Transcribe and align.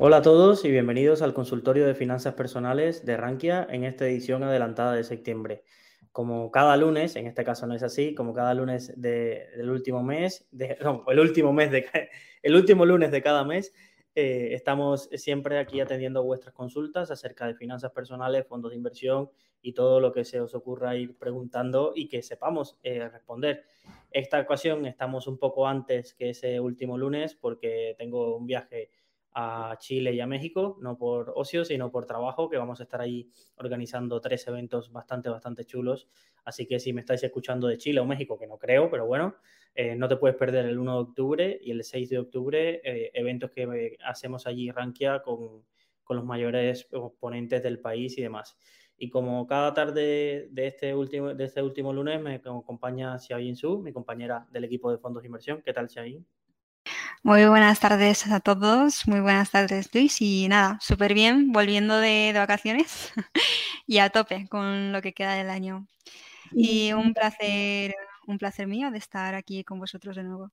Hola 0.00 0.18
a 0.18 0.22
todos 0.22 0.64
y 0.64 0.70
bienvenidos 0.70 1.22
al 1.22 1.34
consultorio 1.34 1.84
de 1.84 1.96
finanzas 1.96 2.34
personales 2.34 3.04
de 3.04 3.16
Rankia 3.16 3.66
en 3.68 3.82
esta 3.82 4.06
edición 4.06 4.44
adelantada 4.44 4.92
de 4.92 5.02
septiembre. 5.02 5.64
Como 6.12 6.52
cada 6.52 6.76
lunes, 6.76 7.16
en 7.16 7.26
este 7.26 7.42
caso 7.42 7.66
no 7.66 7.74
es 7.74 7.82
así, 7.82 8.14
como 8.14 8.32
cada 8.32 8.54
lunes 8.54 8.92
del 8.94 9.68
último 9.68 10.04
mes, 10.04 10.46
no, 10.84 11.04
el 11.08 11.18
último 11.18 11.52
mes 11.52 11.72
de 11.72 11.84
el 12.44 12.54
último 12.54 12.86
lunes 12.86 13.10
de 13.10 13.22
cada 13.22 13.42
mes, 13.42 13.74
eh, 14.14 14.54
estamos 14.54 15.08
siempre 15.14 15.58
aquí 15.58 15.80
atendiendo 15.80 16.22
vuestras 16.22 16.54
consultas 16.54 17.10
acerca 17.10 17.48
de 17.48 17.56
finanzas 17.56 17.90
personales, 17.90 18.46
fondos 18.46 18.70
de 18.70 18.76
inversión 18.76 19.30
y 19.62 19.72
todo 19.72 19.98
lo 19.98 20.12
que 20.12 20.24
se 20.24 20.40
os 20.40 20.54
ocurra 20.54 20.94
ir 20.94 21.18
preguntando 21.18 21.90
y 21.92 22.08
que 22.08 22.22
sepamos 22.22 22.78
eh, 22.84 23.08
responder. 23.08 23.64
Esta 24.12 24.38
ocasión 24.38 24.86
estamos 24.86 25.26
un 25.26 25.38
poco 25.38 25.66
antes 25.66 26.14
que 26.14 26.30
ese 26.30 26.60
último 26.60 26.96
lunes 26.96 27.34
porque 27.34 27.96
tengo 27.98 28.36
un 28.36 28.46
viaje 28.46 28.90
a 29.32 29.76
Chile 29.78 30.14
y 30.14 30.20
a 30.20 30.26
México, 30.26 30.78
no 30.80 30.96
por 30.96 31.32
ocio, 31.36 31.64
sino 31.64 31.90
por 31.90 32.06
trabajo, 32.06 32.48
que 32.48 32.56
vamos 32.56 32.80
a 32.80 32.84
estar 32.84 33.00
ahí 33.00 33.30
organizando 33.56 34.20
tres 34.20 34.46
eventos 34.48 34.90
bastante, 34.92 35.28
bastante 35.28 35.64
chulos. 35.64 36.08
Así 36.44 36.66
que 36.66 36.80
si 36.80 36.92
me 36.92 37.00
estáis 37.00 37.22
escuchando 37.22 37.68
de 37.68 37.78
Chile 37.78 38.00
o 38.00 38.06
México, 38.06 38.38
que 38.38 38.46
no 38.46 38.58
creo, 38.58 38.90
pero 38.90 39.06
bueno, 39.06 39.36
eh, 39.74 39.94
no 39.94 40.08
te 40.08 40.16
puedes 40.16 40.36
perder 40.36 40.66
el 40.66 40.78
1 40.78 40.92
de 40.92 40.98
octubre 40.98 41.58
y 41.62 41.70
el 41.70 41.84
6 41.84 42.10
de 42.10 42.18
octubre, 42.18 42.80
eh, 42.82 43.10
eventos 43.14 43.50
que 43.50 43.62
eh, 43.62 43.98
hacemos 44.04 44.46
allí 44.46 44.70
Rankia 44.70 45.20
con, 45.22 45.64
con 46.02 46.16
los 46.16 46.24
mayores 46.24 46.88
ponentes 47.20 47.62
del 47.62 47.78
país 47.80 48.16
y 48.18 48.22
demás. 48.22 48.56
Y 48.96 49.10
como 49.10 49.46
cada 49.46 49.72
tarde 49.74 50.48
de 50.50 50.66
este 50.66 50.92
último, 50.94 51.32
de 51.32 51.44
este 51.44 51.62
último 51.62 51.92
lunes 51.92 52.20
me 52.20 52.34
acompaña 52.34 53.16
Xiaoyin 53.16 53.54
Su, 53.54 53.78
mi 53.78 53.92
compañera 53.92 54.48
del 54.50 54.64
equipo 54.64 54.90
de 54.90 54.98
fondos 54.98 55.22
de 55.22 55.28
inversión. 55.28 55.62
¿Qué 55.62 55.72
tal, 55.72 55.88
Xiaoyin? 55.88 56.26
Muy 57.22 57.46
buenas 57.46 57.80
tardes 57.80 58.26
a 58.26 58.40
todos, 58.40 59.06
muy 59.06 59.20
buenas 59.20 59.50
tardes 59.50 59.90
Luis 59.92 60.20
y 60.20 60.48
nada, 60.48 60.78
súper 60.80 61.14
bien, 61.14 61.52
volviendo 61.52 61.98
de, 61.98 62.32
vacaciones 62.34 63.12
y 63.86 63.98
a 63.98 64.10
tope 64.10 64.48
con 64.48 64.92
lo 64.92 65.02
que 65.02 65.12
queda 65.12 65.34
del 65.34 65.50
año. 65.50 65.86
Y 66.52 66.92
un 66.92 67.12
placer, 67.12 67.94
un 68.26 68.38
placer 68.38 68.66
mío 68.66 68.90
de 68.90 68.98
estar 68.98 69.34
aquí 69.34 69.64
con 69.64 69.78
vosotros 69.78 70.16
de 70.16 70.24
nuevo. 70.24 70.50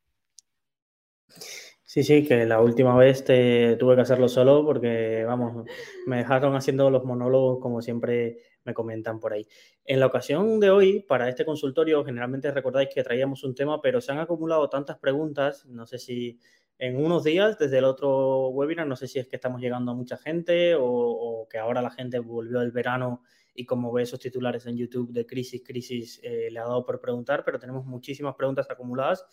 Sí, 1.84 2.04
sí, 2.04 2.26
que 2.26 2.46
la 2.46 2.60
última 2.60 2.96
vez 2.98 3.24
te 3.24 3.78
tuve 3.78 3.96
que 3.96 4.02
hacerlo 4.02 4.28
solo 4.28 4.66
porque, 4.66 5.24
vamos, 5.26 5.66
me 6.08 6.18
dejaron 6.18 6.56
haciendo 6.56 6.90
los 6.90 7.06
monólogos 7.06 7.60
como 7.62 7.82
siempre 7.82 8.40
me 8.66 8.74
comentan 8.74 9.20
por 9.20 9.34
ahí. 9.34 9.48
En 9.86 10.00
la 10.00 10.08
ocasión 10.08 10.60
de 10.60 10.70
hoy, 10.70 11.00
para 11.02 11.30
este 11.30 11.46
consultorio, 11.46 12.04
generalmente 12.04 12.52
recordáis 12.52 12.90
que 12.94 13.04
traíamos 13.04 13.44
un 13.44 13.56
tema, 13.56 13.82
pero 13.82 14.02
se 14.02 14.12
han 14.12 14.20
acumulado 14.20 14.68
tantas 14.70 14.98
preguntas, 14.98 15.66
no 15.68 15.86
sé 15.86 16.00
si 16.00 16.40
en 16.78 16.98
unos 16.98 17.24
días, 17.24 17.58
desde 17.58 17.78
el 17.78 17.86
otro 17.86 18.50
webinar, 18.50 18.86
no 18.86 18.96
sé 18.96 19.08
si 19.08 19.20
es 19.20 19.28
que 19.28 19.38
estamos 19.38 19.62
llegando 19.62 19.92
a 19.92 19.96
mucha 19.96 20.18
gente 20.18 20.76
o, 20.78 21.48
que 21.50 21.58
ahora 21.58 21.82
la 21.82 21.92
gente 21.92 22.20
volvió 22.20 22.60
del 22.60 22.72
verano 22.72 23.22
y 23.54 23.66
como 23.66 23.94
ve 23.94 24.04
esos 24.04 24.20
titulares 24.20 24.66
en 24.66 24.76
YouTube 24.76 25.12
de 25.14 25.26
crisis, 25.26 25.64
crisis, 25.66 26.20
eh, 26.22 26.50
le 26.52 26.60
ha 26.60 26.64
dado 26.64 26.86
por 26.86 27.00
preguntar, 27.00 27.44
pero 27.46 27.60
tenemos 27.60 27.86
muchísimas 27.86 28.36
preguntas 28.36 28.68
acumuladas, 28.70 29.26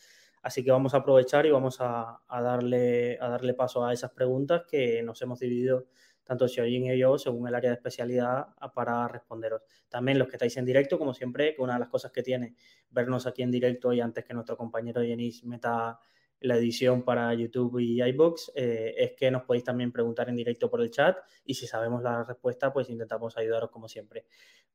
así 0.43 0.63
que 0.63 0.71
vamos 0.71 0.95
a 0.95 0.99
aprovechar 0.99 1.45
y 1.45 1.51
vamos 1.51 1.79
a, 1.81 2.21
darle, 2.31 3.19
a 3.21 3.29
darle 3.29 3.55
paso 3.55 3.85
a 3.85 3.93
esas 3.93 4.13
preguntas 4.13 4.63
que 4.69 5.03
nos 5.03 5.21
hemos 5.23 5.41
dividido 5.41 5.87
tanto 6.25 6.49
Xiaoyin 6.49 6.87
y 6.87 6.99
yo, 6.99 7.19
según 7.19 7.49
el 7.49 7.55
área 7.55 7.71
de 7.71 7.77
especialidad, 7.77 8.49
para 8.75 9.09
responderos. 9.09 9.63
También 9.89 10.19
los 10.19 10.29
que 10.29 10.37
estáis 10.37 10.57
en 10.57 10.65
directo, 10.65 10.99
como 10.99 11.15
siempre, 11.15 11.55
que 11.55 11.63
una 11.63 11.75
de 11.75 11.81
las 11.81 11.89
cosas 11.89 12.13
que 12.13 12.23
tiene 12.23 12.55
vernos 12.91 13.27
aquí 13.27 13.43
en 13.43 13.51
directo 13.51 13.93
y 13.93 14.01
antes 14.01 14.25
que 14.25 14.35
nuestro 14.35 14.57
compañero 14.57 15.01
Denis 15.01 15.45
meta 15.45 15.99
la 16.43 16.57
edición 16.57 17.03
para 17.03 17.33
YouTube 17.35 17.79
y 17.79 18.03
iBox, 18.03 18.53
eh, 18.55 18.95
es 18.97 19.13
que 19.13 19.31
nos 19.31 19.43
podéis 19.45 19.65
también 19.65 19.93
preguntar 19.93 20.29
en 20.29 20.37
directo 20.37 20.69
por 20.69 20.81
el 20.81 20.91
chat 20.91 21.17
y 21.45 21.55
si 21.55 21.67
sabemos 21.67 22.03
la 22.03 22.25
respuesta, 22.25 22.73
pues 22.73 22.91
intentamos 22.91 23.37
ayudaros 23.37 23.71
como 23.71 23.89
siempre. 23.89 24.27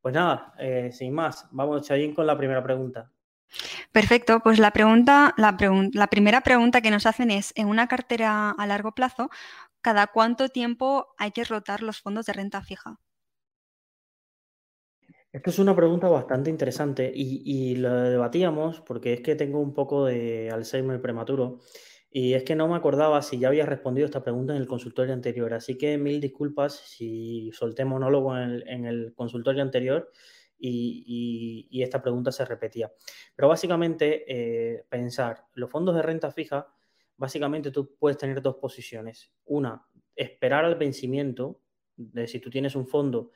Pues 0.01 0.13
nada, 0.13 0.53
eh, 0.59 0.91
sin 0.91 1.13
más, 1.13 1.47
vamos 1.51 1.85
Xiaoyin 1.85 2.13
con 2.13 2.25
la 2.25 2.37
primera 2.37 2.63
pregunta. 2.63 3.11
Perfecto, 3.91 4.41
pues 4.41 4.59
la 4.59 4.71
pregunta, 4.71 5.33
la 5.37 6.07
primera 6.07 6.41
pregunta 6.41 6.81
que 6.81 6.91
nos 6.91 7.05
hacen 7.05 7.31
es, 7.31 7.53
en 7.55 7.67
una 7.67 7.87
cartera 7.87 8.51
a 8.51 8.67
largo 8.67 8.93
plazo, 8.93 9.29
¿cada 9.87 10.07
cuánto 10.07 10.49
tiempo 10.49 11.15
hay 11.17 11.31
que 11.31 11.45
rotar 11.45 11.81
los 11.81 12.01
fondos 12.01 12.25
de 12.25 12.33
renta 12.33 12.61
fija? 12.61 12.99
Esto 15.31 15.49
es 15.49 15.59
una 15.59 15.73
pregunta 15.73 16.09
bastante 16.09 16.49
interesante 16.49 17.09
y, 17.15 17.73
lo 17.77 17.93
debatíamos 17.93 18.81
porque 18.81 19.13
es 19.13 19.21
que 19.21 19.35
tengo 19.35 19.61
un 19.61 19.73
poco 19.73 20.03
de 20.03 20.51
Alzheimer 20.51 21.01
prematuro 21.01 21.59
y 22.11 22.33
es 22.33 22.43
que 22.43 22.53
no 22.53 22.67
me 22.67 22.75
acordaba 22.75 23.21
si 23.21 23.39
ya 23.39 23.47
había 23.47 23.65
respondido 23.65 24.07
esta 24.07 24.21
pregunta 24.21 24.53
en 24.53 24.61
el 24.61 24.67
consultorio 24.67 25.13
anterior. 25.13 25.53
Así 25.53 25.77
que 25.77 25.97
mil 25.97 26.19
disculpas 26.19 26.73
si 26.73 27.49
solté 27.53 27.85
monólogo 27.85 28.37
en 28.37 28.85
el, 28.85 29.13
consultorio 29.15 29.61
anterior 29.61 30.11
y, 30.59 31.81
esta 31.81 32.01
pregunta 32.01 32.33
se 32.33 32.43
repetía. 32.43 32.91
Pero 33.37 33.47
básicamente, 33.47 34.25
eh, 34.27 34.85
pensar, 34.89 35.45
los 35.53 35.71
fondos 35.71 35.95
de 35.95 36.01
renta 36.01 36.29
fija 36.29 36.76
básicamente 37.17 37.71
tú 37.71 37.95
puedes 37.97 38.17
tener 38.17 38.41
dos 38.41 38.55
posiciones. 38.55 39.33
Una, 39.45 39.85
esperar 40.15 40.65
al 40.65 40.75
vencimiento, 40.75 41.61
de 41.95 42.27
si 42.27 42.39
tú 42.39 42.49
tienes 42.49 42.75
un 42.75 42.87
fondo 42.87 43.31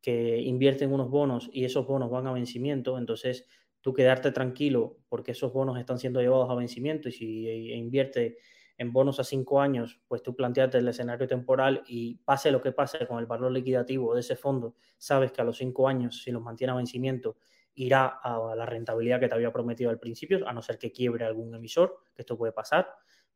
que 0.00 0.38
invierte 0.40 0.84
en 0.84 0.92
unos 0.92 1.10
bonos 1.10 1.50
y 1.52 1.64
esos 1.64 1.86
bonos 1.86 2.10
van 2.10 2.26
a 2.26 2.32
vencimiento, 2.32 2.98
entonces 2.98 3.46
tú 3.80 3.92
quedarte 3.92 4.32
tranquilo 4.32 4.98
porque 5.08 5.32
esos 5.32 5.52
bonos 5.52 5.78
están 5.78 5.98
siendo 5.98 6.20
llevados 6.20 6.50
a 6.50 6.54
vencimiento 6.54 7.08
y 7.08 7.12
si 7.12 7.48
e 7.48 7.76
invierte 7.76 8.38
en 8.78 8.92
bonos 8.92 9.20
a 9.20 9.24
cinco 9.24 9.60
años, 9.60 10.00
pues 10.06 10.22
tú 10.22 10.36
planteate 10.36 10.78
el 10.78 10.88
escenario 10.88 11.26
temporal 11.26 11.82
y 11.86 12.16
pase 12.16 12.50
lo 12.50 12.60
que 12.60 12.72
pase 12.72 13.06
con 13.06 13.18
el 13.18 13.26
valor 13.26 13.50
liquidativo 13.52 14.14
de 14.14 14.20
ese 14.20 14.36
fondo, 14.36 14.76
sabes 14.98 15.32
que 15.32 15.40
a 15.40 15.44
los 15.44 15.56
cinco 15.56 15.88
años, 15.88 16.22
si 16.22 16.30
los 16.30 16.42
mantiene 16.42 16.72
a 16.72 16.76
vencimiento, 16.76 17.38
irá 17.74 18.06
a 18.06 18.54
la 18.54 18.66
rentabilidad 18.66 19.18
que 19.18 19.28
te 19.28 19.34
había 19.34 19.52
prometido 19.52 19.90
al 19.90 19.98
principio, 19.98 20.46
a 20.46 20.52
no 20.52 20.60
ser 20.60 20.78
que 20.78 20.92
quiebre 20.92 21.24
algún 21.24 21.54
emisor, 21.54 22.02
que 22.14 22.22
esto 22.22 22.36
puede 22.36 22.52
pasar 22.52 22.86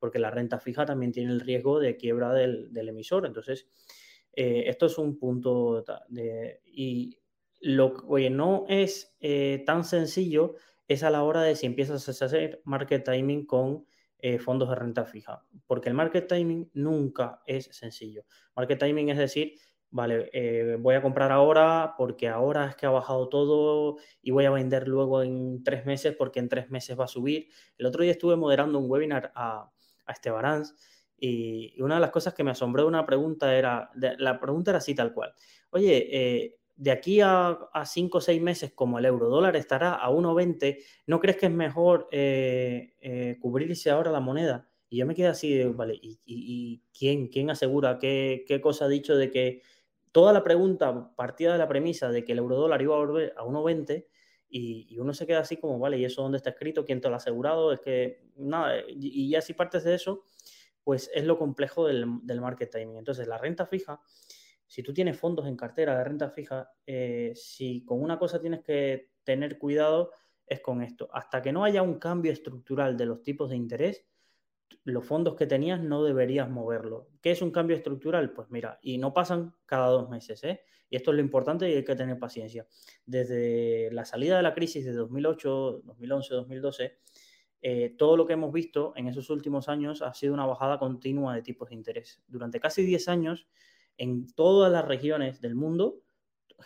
porque 0.00 0.18
la 0.18 0.30
renta 0.30 0.58
fija 0.58 0.84
también 0.84 1.12
tiene 1.12 1.30
el 1.30 1.40
riesgo 1.40 1.78
de 1.78 1.96
quiebra 1.96 2.32
del, 2.32 2.70
emisor. 2.88 3.26
Entonces, 3.26 3.68
eh, 4.32 4.64
esto 4.66 4.86
es 4.86 4.98
un 4.98 5.18
punto 5.18 5.84
de... 6.08 6.60
Y 6.64 7.18
lo 7.60 7.94
que 7.94 8.30
no 8.30 8.64
es 8.68 9.14
eh, 9.20 9.62
tan 9.66 9.84
sencillo 9.84 10.54
es 10.88 11.04
a 11.04 11.10
la 11.10 11.22
hora 11.22 11.42
de 11.42 11.54
si 11.54 11.66
empiezas 11.66 12.08
a 12.08 12.24
hacer 12.24 12.62
market 12.64 13.04
timing 13.04 13.46
con 13.46 13.86
eh, 14.18 14.38
fondos 14.38 14.70
de 14.70 14.74
renta 14.74 15.04
fija, 15.04 15.44
porque 15.66 15.90
el 15.90 15.94
market 15.94 16.26
timing 16.26 16.70
nunca 16.72 17.42
es 17.46 17.66
sencillo. 17.66 18.24
Market 18.56 18.78
timing 18.78 19.10
es 19.10 19.18
decir, 19.18 19.54
vale, 19.90 20.76
voy 20.78 20.94
a 20.94 21.02
comprar 21.02 21.32
ahora 21.32 21.94
porque 21.96 22.28
ahora 22.28 22.66
es 22.66 22.76
que 22.76 22.86
ha 22.86 22.90
bajado 22.90 23.28
todo 23.28 23.96
y 24.22 24.30
voy 24.30 24.46
a 24.46 24.50
vender 24.50 24.88
luego 24.88 25.22
en 25.22 25.62
tres 25.62 25.84
meses 25.84 26.14
porque 26.16 26.40
en 26.40 26.48
tres 26.48 26.70
meses 26.70 26.98
va 26.98 27.04
a 27.04 27.08
subir. 27.08 27.48
El 27.76 27.86
otro 27.86 28.02
día 28.02 28.12
estuve 28.12 28.36
moderando 28.36 28.78
un 28.78 28.90
webinar 28.90 29.32
a, 29.34 29.70
a 30.06 30.12
Estebaranz. 30.12 30.74
Y, 31.18 31.80
una 31.82 31.96
de 31.96 32.00
las 32.00 32.10
cosas 32.10 32.34
que 32.34 32.44
me 32.44 32.50
asombró 32.50 32.82
de 32.82 32.88
una 32.88 33.06
pregunta 33.06 33.54
era, 33.54 33.90
la 33.94 34.40
pregunta 34.40 34.70
era 34.70 34.78
así 34.78 34.94
tal 34.94 35.12
cual. 35.12 35.34
Oye, 35.70 36.08
eh, 36.10 36.56
de 36.76 36.90
aquí 36.90 37.20
a, 37.20 37.58
cinco 37.84 38.18
o 38.18 38.20
seis 38.20 38.40
meses, 38.40 38.72
como 38.72 38.98
el 38.98 39.04
euro 39.04 39.28
dólar 39.28 39.54
estará 39.56 39.94
a 39.94 40.10
1,20, 40.10 40.78
¿no 41.06 41.20
crees 41.20 41.36
que 41.36 41.46
es 41.46 41.52
mejor 41.52 42.08
eh, 42.10 42.94
eh, 43.00 43.36
cubrirse 43.38 43.90
ahora 43.90 44.10
la 44.10 44.20
moneda? 44.20 44.66
Y 44.88 44.96
yo 44.98 45.06
me 45.06 45.14
quedé 45.14 45.28
así, 45.28 45.62
vale, 45.64 45.98
¿y, 46.02 46.82
quién, 46.98 47.28
quién 47.28 47.50
asegura 47.50 47.98
qué, 47.98 48.44
qué, 48.48 48.60
cosa 48.60 48.86
ha 48.86 48.88
dicho 48.88 49.14
de 49.14 49.30
que 49.30 49.62
toda 50.10 50.32
la 50.32 50.42
pregunta 50.42 51.14
partía 51.14 51.52
de 51.52 51.58
la 51.58 51.68
premisa 51.68 52.10
de 52.10 52.24
que 52.24 52.32
el 52.32 52.38
euro 52.38 52.56
dólar 52.56 52.82
iba 52.82 52.96
a 52.96 52.98
volver 52.98 53.34
a 53.36 53.44
1,20 53.44 54.06
y, 54.50 54.98
uno 54.98 55.14
se 55.14 55.26
queda 55.26 55.40
así 55.40 55.56
como, 55.56 55.78
vale, 55.78 55.98
¿y 55.98 56.04
eso 56.04 56.22
dónde 56.22 56.38
está 56.38 56.50
escrito? 56.50 56.84
¿Quién 56.84 57.00
te 57.00 57.08
lo 57.08 57.14
ha 57.14 57.18
asegurado? 57.18 57.72
Es 57.72 57.80
que, 57.80 58.24
nada, 58.36 58.82
y 58.88 59.30
ya 59.30 59.40
si 59.40 59.54
partes 59.54 59.84
de 59.84 59.94
eso, 59.94 60.24
pues 60.84 61.10
es 61.14 61.24
lo 61.24 61.38
complejo 61.38 61.86
del, 61.86 62.06
market 62.06 62.70
timing. 62.70 62.96
Entonces, 62.96 63.26
la 63.26 63.38
renta 63.38 63.66
fija, 63.66 64.00
si 64.66 64.82
tú 64.82 64.92
tienes 64.92 65.18
fondos 65.18 65.46
en 65.46 65.56
cartera 65.56 65.96
de 65.96 66.04
renta 66.04 66.30
fija, 66.30 66.72
eh, 66.86 67.32
si 67.34 67.84
con 67.84 68.02
una 68.02 68.18
cosa 68.18 68.40
tienes 68.40 68.62
que 68.62 69.12
tener 69.24 69.58
cuidado, 69.58 70.12
es 70.46 70.60
con 70.60 70.82
esto. 70.82 71.08
Hasta 71.12 71.42
que 71.42 71.52
no 71.52 71.64
haya 71.64 71.82
un 71.82 71.98
cambio 71.98 72.32
estructural 72.32 72.96
de 72.96 73.06
los 73.06 73.22
tipos 73.22 73.50
de 73.50 73.56
interés, 73.56 74.04
los 74.84 75.04
fondos 75.04 75.36
que 75.36 75.46
tenías 75.46 75.80
no 75.82 76.02
deberías 76.04 76.48
moverlo. 76.48 77.08
¿Qué 77.20 77.30
es 77.30 77.42
un 77.42 77.50
cambio 77.50 77.76
estructural? 77.76 78.32
Pues 78.32 78.50
mira, 78.50 78.78
y 78.82 78.98
no 78.98 79.12
pasan 79.12 79.54
cada 79.66 79.88
dos 79.88 80.08
meses, 80.08 80.42
¿eh? 80.44 80.62
Y 80.88 80.96
esto 80.96 81.10
es 81.12 81.16
lo 81.16 81.20
importante 81.20 81.70
y 81.70 81.74
hay 81.74 81.84
que 81.84 81.94
tener 81.94 82.18
paciencia. 82.18 82.66
Desde 83.06 83.90
la 83.92 84.04
salida 84.04 84.36
de 84.36 84.42
la 84.42 84.54
crisis 84.54 84.84
de 84.84 84.92
2008, 84.92 85.82
2011, 85.84 86.34
2012, 86.34 86.98
todo 87.96 88.16
lo 88.16 88.26
que 88.26 88.32
hemos 88.32 88.52
visto 88.52 88.92
en 88.96 89.06
esos 89.06 89.30
últimos 89.30 89.68
años 89.68 90.02
ha 90.02 90.12
sido 90.14 90.34
una 90.34 90.46
bajada 90.46 90.78
continua 90.78 91.34
de 91.34 91.42
tipos 91.42 91.68
de 91.68 91.76
interés. 91.76 92.22
Durante 92.26 92.58
casi 92.58 92.82
10 92.82 93.08
años, 93.08 93.48
en 93.98 94.32
todas 94.34 94.72
las 94.72 94.84
regiones 94.84 95.40
del 95.40 95.54
mundo, 95.54 96.02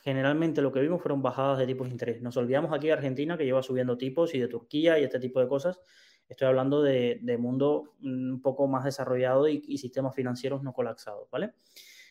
generalmente 0.02 0.62
lo 0.62 0.72
que 0.72 0.80
vimos 0.80 1.02
fueron 1.02 1.20
bajadas 1.20 1.58
de 1.58 1.66
tipos 1.66 1.88
de 1.88 1.92
interés. 1.92 2.22
Nos 2.22 2.36
olvidamos 2.36 2.72
aquí 2.72 2.86
de 2.86 2.94
Argentina, 2.94 3.36
que 3.36 3.44
lleva 3.44 3.62
subiendo 3.62 3.98
tipos, 3.98 4.34
y 4.34 4.38
de 4.38 4.48
Turquía 4.48 4.98
y 4.98 5.04
este 5.04 5.18
tipo 5.18 5.40
de 5.40 5.48
cosas. 5.48 5.80
Estoy 6.28 6.48
hablando 6.48 6.82
de, 6.82 7.36
mundo 7.38 7.94
un 8.02 8.40
poco 8.42 8.66
más 8.66 8.84
desarrollado 8.84 9.48
y, 9.48 9.78
sistemas 9.78 10.14
financieros 10.14 10.62
no 10.62 10.72
colapsados, 10.72 11.28
¿vale? 11.30 11.52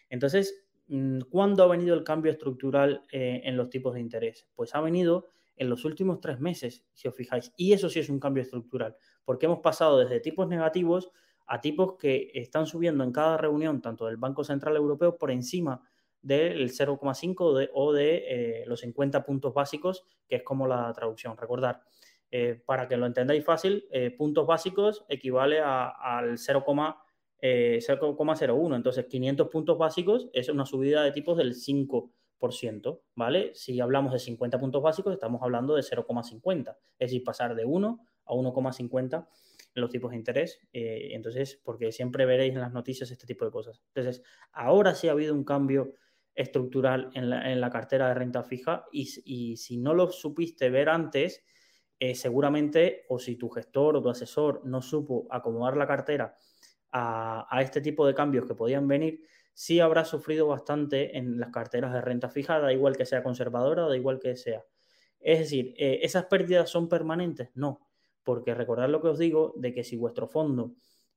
Entonces, 0.09 0.65
mm, 0.87 1.21
¿cuándo 1.29 1.63
ha 1.63 1.67
venido 1.67 1.95
el 1.95 2.03
cambio 2.03 2.31
estructural 2.31 3.03
eh, 3.11 3.41
en 3.43 3.57
los 3.57 3.69
tipos 3.69 3.93
de 3.93 4.01
interés? 4.01 4.47
Pues 4.55 4.75
ha 4.75 4.81
venido 4.81 5.27
en 5.55 5.69
los 5.69 5.85
últimos 5.85 6.19
tres 6.19 6.39
meses, 6.39 6.85
si 6.93 7.07
os 7.07 7.15
fijáis. 7.15 7.53
Y 7.57 7.73
eso 7.73 7.89
sí 7.89 7.99
es 7.99 8.09
un 8.09 8.19
cambio 8.19 8.43
estructural, 8.43 8.95
porque 9.25 9.45
hemos 9.45 9.59
pasado 9.59 9.99
desde 9.99 10.19
tipos 10.19 10.47
negativos 10.47 11.11
a 11.45 11.61
tipos 11.61 11.97
que 11.97 12.31
están 12.33 12.65
subiendo 12.65 13.03
en 13.03 13.11
cada 13.11 13.37
reunión, 13.37 13.81
tanto 13.81 14.05
del 14.05 14.17
Banco 14.17 14.43
Central 14.43 14.75
Europeo, 14.75 15.17
por 15.17 15.31
encima 15.31 15.81
del 16.21 16.71
0,5 16.71 17.69
o 17.73 17.93
de 17.93 18.15
eh, 18.27 18.63
los 18.65 18.79
50 18.79 19.25
puntos 19.25 19.53
básicos, 19.53 20.05
que 20.27 20.37
es 20.37 20.43
como 20.43 20.67
la 20.67 20.91
traducción. 20.93 21.37
Recordar, 21.37 21.81
eh, 22.35 22.59
para 22.65 22.87
que 22.87 22.97
lo 22.97 23.05
entendáis 23.05 23.45
fácil, 23.45 23.87
eh, 23.91 24.09
puntos 24.09 24.47
básicos 24.47 25.05
equivale 25.07 25.59
al 25.59 26.39
0,01. 26.39 28.75
Entonces, 28.75 29.05
500 29.05 29.49
puntos 29.49 29.77
básicos 29.77 30.29
es 30.33 30.49
una 30.49 30.65
subida 30.65 31.03
de 31.03 31.11
tipos 31.11 31.37
del 31.37 31.53
5%, 31.53 33.01
¿vale? 33.13 33.51
Si 33.53 33.79
hablamos 33.79 34.13
de 34.13 34.17
50 34.17 34.59
puntos 34.59 34.81
básicos, 34.81 35.13
estamos 35.13 35.43
hablando 35.43 35.75
de 35.75 35.83
0,50, 35.83 36.75
es 36.97 37.11
decir, 37.11 37.23
pasar 37.23 37.53
de 37.53 37.65
1 37.65 37.99
a 38.25 38.33
1,50 38.33 39.27
en 39.75 39.81
los 39.81 39.91
tipos 39.91 40.09
de 40.09 40.17
interés. 40.17 40.59
entonces, 40.71 41.61
porque 41.63 41.91
siempre 41.91 42.25
veréis 42.25 42.55
en 42.55 42.61
las 42.61 42.73
noticias 42.73 43.11
este 43.11 43.27
tipo 43.27 43.45
de 43.45 43.51
cosas. 43.51 43.83
Entonces, 43.93 44.23
ahora 44.53 44.95
sí 44.95 45.07
ha 45.07 45.11
habido 45.11 45.35
un 45.35 45.43
cambio 45.43 45.93
estructural 46.33 47.11
en 47.13 47.29
la, 47.29 47.69
cartera 47.69 48.07
de 48.07 48.15
renta 48.15 48.41
fija 48.41 48.85
y, 48.91 49.57
si 49.57 49.77
no 49.77 49.93
lo 49.93 50.09
supiste 50.09 50.71
ver 50.71 50.89
antes, 50.89 51.43
eh, 52.05 52.15
seguramente 52.15 53.05
o 53.07 53.17
si 53.17 53.37
tu 53.37 53.47
gestor 53.47 53.95
o 53.95 54.01
tu 54.01 54.09
asesor 54.09 54.59
no 54.65 54.81
supo 54.81 55.25
acomodar 55.29 55.77
la 55.77 55.87
cartera 55.87 56.35
a, 56.91 57.61
este 57.61 57.79
tipo 57.79 58.05
de 58.05 58.13
cambios 58.13 58.45
que 58.45 58.55
podían 58.55 58.89
venir, 58.89 59.21
sí 59.53 59.79
habrá 59.79 60.03
sufrido 60.03 60.47
bastante 60.47 61.17
en 61.17 61.39
las 61.39 61.49
carteras 61.51 61.93
de 61.93 62.01
renta 62.01 62.27
fija, 62.27 62.59
da 62.59 62.73
igual 62.73 62.97
que 62.97 63.05
sea 63.05 63.23
conservadora 63.23 63.87
da 63.87 63.95
igual 63.95 64.19
que 64.19 64.35
sea. 64.35 64.65
Es 65.21 65.39
decir, 65.39 65.75
eh, 65.77 66.01
¿esas 66.03 66.25
pérdidas 66.25 66.69
son 66.69 66.89
permanentes? 66.89 67.51
No, 67.53 67.87
porque 68.21 68.53
recordad 68.53 68.89
lo 68.89 69.01
que 69.01 69.07
os 69.07 69.17
digo 69.17 69.53
de 69.55 69.73
que 69.73 69.85
si 69.85 69.95
vuestro 69.95 70.27
fondo 70.27 70.75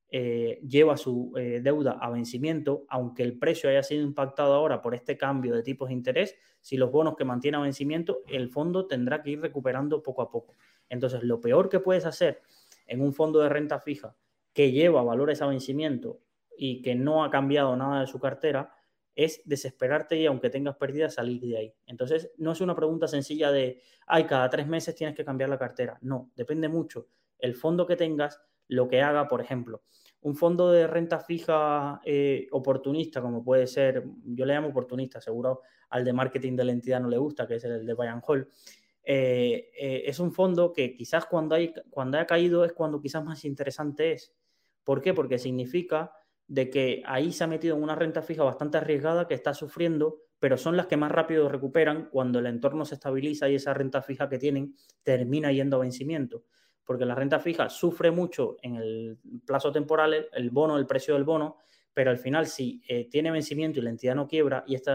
eh, 0.09 0.61
lleva 0.65 0.95
su 0.95 1.33
deuda 1.35 1.97
a 1.99 2.09
vencimiento, 2.11 2.85
aunque 2.87 3.23
el 3.23 3.37
precio 3.37 3.69
haya 3.69 3.83
sido 3.83 4.03
impactado 4.03 4.53
ahora 4.53 4.81
por 4.81 4.95
este 4.95 5.17
cambio 5.17 5.53
de 5.53 5.63
tipos 5.63 5.89
de 5.89 5.95
interés, 5.95 6.37
si 6.61 6.77
los 6.77 6.91
bonos 6.91 7.17
que 7.17 7.25
mantienen 7.25 7.59
a 7.59 7.63
vencimiento, 7.63 8.23
el 8.29 8.49
fondo 8.49 8.87
tendrá 8.87 9.21
que 9.21 9.31
ir 9.31 9.41
recuperando 9.41 10.01
poco 10.01 10.21
a 10.21 10.31
poco. 10.31 10.55
Entonces, 10.89 11.23
lo 11.23 11.41
peor 11.41 11.69
que 11.69 11.79
puedes 11.79 12.05
hacer 12.05 12.41
en 12.85 13.01
un 13.01 13.13
fondo 13.13 13.39
de 13.39 13.49
renta 13.49 13.79
fija 13.79 14.15
que 14.53 14.71
lleva 14.71 15.03
valores 15.03 15.41
a 15.41 15.47
vencimiento 15.47 16.21
y 16.57 16.81
que 16.81 16.95
no 16.95 17.23
ha 17.23 17.29
cambiado 17.29 17.75
nada 17.75 18.01
de 18.01 18.07
su 18.07 18.19
cartera, 18.19 18.73
es 19.13 19.41
desesperarte 19.45 20.17
y 20.17 20.25
aunque 20.27 20.49
tengas 20.49 20.77
pérdidas, 20.77 21.15
salir 21.15 21.41
de 21.41 21.57
ahí. 21.57 21.73
Entonces, 21.87 22.31
no 22.37 22.51
es 22.51 22.61
una 22.61 22.75
pregunta 22.75 23.07
sencilla 23.07 23.51
de, 23.51 23.81
ay, 24.05 24.25
cada 24.25 24.49
tres 24.49 24.67
meses 24.67 24.95
tienes 24.95 25.15
que 25.15 25.25
cambiar 25.25 25.49
la 25.49 25.57
cartera. 25.57 25.97
No, 26.01 26.31
depende 26.35 26.67
mucho 26.69 27.07
el 27.39 27.55
fondo 27.55 27.85
que 27.85 27.95
tengas, 27.95 28.41
lo 28.67 28.87
que 28.87 29.01
haga, 29.01 29.27
por 29.27 29.41
ejemplo, 29.41 29.83
un 30.21 30.35
fondo 30.35 30.71
de 30.71 30.87
renta 30.87 31.19
fija 31.19 32.01
eh, 32.03 32.47
oportunista, 32.51 33.21
como 33.21 33.43
puede 33.43 33.65
ser, 33.67 34.03
yo 34.25 34.45
le 34.45 34.53
llamo 34.53 34.69
oportunista, 34.69 35.21
seguro 35.21 35.61
al 35.89 36.03
de 36.03 36.13
marketing 36.13 36.55
de 36.55 36.65
la 36.65 36.71
entidad 36.73 36.99
no 36.99 37.07
le 37.07 37.17
gusta, 37.17 37.47
que 37.47 37.55
es 37.55 37.63
el 37.63 37.85
de 37.85 37.93
Bayern 37.93 38.21
Hall, 38.27 38.47
eh, 39.09 39.71
eh, 39.79 40.03
es 40.05 40.19
un 40.19 40.33
fondo 40.33 40.73
que 40.73 40.93
quizás 40.93 41.25
cuando, 41.27 41.55
hay, 41.55 41.73
cuando 41.89 42.17
haya 42.17 42.27
caído 42.27 42.65
es 42.65 42.73
cuando 42.73 42.99
quizás 42.99 43.23
más 43.23 43.45
interesante 43.45 44.11
es. 44.11 44.33
¿Por 44.83 45.01
qué? 45.01 45.13
Porque 45.13 45.39
significa 45.39 46.11
de 46.45 46.69
que 46.69 47.03
ahí 47.05 47.31
se 47.31 47.45
ha 47.45 47.47
metido 47.47 47.77
en 47.77 47.83
una 47.83 47.95
renta 47.95 48.21
fija 48.21 48.43
bastante 48.43 48.77
arriesgada 48.77 49.25
que 49.25 49.33
está 49.33 49.53
sufriendo, 49.53 50.17
pero 50.39 50.57
son 50.57 50.75
las 50.75 50.87
que 50.87 50.97
más 50.97 51.09
rápido 51.09 51.47
recuperan 51.47 52.09
cuando 52.11 52.39
el 52.39 52.47
entorno 52.47 52.83
se 52.83 52.95
estabiliza 52.95 53.47
y 53.47 53.55
esa 53.55 53.73
renta 53.73 54.01
fija 54.01 54.27
que 54.27 54.39
tienen 54.39 54.75
termina 55.03 55.53
yendo 55.53 55.77
a 55.77 55.79
vencimiento 55.79 56.43
porque 56.87 57.05
la 57.05 57.15
renta 57.15 57.39
fija 57.39 57.69
sufre 57.69 58.11
mucho 58.11 58.55
en 58.61 58.77
el 58.77 59.19
plazo 59.45 59.73
temporal, 59.73 60.29
el 60.31 60.49
bono, 60.51 60.77
el 60.77 60.87
precio 60.87 61.15
del 61.15 61.25
bono, 61.25 61.57
pero 61.97 62.11
al 62.11 62.19
final 62.19 62.45
si 62.45 62.79
eh, 62.87 63.09
tiene 63.09 63.31
vencimiento 63.31 63.79
y 63.79 63.81
la 63.81 63.89
entidad 63.89 64.13
no 64.13 64.27
quiebra 64.27 64.63
y 64.67 64.75
este 64.75 64.91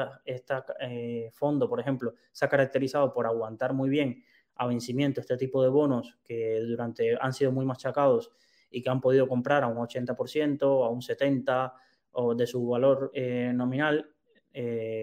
eh, 0.79 1.31
fondo, 1.33 1.69
por 1.69 1.81
ejemplo, 1.81 2.15
se 2.31 2.45
ha 2.45 2.49
caracterizado 2.49 3.13
por 3.13 3.27
aguantar 3.27 3.73
muy 3.73 3.91
bien 3.91 4.23
a 4.55 4.69
vencimiento 4.69 5.21
este 5.21 5.37
tipo 5.37 5.65
de 5.65 5.69
bonos 5.69 6.17
que 6.23 6.61
durante 6.61 7.19
han 7.21 7.33
sido 7.33 7.51
muy 7.51 7.67
machacados 7.67 8.31
y 8.71 8.83
que 8.83 8.89
han 8.89 9.01
podido 9.01 9.27
comprar 9.27 9.65
a 9.65 9.67
un 9.67 9.79
80%, 9.79 10.63
a 10.63 10.91
un 10.91 11.01
70% 11.01 11.73
o 12.13 12.37
de 12.37 12.47
su 12.47 12.65
valor 12.69 13.11
eh, 13.15 13.51
nominal, 13.53 14.09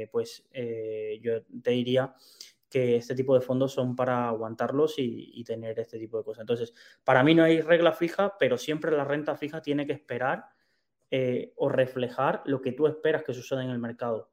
pues 0.10 0.48
yo 1.22 1.44
te 1.62 1.72
diría 1.72 2.16
que 2.70 2.96
este 2.96 3.14
tipo 3.14 3.36
de 3.36 3.42
fondos 3.42 3.74
son 3.74 3.98
para 3.98 4.30
aguantarlos 4.30 4.94
y, 5.00 5.44
tener 5.44 5.78
este 5.82 6.00
tipo 6.00 6.18
de 6.18 6.24
cosas. 6.24 6.44
Entonces, 6.44 6.74
para 7.04 7.26
mí 7.26 7.36
no 7.36 7.44
hay 7.44 7.60
regla 7.60 7.92
fija, 7.92 8.38
pero 8.40 8.58
siempre 8.58 8.90
la 8.90 9.04
renta 9.04 9.36
fija 9.36 9.62
tiene 9.62 9.86
que 9.86 9.92
esperar 9.92 10.46
eh, 11.12 11.54
o 11.56 11.70
reflejar 11.70 12.44
lo 12.46 12.62
que 12.62 12.72
tú 12.72 12.88
esperas 12.88 13.24
que 13.24 13.34
suceda 13.34 13.64
en 13.64 13.70
el 13.70 13.80
mercado. 13.80 14.32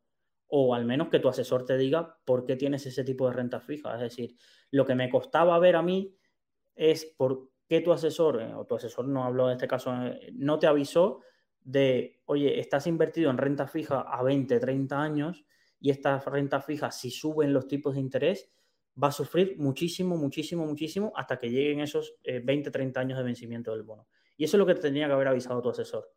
O 0.49 0.75
al 0.75 0.85
menos 0.85 1.09
que 1.09 1.19
tu 1.19 1.29
asesor 1.29 1.65
te 1.65 1.77
diga 1.77 2.19
por 2.25 2.45
qué 2.45 2.57
tienes 2.57 2.87
ese 2.87 3.05
tipo 3.05 3.27
de 3.27 3.35
renta 3.35 3.61
fija. 3.61 3.95
Es 3.95 4.01
decir, 4.01 4.37
lo 4.71 4.85
que 4.85 4.95
me 4.95 5.11
costaba 5.11 5.59
ver 5.59 5.77
a 5.77 5.83
mí 5.83 6.17
es 6.75 7.05
por 7.05 7.51
qué 7.69 7.81
tu 7.81 7.93
asesor, 7.93 8.43
eh, 8.43 8.55
o 8.55 8.67
tu 8.67 8.77
asesor 8.77 9.09
no 9.09 9.25
habló 9.25 9.49
en 9.49 9.55
este 9.55 9.67
caso, 9.67 9.93
eh, 10.07 10.33
no 10.35 10.59
te 10.59 10.67
avisó 10.67 11.21
de, 11.61 12.21
oye, 12.27 12.61
estás 12.61 12.87
invertido 12.87 13.31
en 13.31 13.39
renta 13.39 13.67
fija 13.67 14.03
a 14.03 14.23
20, 14.23 14.61
30 14.61 15.03
años 15.03 15.45
y 15.81 15.91
esta 15.91 16.19
renta 16.21 16.61
fija, 16.61 16.91
si 16.91 17.11
suben 17.11 17.53
los 17.53 17.67
tipos 17.67 17.95
de 17.95 18.01
interés, 18.01 18.53
va 19.03 19.09
a 19.09 19.13
sufrir 19.13 19.57
muchísimo, 19.59 20.17
muchísimo, 20.17 20.65
muchísimo 20.65 21.13
hasta 21.17 21.39
que 21.39 21.51
lleguen 21.51 21.81
esos 21.81 22.17
20, 22.25 22.69
eh, 22.69 22.73
30 22.73 23.01
años 23.01 23.19
de 23.19 23.25
vencimiento 23.25 23.73
del 23.73 23.83
bono. 23.83 24.09
Y 24.37 24.45
eso 24.45 24.57
es 24.57 24.59
lo 24.59 24.67
que 24.67 24.75
tendría 24.75 25.07
que 25.07 25.13
haber 25.13 25.29
avisado 25.29 25.61
tu 25.61 25.71
asesor. 25.71 26.11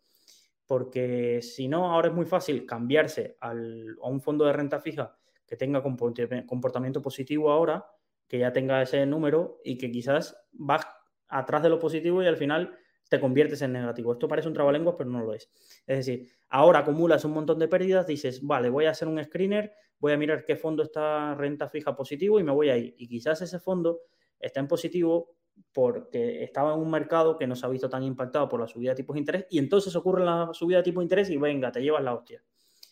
Porque 0.69 1.41
si 1.41 1.67
no, 1.67 1.91
ahora 1.91 2.09
es 2.09 2.13
muy 2.13 2.27
fácil 2.27 2.63
cambiarse 2.67 3.37
a 3.41 3.53
un 3.53 4.21
fondo 4.21 4.45
de 4.45 4.53
renta 4.53 4.79
fija 4.79 5.17
que 5.47 5.55
tenga 5.55 5.81
comportamiento 5.81 7.01
positivo 7.01 7.51
ahora, 7.51 7.87
que 8.27 8.37
ya 8.37 8.53
tenga 8.53 8.79
ese 8.79 9.03
número 9.07 9.61
y 9.63 9.79
que 9.79 9.89
quizás 9.89 10.39
va 10.53 10.79
atrás 11.27 11.63
de 11.63 11.69
lo 11.69 11.79
positivo 11.79 12.21
y 12.21 12.27
al 12.27 12.37
final 12.37 12.77
te 13.09 13.19
conviertes 13.19 13.63
en 13.63 13.73
negativo. 13.73 14.13
Esto 14.13 14.27
parece 14.27 14.47
un 14.47 14.53
trabalenguas, 14.53 14.93
pero 14.95 15.09
no 15.09 15.21
lo 15.23 15.33
es. 15.33 15.51
Es 15.87 16.05
decir, 16.05 16.29
ahora 16.49 16.81
acumulas 16.81 17.25
un 17.25 17.31
montón 17.31 17.57
de 17.57 17.67
pérdidas, 17.67 18.05
dices, 18.05 18.45
vale, 18.45 18.69
voy 18.69 18.85
a 18.85 18.91
hacer 18.91 19.07
un 19.07 19.23
screener, 19.23 19.73
voy 19.97 20.11
a 20.11 20.17
mirar 20.17 20.45
qué 20.45 20.55
fondo 20.55 20.83
está 20.83 21.33
renta 21.33 21.67
fija 21.67 21.95
positivo 21.95 22.39
y 22.39 22.43
me 22.43 22.51
voy 22.51 22.69
ahí. 22.69 22.93
Y 22.95 23.07
quizás 23.07 23.41
ese 23.41 23.57
fondo 23.57 24.01
está 24.39 24.59
en 24.59 24.67
positivo 24.67 25.38
porque 25.73 26.43
estaba 26.43 26.73
en 26.73 26.79
un 26.79 26.89
mercado 26.89 27.37
que 27.37 27.47
no 27.47 27.55
se 27.55 27.65
ha 27.65 27.69
visto 27.69 27.89
tan 27.89 28.03
impactado 28.03 28.49
por 28.49 28.59
la 28.59 28.67
subida 28.67 28.91
de 28.91 28.97
tipos 28.97 29.13
de 29.13 29.19
interés 29.19 29.47
y 29.49 29.59
entonces 29.59 29.95
ocurre 29.95 30.25
la 30.25 30.49
subida 30.53 30.77
de 30.77 30.83
tipos 30.83 31.01
de 31.01 31.05
interés 31.05 31.29
y 31.29 31.37
venga, 31.37 31.71
te 31.71 31.81
llevas 31.81 32.03
la 32.03 32.13
hostia. 32.13 32.43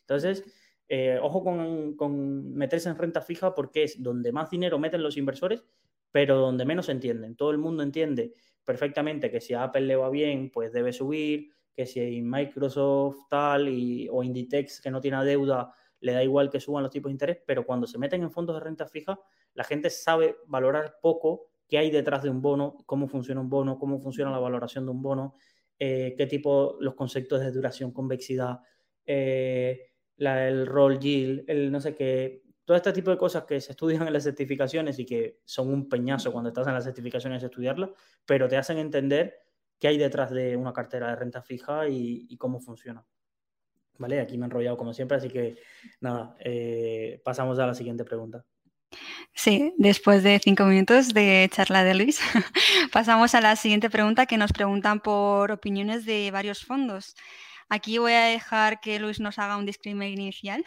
Entonces, 0.02 0.44
eh, 0.88 1.20
ojo 1.22 1.44
con, 1.44 1.96
con, 1.96 2.54
meterse 2.54 2.90
en 2.90 2.98
renta 2.98 3.22
fija 3.22 3.54
porque 3.54 3.84
es 3.84 4.02
donde 4.02 4.32
más 4.32 4.50
dinero 4.50 4.80
meten 4.80 5.04
los 5.04 5.18
inversores, 5.18 5.66
pero 6.12 6.38
donde 6.38 6.66
menos 6.66 6.90
entienden. 6.90 7.36
Todo 7.36 7.52
el 7.52 7.58
mundo 7.58 7.84
entiende 7.84 8.34
perfectamente 8.64 9.32
que 9.32 9.42
si 9.42 9.54
a 9.54 9.64
Apple 9.64 9.82
le 9.82 9.96
va 9.96 10.10
bien, 10.10 10.52
pues 10.52 10.72
debe 10.72 10.94
subir, 10.94 11.52
que 11.74 11.86
si 11.86 12.22
Microsoft 12.22 13.28
tal 13.30 13.70
y, 13.70 14.08
o 14.10 14.24
Inditex 14.24 14.82
que 14.82 14.92
no 14.92 15.00
tiene 15.00 15.24
deuda, 15.24 15.74
le 16.00 16.12
da 16.12 16.24
igual 16.24 16.50
que 16.50 16.60
suban 16.60 16.84
los 16.84 16.92
tipos 16.92 17.10
de 17.10 17.14
interés, 17.14 17.38
pero 17.46 17.66
cuando 17.66 17.88
se 17.88 17.98
meten 17.98 18.24
en 18.24 18.32
fondos 18.32 18.56
de 18.56 18.62
renta 18.62 18.88
fija, 18.88 19.20
la 19.54 19.64
gente 19.64 19.90
sabe 19.90 20.38
valorar 20.48 20.98
poco 21.02 21.47
qué 21.68 21.78
hay 21.78 21.92
detrás 21.92 22.24
de 22.24 22.30
un 22.30 22.42
bono, 22.42 22.78
cómo 22.86 23.08
funciona 23.08 23.42
un 23.42 23.50
bono, 23.50 23.78
cómo 23.78 24.00
funciona 24.00 24.32
la 24.32 24.40
valoración 24.40 24.86
de 24.86 24.92
un 24.92 25.02
bono, 25.02 25.36
eh, 25.80 26.16
qué 26.18 26.26
tipo, 26.26 26.78
los 26.80 26.96
conceptos 26.96 27.42
de 27.42 27.52
duración, 27.52 27.92
convexidad, 27.92 28.60
eh, 29.06 29.92
el 30.18 30.66
roll 30.66 31.00
yield, 31.00 31.44
el 31.48 31.72
no 31.72 31.80
sé 31.80 31.94
qué, 31.96 32.44
todo 32.68 32.76
este 32.76 32.92
tipo 32.92 33.12
de 33.12 33.18
cosas 33.18 33.46
que 33.46 33.62
se 33.62 33.72
estudian 33.72 34.06
en 34.06 34.12
las 34.12 34.24
certificaciones 34.24 35.00
y 35.00 35.06
que 35.06 35.40
son 35.46 35.70
un 35.70 35.88
peñazo 35.88 36.34
cuando 36.34 36.50
estás 36.50 36.68
en 36.68 36.74
las 36.74 36.84
certificaciones 36.84 37.42
estudiarlas, 37.42 37.92
pero 38.26 38.50
te 38.50 38.58
hacen 38.58 38.78
entender 38.78 39.36
qué 39.80 39.88
hay 39.88 39.98
detrás 39.98 40.32
de 40.32 40.58
una 40.58 40.74
cartera 40.74 41.10
de 41.10 41.16
renta 41.16 41.42
fija 41.42 41.88
y, 41.88 42.36
cómo 42.38 42.60
funciona. 42.60 43.06
¿Vale? 44.00 44.20
Aquí 44.20 44.38
me 44.38 44.46
he 44.46 44.48
enrollado 44.48 44.76
como 44.76 44.94
siempre, 44.94 45.18
así 45.18 45.30
que 45.30 45.58
nada, 46.02 46.36
eh, 46.40 47.22
pasamos 47.24 47.58
a 47.60 47.68
la 47.68 47.74
siguiente 47.74 48.04
pregunta. 48.04 48.46
Sí, 49.34 49.74
después 49.78 50.24
de 50.24 50.40
cinco 50.40 50.66
minutos 50.66 51.14
de 51.14 51.50
charla 51.54 51.84
de 51.84 51.94
Luis, 51.94 52.20
pasamos 52.92 53.36
a 53.36 53.42
la 53.42 53.56
siguiente 53.56 53.90
pregunta 53.90 54.26
que 54.26 54.38
nos 54.38 54.52
preguntan 54.52 55.00
por 55.00 55.52
opiniones 55.52 56.06
de 56.06 56.32
varios 56.32 56.66
fondos. 56.66 57.16
Aquí 57.70 57.98
voy 57.98 58.14
a 58.14 58.26
dejar 58.26 58.80
que 58.80 59.00
Luis 59.00 59.20
nos 59.20 59.40
haga 59.40 59.58
un 59.58 59.66
disclaimer 59.66 60.10
inicial. 60.10 60.64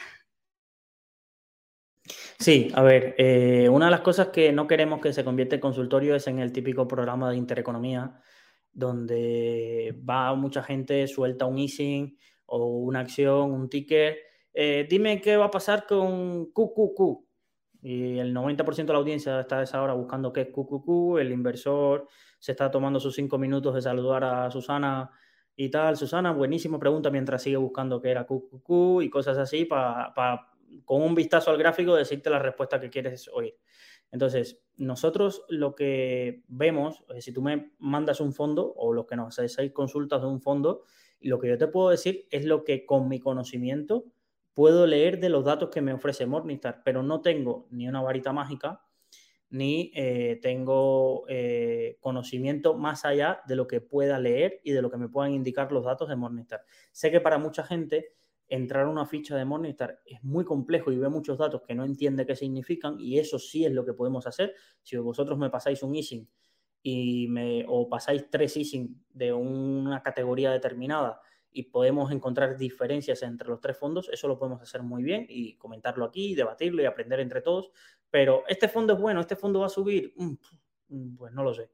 Sí, 2.38 2.70
a 2.74 2.82
ver, 2.82 3.14
eh, 3.18 3.68
una 3.68 3.86
de 3.86 3.90
las 3.90 4.00
cosas 4.00 4.28
que 4.28 4.52
no 4.52 4.66
queremos 4.66 5.00
que 5.00 5.12
se 5.12 5.24
convierta 5.24 5.54
en 5.56 5.60
consultorio 5.60 6.14
es 6.14 6.26
en 6.26 6.38
el 6.38 6.52
típico 6.52 6.86
programa 6.88 7.30
de 7.30 7.36
intereconomía, 7.36 8.20
donde 8.72 9.94
va 10.08 10.34
mucha 10.34 10.62
gente, 10.62 11.06
suelta 11.08 11.46
un 11.46 11.58
easing 11.58 12.16
o 12.46 12.66
una 12.66 13.00
acción, 13.00 13.52
un 13.52 13.68
ticket. 13.68 14.18
Eh, 14.52 14.86
dime 14.88 15.20
qué 15.20 15.36
va 15.36 15.46
a 15.46 15.50
pasar 15.50 15.86
con 15.86 16.46
QQQ. 16.52 17.29
Y 17.82 18.18
el 18.18 18.34
90% 18.34 18.86
de 18.86 18.92
la 18.92 18.98
audiencia 18.98 19.40
está 19.40 19.60
a 19.60 19.62
esa 19.62 19.82
hora 19.82 19.94
buscando 19.94 20.32
qué 20.32 20.42
es 20.42 20.48
QQQ, 20.48 21.18
el 21.18 21.32
inversor 21.32 22.06
se 22.38 22.52
está 22.52 22.70
tomando 22.70 23.00
sus 23.00 23.14
cinco 23.14 23.38
minutos 23.38 23.74
de 23.74 23.82
saludar 23.82 24.24
a 24.24 24.50
Susana 24.50 25.10
y 25.56 25.70
tal. 25.70 25.96
Susana, 25.96 26.32
buenísima 26.32 26.78
pregunta 26.78 27.10
mientras 27.10 27.42
sigue 27.42 27.56
buscando 27.56 28.00
qué 28.00 28.10
era 28.10 28.26
QQQ 28.26 29.02
y 29.02 29.10
cosas 29.10 29.38
así 29.38 29.64
para 29.64 30.12
con 30.84 31.02
un 31.02 31.14
vistazo 31.14 31.50
al 31.50 31.58
gráfico 31.58 31.94
decirte 31.94 32.30
la 32.30 32.38
respuesta 32.38 32.80
que 32.80 32.90
quieres 32.90 33.28
oír. 33.28 33.56
Entonces, 34.12 34.62
nosotros 34.76 35.44
lo 35.48 35.74
que 35.74 36.42
vemos, 36.48 37.04
si 37.18 37.32
tú 37.32 37.42
me 37.42 37.72
mandas 37.78 38.20
un 38.20 38.32
fondo 38.32 38.72
o 38.76 38.92
los 38.92 39.06
que 39.06 39.16
nos 39.16 39.38
hacéis 39.38 39.72
consultas 39.72 40.20
de 40.20 40.28
un 40.28 40.40
fondo, 40.40 40.84
lo 41.20 41.38
que 41.38 41.48
yo 41.48 41.58
te 41.58 41.68
puedo 41.68 41.90
decir 41.90 42.26
es 42.30 42.44
lo 42.44 42.64
que 42.64 42.86
con 42.86 43.08
mi 43.08 43.20
conocimiento 43.20 44.04
puedo 44.54 44.86
leer 44.86 45.20
de 45.20 45.28
los 45.28 45.44
datos 45.44 45.70
que 45.70 45.80
me 45.80 45.92
ofrece 45.92 46.26
Morningstar, 46.26 46.82
pero 46.84 47.02
no 47.02 47.20
tengo 47.22 47.66
ni 47.70 47.88
una 47.88 48.02
varita 48.02 48.32
mágica 48.32 48.82
ni 49.50 49.90
eh, 49.96 50.38
tengo 50.40 51.24
eh, 51.28 51.98
conocimiento 52.00 52.74
más 52.76 53.04
allá 53.04 53.42
de 53.46 53.56
lo 53.56 53.66
que 53.66 53.80
pueda 53.80 54.18
leer 54.18 54.60
y 54.62 54.70
de 54.70 54.80
lo 54.80 54.90
que 54.90 54.96
me 54.96 55.08
puedan 55.08 55.32
indicar 55.32 55.72
los 55.72 55.84
datos 55.84 56.08
de 56.08 56.16
Morningstar. 56.16 56.64
Sé 56.92 57.10
que 57.10 57.20
para 57.20 57.36
mucha 57.38 57.64
gente 57.64 58.14
entrar 58.46 58.86
a 58.86 58.88
una 58.88 59.06
ficha 59.06 59.36
de 59.36 59.44
Morningstar 59.44 60.00
es 60.04 60.22
muy 60.22 60.44
complejo 60.44 60.92
y 60.92 60.98
ve 60.98 61.08
muchos 61.08 61.38
datos 61.38 61.62
que 61.66 61.74
no 61.74 61.84
entiende 61.84 62.26
qué 62.26 62.36
significan 62.36 62.96
y 63.00 63.18
eso 63.18 63.38
sí 63.38 63.64
es 63.64 63.72
lo 63.72 63.84
que 63.84 63.92
podemos 63.92 64.26
hacer. 64.26 64.54
Si 64.82 64.96
vosotros 64.96 65.36
me 65.36 65.50
pasáis 65.50 65.82
un 65.82 65.96
easing 65.96 66.28
y 66.82 67.26
me, 67.28 67.64
o 67.68 67.88
pasáis 67.88 68.30
tres 68.30 68.56
easing 68.56 69.04
de 69.10 69.32
una 69.32 70.02
categoría 70.02 70.52
determinada 70.52 71.20
y 71.52 71.64
podemos 71.64 72.12
encontrar 72.12 72.56
diferencias 72.56 73.22
entre 73.22 73.48
los 73.48 73.60
tres 73.60 73.76
fondos, 73.76 74.08
eso 74.12 74.28
lo 74.28 74.38
podemos 74.38 74.62
hacer 74.62 74.82
muy 74.82 75.02
bien 75.02 75.26
y 75.28 75.56
comentarlo 75.56 76.04
aquí, 76.04 76.34
debatirlo 76.34 76.82
y 76.82 76.86
aprender 76.86 77.20
entre 77.20 77.40
todos. 77.42 77.70
Pero 78.10 78.44
este 78.48 78.68
fondo 78.68 78.94
es 78.94 79.00
bueno, 79.00 79.20
este 79.20 79.36
fondo 79.36 79.60
va 79.60 79.66
a 79.66 79.70
subir, 79.70 80.12
mm, 80.16 80.34
mm, 80.88 81.16
pues 81.16 81.32
no 81.32 81.42
lo 81.42 81.54
sé. 81.54 81.70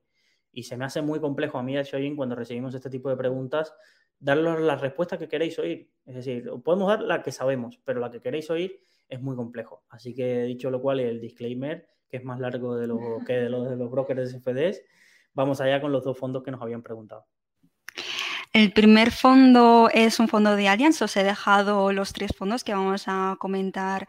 Y 0.53 0.63
se 0.63 0.77
me 0.77 0.87
hace 0.87 1.03
muy 1.03 1.21
complejo 1.21 1.59
a 1.59 1.63
mí, 1.63 1.77
hecho 1.77 1.99
bien, 1.99 2.17
cuando 2.17 2.35
recibimos 2.35 2.75
este 2.75 2.89
tipo 2.89 3.11
de 3.11 3.17
preguntas, 3.17 3.75
darles 4.19 4.61
la 4.61 4.77
respuesta 4.77 5.19
que 5.19 5.29
queréis 5.29 5.59
oír. 5.59 5.91
Es 6.07 6.15
decir, 6.15 6.51
podemos 6.65 6.89
dar 6.89 7.03
la 7.03 7.23
que 7.23 7.33
sabemos, 7.33 7.79
pero 7.85 8.01
la 8.01 8.11
que 8.11 8.21
queréis 8.21 8.51
oír 8.51 8.81
es 9.09 9.21
muy 9.21 9.37
complejo. 9.37 9.85
Así 9.91 10.15
que 10.15 10.45
dicho 10.45 10.71
lo 10.71 10.81
cual, 10.81 11.01
el 11.01 11.21
disclaimer, 11.21 11.87
que 12.09 12.17
es 12.19 12.25
más 12.25 12.41
largo 12.41 12.77
de 12.77 12.87
lo 12.87 12.99
que 13.27 13.35
de 13.35 13.51
los, 13.51 13.69
de 13.69 13.77
los 13.77 13.91
brokers 13.91 14.33
de 14.33 14.41
CFDs, 14.41 14.83
vamos 15.35 15.61
allá 15.61 15.81
con 15.81 15.93
los 15.93 16.05
dos 16.05 16.17
fondos 16.17 16.43
que 16.43 16.51
nos 16.51 16.63
habían 16.63 16.83
preguntado. 16.83 17.27
El 18.57 18.73
primer 18.73 19.11
fondo 19.11 19.91
es 19.93 20.19
un 20.19 20.29
fondo 20.29 20.57
de 20.57 20.67
Allianz, 20.67 21.03
os 21.03 21.15
he 21.19 21.23
dejado 21.23 21.93
los 21.93 22.15
tres 22.15 22.31
fondos 22.35 22.65
que 22.65 22.73
vamos 22.73 23.05
a 23.07 23.37
comentar 23.39 24.09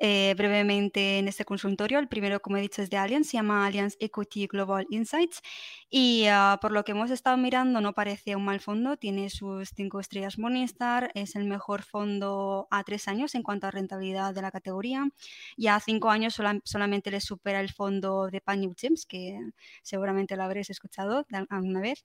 eh, 0.00 0.34
brevemente 0.36 1.18
en 1.18 1.26
este 1.26 1.44
consultorio. 1.44 1.98
El 1.98 2.08
primero, 2.08 2.40
como 2.40 2.56
he 2.56 2.60
dicho, 2.60 2.82
es 2.82 2.90
de 2.90 2.96
Allianz, 2.96 3.28
se 3.28 3.36
llama 3.36 3.66
Allianz 3.66 3.96
Equity 3.98 4.46
Global 4.46 4.86
Insights 4.90 5.42
y 5.90 6.26
ah, 6.30 6.58
por 6.60 6.70
lo 6.72 6.84
que 6.84 6.92
hemos 6.92 7.10
estado 7.10 7.36
mirando 7.36 7.80
no 7.80 7.94
parece 7.94 8.36
un 8.36 8.44
mal 8.44 8.60
fondo, 8.60 8.96
tiene 8.96 9.28
sus 9.30 9.70
cinco 9.74 10.00
estrellas 10.00 10.38
Morningstar, 10.38 11.10
es 11.14 11.34
el 11.34 11.44
mejor 11.44 11.82
fondo 11.82 12.68
a 12.70 12.84
tres 12.84 13.08
años 13.08 13.34
en 13.34 13.42
cuanto 13.42 13.66
a 13.66 13.70
rentabilidad 13.72 14.34
de 14.34 14.42
la 14.42 14.50
categoría 14.52 15.08
y 15.56 15.66
a 15.66 15.80
cinco 15.80 16.10
años 16.10 16.38
solamente 16.64 17.10
le 17.10 17.20
supera 17.20 17.60
el 17.60 17.72
fondo 17.72 18.28
de 18.28 18.40
Pan 18.40 18.60
New 18.60 18.74
Gems, 18.78 19.06
que 19.06 19.40
seguramente 19.82 20.36
lo 20.36 20.44
habréis 20.44 20.70
escuchado 20.70 21.26
alguna 21.48 21.80
vez. 21.80 22.04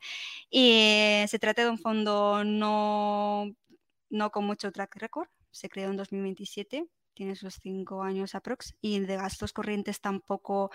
Y 0.50 1.24
se 1.28 1.40
trata 1.40 1.64
de 1.64 1.70
un 1.70 1.78
fondo 1.78 2.44
no, 2.44 3.54
no 4.10 4.32
con 4.32 4.46
mucho 4.46 4.72
track 4.72 4.96
record, 4.98 5.28
se 5.52 5.70
creó 5.70 5.90
en 5.90 5.98
2027 5.98 6.88
tiene 7.14 7.36
sus 7.36 7.56
cinco 7.56 8.04
años 8.04 8.36
aprox, 8.36 8.76
y 8.82 9.00
de 9.02 9.16
gastos 9.18 9.54
corrientes 9.54 10.02
tampoco 10.02 10.72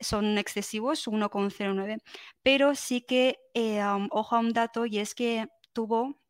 son 0.00 0.38
excesivos, 0.38 1.08
1,09. 1.08 1.98
Pero 2.42 2.74
sí 2.76 3.02
que, 3.02 3.38
eh, 3.54 3.82
ojo 4.10 4.36
a 4.36 4.40
un 4.40 4.52
dato, 4.54 4.86
y 4.86 4.98
es 5.00 5.14
que 5.14 5.48
tuvo 5.74 6.20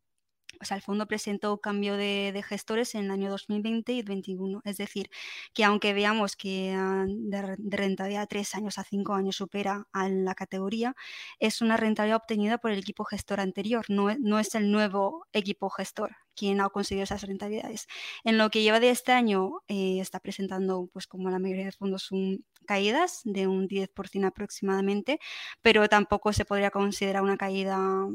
o 0.60 0.64
sea, 0.64 0.76
el 0.76 0.82
fondo 0.82 1.06
presentó 1.06 1.58
cambio 1.58 1.96
de, 1.96 2.42
gestores 2.46 2.94
en 2.94 3.04
el 3.06 3.10
año 3.10 3.30
2020 3.30 3.92
y 3.92 4.02
2021. 4.02 4.60
Es 4.64 4.76
decir, 4.76 5.10
que 5.52 5.64
aunque 5.64 5.92
veamos 5.94 6.36
que 6.36 6.74
ah, 6.76 7.04
de, 7.06 7.56
rentabilidad 7.58 8.22
a 8.22 8.26
tres 8.26 8.54
años 8.54 8.78
a 8.78 8.84
cinco 8.84 9.14
años 9.14 9.36
supera 9.36 9.86
a 9.92 10.08
la 10.08 10.34
categoría, 10.34 10.94
es 11.38 11.62
una 11.62 11.76
rentabilidad 11.76 12.18
obtenida 12.18 12.58
por 12.58 12.70
el 12.72 12.78
equipo 12.78 13.04
gestor 13.04 13.40
anterior, 13.40 13.84
no, 13.88 14.14
no 14.18 14.38
es 14.38 14.54
el 14.54 14.70
nuevo 14.70 15.26
equipo 15.32 15.70
gestor 15.70 16.16
quien 16.36 16.60
ha 16.60 16.68
conseguido 16.68 17.04
esas 17.04 17.22
rentabilidades. 17.22 17.86
En 18.24 18.38
lo 18.38 18.50
que 18.50 18.62
lleva 18.62 18.80
de 18.80 18.90
este 18.90 19.12
año, 19.12 19.62
eh, 19.68 20.00
está 20.00 20.20
presentando, 20.20 20.88
pues 20.92 21.06
como 21.06 21.30
la 21.30 21.38
mayoría 21.38 21.66
de 21.66 21.72
fondos, 21.72 22.10
un, 22.12 22.44
caídas 22.66 23.20
de 23.24 23.46
un 23.46 23.68
10% 23.68 24.26
aproximadamente, 24.26 25.18
pero 25.62 25.88
tampoco 25.88 26.32
se 26.32 26.44
podría 26.44 26.70
considerar 26.70 27.22
una 27.22 27.36
caída 27.36 28.08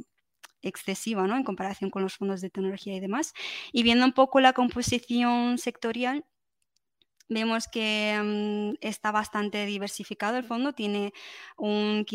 excesiva 0.62 1.28
¿no? 1.28 1.36
en 1.38 1.44
comparación 1.44 1.90
con 1.90 2.04
los 2.04 2.16
fondos 2.16 2.42
de 2.42 2.50
tecnología 2.50 2.96
y 2.96 3.00
demás. 3.00 3.34
Y 3.72 3.84
viendo 3.84 4.06
un 4.06 4.14
poco 4.14 4.40
la 4.40 4.54
composición 4.54 5.58
sectorial, 5.58 6.26
vemos 7.30 7.68
que 7.68 8.20
mm, 8.22 8.78
está 8.82 9.12
bastante 9.12 9.66
diversificado 9.66 10.38
el 10.38 10.44
fondo, 10.44 10.74
tiene 10.74 11.14
un 11.58 12.06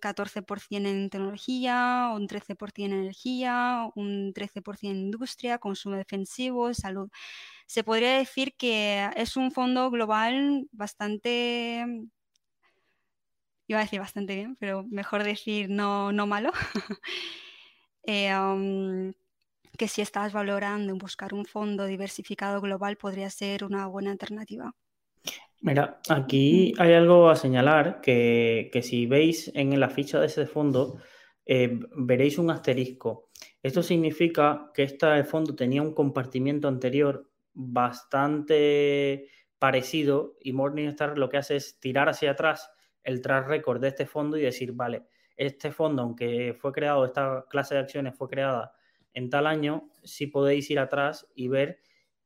14% 0.00 0.88
en 0.88 1.10
tecnología, 1.10 2.10
un 2.14 2.26
13% 2.26 2.86
en 2.86 2.92
energía, 2.94 3.90
un 3.94 4.32
13% 4.34 4.90
en 4.90 4.96
industria, 4.96 5.58
consumo 5.58 5.96
defensivo, 5.96 6.72
salud. 6.74 7.10
Se 7.66 7.84
podría 7.84 8.18
decir 8.18 8.54
que 8.56 9.10
es 9.16 9.36
un 9.36 9.52
fondo 9.52 9.90
global 9.90 10.68
bastante, 10.72 11.86
iba 13.66 13.78
a 13.78 13.82
decir 13.82 14.00
bastante 14.00 14.34
bien, 14.34 14.56
pero 14.56 14.84
mejor 14.90 15.24
decir 15.24 15.68
no, 15.70 16.12
no 16.12 16.26
malo. 16.26 16.52
Eh, 18.04 19.12
que 19.78 19.88
si 19.88 20.02
estás 20.02 20.32
valorando 20.32 20.92
en 20.92 20.98
buscar 20.98 21.34
un 21.34 21.44
fondo 21.44 21.86
diversificado 21.86 22.60
global 22.60 22.96
podría 22.96 23.30
ser 23.30 23.64
una 23.64 23.86
buena 23.86 24.10
alternativa. 24.10 24.74
Mira, 25.60 26.00
aquí 26.08 26.74
hay 26.78 26.92
algo 26.94 27.30
a 27.30 27.36
señalar 27.36 28.00
que, 28.00 28.70
si 28.82 29.06
veis 29.06 29.50
en 29.54 29.78
la 29.78 29.88
ficha 29.88 30.18
de 30.20 30.26
ese 30.26 30.46
fondo, 30.46 30.98
eh, 31.46 31.78
veréis 31.96 32.38
un 32.38 32.50
asterisco. 32.50 33.30
Esto 33.62 33.82
significa 33.82 34.70
que 34.74 34.82
este 34.82 35.22
fondo 35.24 35.54
tenía 35.54 35.82
un 35.82 35.94
compartimiento 35.94 36.66
anterior 36.66 37.30
bastante 37.54 39.28
parecido 39.58 40.36
y 40.40 40.52
Morningstar 40.52 41.16
lo 41.16 41.28
que 41.28 41.36
hace 41.36 41.56
es 41.56 41.78
tirar 41.78 42.08
hacia 42.08 42.32
atrás 42.32 42.68
el 43.04 43.20
track 43.20 43.46
record 43.46 43.80
de 43.80 43.88
este 43.88 44.06
fondo 44.06 44.36
y 44.36 44.42
decir, 44.42 44.72
vale, 44.72 45.04
este 45.36 45.72
fondo, 45.72 46.02
aunque 46.02 46.54
fue 46.58 46.72
creado, 46.72 47.04
esta 47.04 47.46
clase 47.48 47.74
de 47.74 47.80
acciones 47.80 48.16
fue 48.16 48.28
creada 48.28 48.72
en 49.14 49.30
tal 49.30 49.46
año, 49.46 49.90
sí 50.02 50.26
podéis 50.26 50.70
ir 50.70 50.78
atrás 50.78 51.28
y 51.34 51.48
ver 51.48 51.80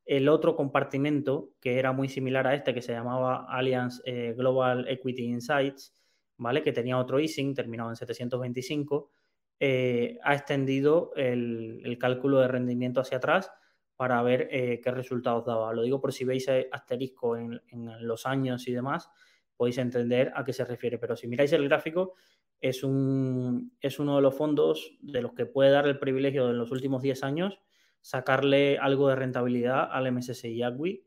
el 0.05 0.29
otro 0.29 0.55
compartimento 0.55 1.51
que 1.61 1.79
era 1.79 1.93
muy 1.93 2.09
similar 2.09 2.47
a 2.47 2.55
este, 2.55 2.73
que 2.73 2.83
se 2.83 2.93
llamaba 2.93 3.47
Allianz 3.49 4.01
eh, 4.05 4.35
Global 4.37 4.87
Equity 4.89 5.25
Insights, 5.25 5.97
¿vale? 6.37 6.63
Que 6.63 6.73
tenía 6.73 6.99
otro 6.99 7.19
easing 7.19 7.55
terminado 7.55 7.91
en 7.91 7.97
725, 7.97 9.11
eh, 9.59 10.19
ha 10.23 10.35
extendido 10.35 11.13
el, 11.17 11.97
cálculo 11.99 12.39
de 12.39 12.49
rendimiento 12.49 13.01
hacia 13.01 13.19
atrás 13.19 13.51
para 13.97 14.23
ver 14.23 14.49
eh, 14.53 14.81
qué 14.83 14.91
resultados 14.93 15.45
daba. 15.45 15.73
Lo 15.73 15.83
digo 15.83 16.01
por 16.01 16.13
si 16.13 16.25
veis 16.25 16.47
asterisco 16.71 17.37
en 17.37 17.61
los 18.01 18.27
años 18.27 18.69
y 18.69 18.73
demás, 18.73 19.11
podéis 19.57 19.79
entender 19.79 20.33
a 20.35 20.45
qué 20.45 20.53
se 20.53 20.65
refiere. 20.65 20.99
Pero 20.99 21.17
si 21.17 21.27
miráis 21.29 21.53
el 21.53 21.69
gráfico, 21.69 22.15
es, 22.61 22.83
un, 22.85 23.73
es 23.81 23.99
uno 23.99 24.17
de 24.17 24.23
los 24.23 24.35
fondos 24.37 24.97
de 25.01 25.23
los 25.23 25.33
que 25.33 25.47
puede 25.47 25.71
dar 25.71 25.87
el 25.87 25.99
privilegio 25.99 26.51
en 26.51 26.59
los 26.59 26.71
últimos 26.71 27.03
10 27.03 27.23
años 27.23 27.59
sacarle 28.07 28.79
algo 28.79 29.09
de 29.09 29.17
rentabilidad 29.17 29.89
al 29.91 30.13
MSCI 30.13 30.63
Agui 30.63 31.05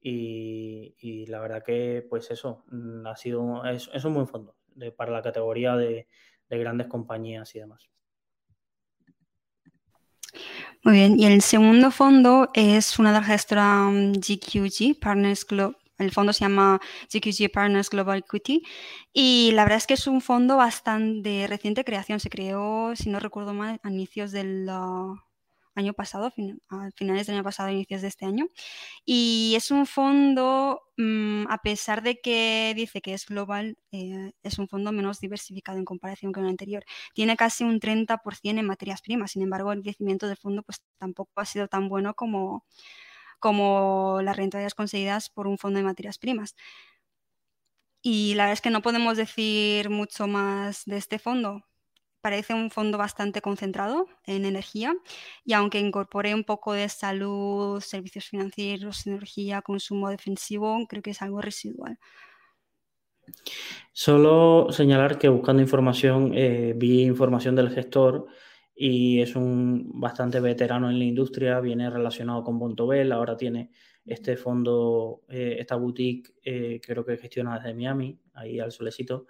y, 0.00 0.96
y, 0.98 1.26
la 1.26 1.38
verdad 1.38 1.62
que 1.62 2.04
pues 2.08 2.28
eso 2.32 2.64
mm, 2.72 3.06
ha 3.06 3.14
sido 3.14 3.64
es, 3.66 4.04
un 4.04 4.14
buen 4.14 4.26
fondo 4.26 4.56
para 4.96 5.12
la 5.12 5.22
categoría 5.22 5.76
de, 5.76 6.08
grandes 6.48 6.88
compañías 6.88 7.54
y 7.54 7.60
demás. 7.60 7.88
Muy 10.82 10.94
bien, 10.94 11.20
y 11.20 11.26
el 11.26 11.40
segundo 11.42 11.92
fondo 11.92 12.50
es 12.54 12.98
una 12.98 13.12
de 13.12 13.18
las 13.20 13.26
gestora 13.28 13.88
GQG, 13.88 14.98
Partners 14.98 15.46
Global. 15.46 15.79
El 16.00 16.12
fondo 16.12 16.32
se 16.32 16.40
llama 16.40 16.80
GQG 17.12 17.50
Partners 17.52 17.90
Global 17.90 18.18
Equity 18.18 18.62
y 19.12 19.50
la 19.52 19.64
verdad 19.64 19.78
es 19.78 19.86
que 19.86 19.94
es 19.94 20.06
un 20.06 20.20
fondo 20.20 20.56
bastante 20.56 21.46
reciente 21.46 21.84
creación. 21.84 22.20
Se 22.20 22.30
creó, 22.30 22.94
si 22.96 23.10
no 23.10 23.20
recuerdo 23.20 23.54
mal, 23.54 23.80
a 23.82 23.90
inicios 23.90 24.32
del 24.32 24.68
año 25.74 25.92
pasado, 25.94 26.32
a 26.68 26.90
finales 26.92 27.26
del 27.26 27.36
año 27.36 27.44
pasado, 27.44 27.70
inicios 27.70 28.02
de 28.02 28.08
este 28.08 28.26
año. 28.26 28.46
Y 29.04 29.54
es 29.56 29.70
un 29.70 29.86
fondo, 29.86 30.82
mm, 30.96 31.46
a 31.48 31.58
pesar 31.58 32.02
de 32.02 32.20
que 32.20 32.72
dice 32.76 33.00
que 33.00 33.14
es 33.14 33.26
global, 33.26 33.76
eh, 33.92 34.32
es 34.42 34.58
un 34.58 34.68
fondo 34.68 34.92
menos 34.92 35.20
diversificado 35.20 35.78
en 35.78 35.84
comparación 35.84 36.32
con 36.32 36.44
el 36.44 36.50
anterior. 36.50 36.84
Tiene 37.14 37.36
casi 37.36 37.64
un 37.64 37.80
30% 37.80 38.60
en 38.60 38.66
materias 38.66 39.02
primas, 39.02 39.32
sin 39.32 39.42
embargo, 39.42 39.72
el 39.72 39.82
crecimiento 39.82 40.28
del 40.28 40.36
fondo 40.36 40.62
pues, 40.62 40.82
tampoco 40.98 41.32
ha 41.40 41.46
sido 41.46 41.68
tan 41.68 41.88
bueno 41.88 42.14
como, 42.14 42.64
como 43.40 44.20
las 44.22 44.36
rentabilidades 44.36 44.74
conseguidas 44.74 45.30
por 45.30 45.46
un 45.46 45.58
fondo 45.58 45.78
de 45.78 45.84
materias 45.84 46.18
primas. 46.18 46.54
Y 48.02 48.34
la 48.34 48.44
verdad 48.44 48.54
es 48.54 48.60
que 48.60 48.70
no 48.70 48.82
podemos 48.82 49.16
decir 49.16 49.90
mucho 49.90 50.26
más 50.26 50.84
de 50.84 50.96
este 50.96 51.18
fondo 51.18 51.64
parece 52.20 52.54
un 52.54 52.70
fondo 52.70 52.98
bastante 52.98 53.40
concentrado 53.40 54.06
en 54.26 54.44
energía 54.44 54.94
y 55.44 55.54
aunque 55.54 55.80
incorpore 55.80 56.34
un 56.34 56.44
poco 56.44 56.72
de 56.72 56.88
salud, 56.88 57.80
servicios 57.80 58.26
financieros, 58.26 59.06
energía, 59.06 59.62
consumo 59.62 60.10
defensivo, 60.10 60.86
creo 60.88 61.02
que 61.02 61.10
es 61.10 61.22
algo 61.22 61.40
residual. 61.40 61.98
Solo 63.92 64.68
señalar 64.70 65.18
que 65.18 65.28
buscando 65.28 65.62
información, 65.62 66.32
eh, 66.34 66.74
vi 66.76 67.02
información 67.02 67.54
del 67.54 67.70
gestor 67.70 68.26
y 68.82 69.20
es 69.20 69.36
un 69.36 70.00
bastante 70.00 70.40
veterano 70.40 70.88
en 70.88 70.98
la 70.98 71.04
industria, 71.04 71.60
viene 71.60 71.90
relacionado 71.90 72.42
con 72.42 72.58
Bontobel, 72.58 73.12
ahora 73.12 73.36
tiene 73.36 73.70
este 74.06 74.38
fondo, 74.38 75.20
eh, 75.28 75.56
esta 75.60 75.76
boutique, 75.76 76.32
eh, 76.42 76.80
creo 76.82 77.04
que 77.04 77.18
gestiona 77.18 77.58
desde 77.58 77.74
Miami, 77.74 78.18
ahí 78.32 78.58
al 78.58 78.72
solecito, 78.72 79.26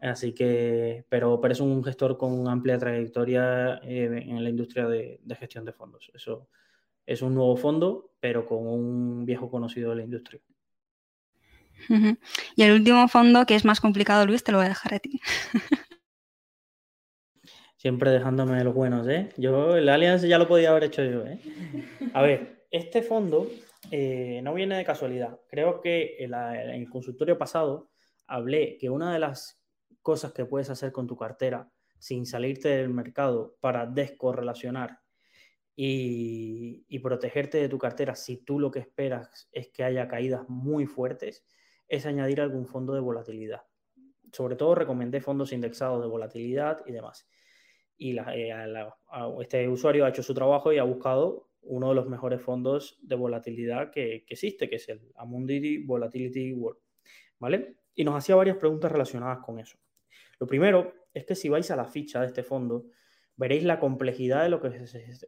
Así 0.00 0.32
que, 0.32 1.04
pero, 1.08 1.40
pero 1.40 1.52
es 1.52 1.60
un 1.60 1.82
gestor 1.82 2.16
con 2.16 2.48
amplia 2.48 2.78
trayectoria 2.78 3.80
eh, 3.82 4.24
en 4.28 4.44
la 4.44 4.48
industria 4.48 4.86
de, 4.86 5.20
gestión 5.38 5.64
de 5.64 5.72
fondos. 5.72 6.10
Eso 6.14 6.48
es 7.04 7.20
un 7.20 7.34
nuevo 7.34 7.56
fondo, 7.56 8.12
pero 8.20 8.46
con 8.46 8.64
un 8.64 9.26
viejo 9.26 9.50
conocido 9.50 9.90
de 9.90 9.96
la 9.96 10.04
industria. 10.04 10.40
Y 12.54 12.62
el 12.62 12.72
último 12.72 13.08
fondo, 13.08 13.44
que 13.44 13.56
es 13.56 13.64
más 13.64 13.80
complicado, 13.80 14.24
Luis, 14.24 14.44
te 14.44 14.52
lo 14.52 14.58
voy 14.58 14.66
a 14.66 14.70
dejar 14.70 14.94
a 14.94 14.98
ti. 15.00 15.20
Siempre 17.78 18.10
dejándome 18.10 18.64
los 18.64 18.74
buenos, 18.74 19.06
¿eh? 19.06 19.28
Yo, 19.36 19.76
el 19.76 19.88
Allianz 19.88 20.22
ya 20.22 20.36
lo 20.36 20.48
podía 20.48 20.70
haber 20.70 20.82
hecho 20.82 21.04
yo, 21.04 21.24
¿eh? 21.24 21.38
A 22.12 22.22
ver, 22.22 22.66
este 22.72 23.02
fondo 23.02 23.46
eh, 23.92 24.40
no 24.42 24.52
viene 24.52 24.76
de 24.76 24.84
casualidad. 24.84 25.38
Creo 25.48 25.80
que 25.80 26.16
en 26.18 26.34
el 26.34 26.90
consultorio 26.90 27.38
pasado 27.38 27.88
hablé 28.26 28.78
que 28.78 28.90
una 28.90 29.12
de 29.12 29.20
las 29.20 29.62
cosas 30.02 30.32
que 30.32 30.44
puedes 30.44 30.70
hacer 30.70 30.90
con 30.90 31.06
tu 31.06 31.16
cartera 31.16 31.70
sin 32.00 32.26
salirte 32.26 32.68
del 32.68 32.88
mercado 32.88 33.56
para 33.60 33.86
descorrelacionar 33.86 34.98
y, 35.76 36.98
protegerte 36.98 37.58
de 37.58 37.68
tu 37.68 37.78
cartera 37.78 38.16
si 38.16 38.38
tú 38.38 38.58
lo 38.58 38.72
que 38.72 38.80
esperas 38.80 39.48
es 39.52 39.68
que 39.68 39.84
haya 39.84 40.08
caídas 40.08 40.48
muy 40.48 40.86
fuertes, 40.86 41.44
es 41.86 42.06
añadir 42.06 42.40
algún 42.40 42.66
fondo 42.66 42.92
de 42.92 43.00
volatilidad. 43.00 43.62
Sobre 44.32 44.56
todo 44.56 44.74
recomendé 44.74 45.20
fondos 45.20 45.52
indexados 45.52 46.02
de 46.02 46.08
volatilidad 46.08 46.82
y 46.86 46.90
demás. 46.90 47.28
Y 47.98 48.16
eh, 48.18 48.54
este 49.40 49.68
usuario 49.68 50.06
ha 50.06 50.08
hecho 50.08 50.22
su 50.22 50.32
trabajo 50.32 50.72
y 50.72 50.78
ha 50.78 50.84
buscado 50.84 51.50
uno 51.62 51.90
de 51.90 51.94
los 51.94 52.08
mejores 52.08 52.40
fondos 52.40 52.98
de 53.02 53.16
volatilidad 53.16 53.90
que, 53.90 54.24
que 54.26 54.34
existe, 54.34 54.70
que 54.70 54.76
es 54.76 54.88
el 54.88 55.00
Amundi 55.16 55.84
Volatility 55.84 56.54
World. 56.54 56.78
¿Vale? 57.38 57.76
Y 57.94 58.04
nos 58.04 58.14
hacía 58.14 58.36
varias 58.36 58.56
preguntas 58.56 58.90
relacionadas 58.90 59.40
con 59.44 59.58
eso. 59.58 59.78
Lo 60.38 60.46
primero 60.46 60.94
es 61.12 61.24
que 61.26 61.34
si 61.34 61.48
vais 61.48 61.70
a 61.70 61.76
la 61.76 61.84
ficha 61.84 62.20
de 62.20 62.28
este 62.28 62.42
fondo, 62.42 62.86
veréis 63.36 63.64
la 63.64 63.80
complejidad 63.80 64.42
de 64.42 64.48
lo 64.48 64.60
que 64.60 64.70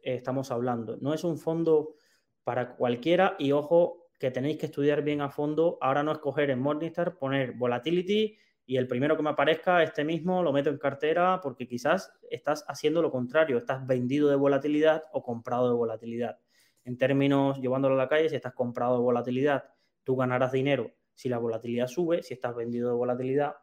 estamos 0.03 0.51
hablando. 0.51 0.97
No 0.97 1.13
es 1.13 1.23
un 1.23 1.37
fondo 1.37 1.95
para 2.43 2.75
cualquiera 2.75 3.35
y 3.39 3.51
ojo 3.51 4.09
que 4.19 4.31
tenéis 4.31 4.57
que 4.57 4.67
estudiar 4.67 5.01
bien 5.01 5.21
a 5.21 5.29
fondo. 5.29 5.77
Ahora 5.81 6.03
no 6.03 6.11
escoger 6.11 6.49
en 6.49 6.59
Morningstar, 6.59 7.17
poner 7.17 7.53
volatility 7.53 8.37
y 8.71 8.77
el 8.77 8.87
primero 8.87 9.17
que 9.17 9.21
me 9.21 9.31
aparezca, 9.31 9.83
este 9.83 10.05
mismo, 10.05 10.41
lo 10.41 10.53
meto 10.53 10.69
en 10.69 10.77
cartera 10.77 11.41
porque 11.43 11.67
quizás 11.67 12.13
estás 12.29 12.63
haciendo 12.69 13.01
lo 13.01 13.11
contrario, 13.11 13.57
estás 13.57 13.85
vendido 13.85 14.29
de 14.29 14.37
volatilidad 14.37 15.03
o 15.11 15.21
comprado 15.21 15.67
de 15.67 15.75
volatilidad. 15.75 16.39
En 16.85 16.97
términos, 16.97 17.59
llevándolo 17.59 17.95
a 17.95 17.97
la 17.97 18.07
calle, 18.07 18.29
si 18.29 18.37
estás 18.37 18.53
comprado 18.53 18.95
de 18.95 19.01
volatilidad, 19.01 19.65
tú 20.05 20.15
ganarás 20.15 20.53
dinero 20.53 20.89
si 21.13 21.27
la 21.27 21.37
volatilidad 21.37 21.87
sube, 21.87 22.23
si 22.23 22.33
estás 22.33 22.55
vendido 22.55 22.87
de 22.87 22.95
volatilidad, 22.95 23.55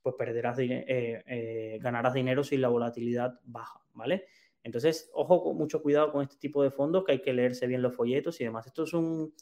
pues 0.00 0.14
perderás 0.16 0.56
eh, 0.60 0.84
eh, 0.86 1.78
ganarás 1.82 2.14
dinero 2.14 2.44
si 2.44 2.56
la 2.56 2.68
volatilidad 2.68 3.40
baja, 3.42 3.80
¿vale? 3.94 4.26
Entonces, 4.62 5.10
ojo, 5.12 5.54
mucho 5.54 5.82
cuidado 5.82 6.12
con 6.12 6.22
este 6.22 6.36
tipo 6.36 6.62
de 6.62 6.70
fondos, 6.70 7.02
que 7.02 7.10
hay 7.10 7.20
que 7.20 7.32
leerse 7.32 7.66
bien 7.66 7.82
los 7.82 7.96
folletos 7.96 8.40
y 8.40 8.44
demás. 8.44 8.64
Esto 8.68 8.84
es 8.84 8.94
un, 8.94 9.34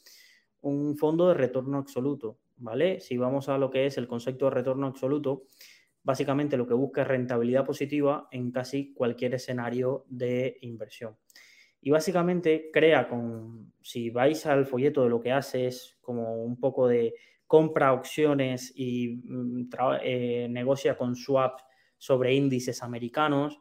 un 0.63 0.97
fondo 0.97 1.29
de 1.29 1.35
retorno 1.35 1.77
absoluto, 1.77 2.39
¿vale? 2.61 3.01
Si 3.01 3.17
vamos 3.17 3.49
a 3.49 3.59
lo 3.59 3.71
que 3.71 3.87
es 3.87 3.99
el 3.99 4.07
concepto 4.07 4.47
de 4.47 4.53
retorno 4.53 4.87
absoluto, 4.87 5.45
básicamente 6.03 6.57
lo 6.57 6.67
que 6.67 6.75
busca 6.75 7.03
es 7.03 7.09
rentabilidad 7.09 7.65
positiva 7.65 8.29
en 8.31 8.53
casi 8.53 8.95
cualquier 8.95 9.35
escenario 9.35 10.05
de 10.09 10.59
inversión. 10.63 11.17
Y 11.81 11.91
básicamente 11.91 12.71
crea 12.73 13.09
con, 13.09 13.73
si 13.81 14.11
vais 14.11 14.45
al 14.47 14.67
folleto 14.67 15.03
de 15.03 15.11
lo 15.11 15.21
que 15.21 15.33
hace 15.33 15.67
es 15.67 15.99
como 16.01 16.43
un 16.43 16.61
poco 16.61 16.87
de 16.87 17.15
compra 17.47 17.93
opciones 17.93 18.73
y 18.77 19.23
mm, 19.25 19.71
eh, 20.03 20.47
negocia 20.51 20.97
con 20.97 21.17
swaps 21.17 21.65
sobre 21.97 22.35
índices 22.35 22.83
americanos 22.83 23.61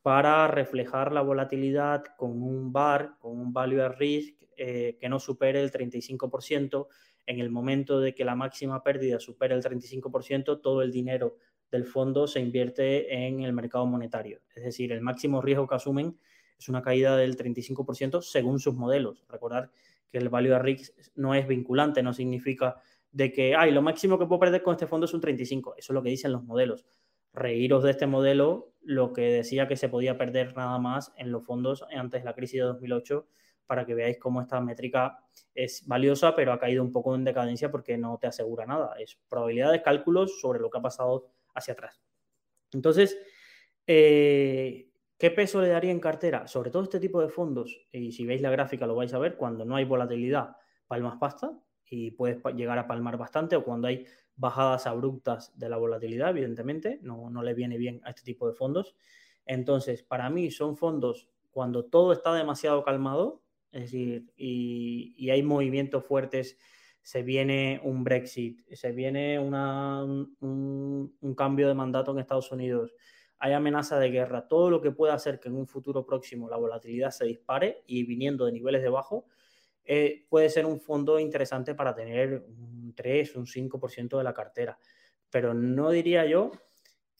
para 0.00 0.46
reflejar 0.46 1.12
la 1.12 1.22
volatilidad 1.22 2.04
con 2.16 2.40
un 2.40 2.72
VAR, 2.72 3.18
con 3.18 3.38
un 3.38 3.52
value 3.52 3.82
at 3.82 3.96
risk 3.98 4.40
eh, 4.56 4.96
que 5.00 5.08
no 5.08 5.18
supere 5.18 5.60
el 5.60 5.72
35%. 5.72 6.86
En 7.26 7.40
el 7.40 7.50
momento 7.50 8.00
de 8.00 8.14
que 8.14 8.24
la 8.24 8.36
máxima 8.36 8.82
pérdida 8.82 9.18
supere 9.18 9.54
el 9.54 9.62
35%, 9.62 10.60
todo 10.60 10.82
el 10.82 10.92
dinero 10.92 11.36
del 11.70 11.84
fondo 11.84 12.26
se 12.26 12.40
invierte 12.40 13.26
en 13.26 13.42
el 13.42 13.52
mercado 13.52 13.86
monetario. 13.86 14.40
Es 14.54 14.64
decir, 14.64 14.92
el 14.92 15.00
máximo 15.00 15.42
riesgo 15.42 15.66
que 15.66 15.74
asumen 15.74 16.16
es 16.58 16.68
una 16.68 16.82
caída 16.82 17.16
del 17.16 17.36
35% 17.36 18.22
según 18.22 18.60
sus 18.60 18.74
modelos. 18.74 19.24
Recordar 19.28 19.70
que 20.10 20.18
el 20.18 20.28
value 20.28 20.54
at 20.54 20.62
risk 20.62 20.94
no 21.14 21.34
es 21.34 21.46
vinculante, 21.46 22.02
no 22.02 22.12
significa 22.12 22.76
de 23.10 23.32
que, 23.32 23.54
ay, 23.56 23.72
lo 23.72 23.82
máximo 23.82 24.18
que 24.18 24.26
puedo 24.26 24.40
perder 24.40 24.62
con 24.62 24.74
este 24.74 24.86
fondo 24.86 25.06
es 25.06 25.14
un 25.14 25.20
35. 25.20 25.74
Eso 25.76 25.92
es 25.92 25.94
lo 25.94 26.02
que 26.02 26.10
dicen 26.10 26.32
los 26.32 26.44
modelos. 26.44 26.86
Reíros 27.32 27.82
de 27.82 27.90
este 27.90 28.06
modelo, 28.06 28.72
lo 28.82 29.12
que 29.12 29.22
decía 29.22 29.66
que 29.66 29.76
se 29.76 29.88
podía 29.88 30.16
perder 30.16 30.56
nada 30.56 30.78
más 30.78 31.12
en 31.16 31.32
los 31.32 31.44
fondos 31.44 31.84
antes 31.94 32.22
de 32.22 32.24
la 32.24 32.34
crisis 32.34 32.60
de 32.60 32.66
2008, 32.66 33.26
para 33.66 33.84
que 33.84 33.94
veáis 33.94 34.18
cómo 34.18 34.40
esta 34.40 34.60
métrica 34.60 35.18
es 35.54 35.86
valiosa, 35.86 36.34
pero 36.34 36.52
ha 36.52 36.58
caído 36.58 36.82
un 36.82 36.92
poco 36.92 37.14
en 37.14 37.24
decadencia 37.24 37.70
porque 37.70 37.98
no 37.98 38.18
te 38.18 38.26
asegura 38.26 38.66
nada. 38.66 38.94
Es 38.98 39.18
probabilidad 39.28 39.72
de 39.72 39.82
cálculos 39.82 40.40
sobre 40.40 40.60
lo 40.60 40.70
que 40.70 40.78
ha 40.78 40.82
pasado 40.82 41.30
hacia 41.54 41.72
atrás. 41.72 42.00
Entonces, 42.72 43.18
eh, 43.86 44.90
¿qué 45.18 45.30
peso 45.30 45.60
le 45.60 45.68
daría 45.68 45.90
en 45.90 46.00
cartera? 46.00 46.46
Sobre 46.46 46.70
todo 46.70 46.82
este 46.82 47.00
tipo 47.00 47.20
de 47.20 47.28
fondos, 47.28 47.86
y 47.92 48.12
si 48.12 48.26
veis 48.26 48.40
la 48.40 48.50
gráfica 48.50 48.86
lo 48.86 48.94
vais 48.94 49.12
a 49.14 49.18
ver, 49.18 49.36
cuando 49.36 49.64
no 49.64 49.76
hay 49.76 49.84
volatilidad, 49.84 50.56
palmas 50.86 51.16
pasta, 51.18 51.52
y 51.88 52.10
puedes 52.10 52.42
llegar 52.56 52.78
a 52.78 52.86
palmar 52.86 53.16
bastante 53.16 53.54
o 53.56 53.64
cuando 53.64 53.88
hay 53.88 54.06
bajadas 54.34 54.86
abruptas 54.86 55.56
de 55.56 55.68
la 55.68 55.76
volatilidad, 55.76 56.30
evidentemente, 56.30 56.98
no, 57.02 57.30
no 57.30 57.42
le 57.42 57.54
viene 57.54 57.78
bien 57.78 58.00
a 58.04 58.10
este 58.10 58.22
tipo 58.22 58.48
de 58.48 58.54
fondos. 58.54 58.96
Entonces, 59.46 60.02
para 60.02 60.28
mí 60.28 60.50
son 60.50 60.76
fondos 60.76 61.28
cuando 61.50 61.84
todo 61.84 62.12
está 62.12 62.34
demasiado 62.34 62.82
calmado, 62.84 63.42
es 63.76 63.82
decir, 63.82 64.32
y, 64.36 65.28
hay 65.30 65.42
movimientos 65.42 66.04
fuertes, 66.04 66.58
se 67.02 67.22
viene 67.22 67.78
un 67.84 68.04
Brexit, 68.04 68.66
se 68.72 68.90
viene 68.92 69.38
una, 69.38 70.02
un, 70.02 71.14
un, 71.20 71.34
cambio 71.34 71.68
de 71.68 71.74
mandato 71.74 72.10
en 72.10 72.18
Estados 72.18 72.50
Unidos, 72.50 72.94
hay 73.38 73.52
amenaza 73.52 73.98
de 73.98 74.10
guerra, 74.10 74.48
todo 74.48 74.70
lo 74.70 74.80
que 74.80 74.92
pueda 74.92 75.12
hacer 75.12 75.38
que 75.38 75.48
en 75.48 75.56
un 75.56 75.66
futuro 75.66 76.06
próximo 76.06 76.48
la 76.48 76.56
volatilidad 76.56 77.10
se 77.10 77.26
dispare 77.26 77.82
y 77.86 78.04
viniendo 78.04 78.46
de 78.46 78.52
niveles 78.52 78.82
de 78.82 78.88
bajo, 78.88 79.26
eh, 79.84 80.24
puede 80.30 80.48
ser 80.48 80.64
un 80.64 80.80
fondo 80.80 81.20
interesante 81.20 81.74
para 81.74 81.94
tener 81.94 82.46
un 82.48 82.94
3, 82.96 83.36
un 83.36 83.46
5% 83.46 84.16
de 84.16 84.24
la 84.24 84.32
cartera. 84.32 84.78
Pero 85.30 85.52
no 85.52 85.90
diría 85.90 86.24
yo 86.24 86.50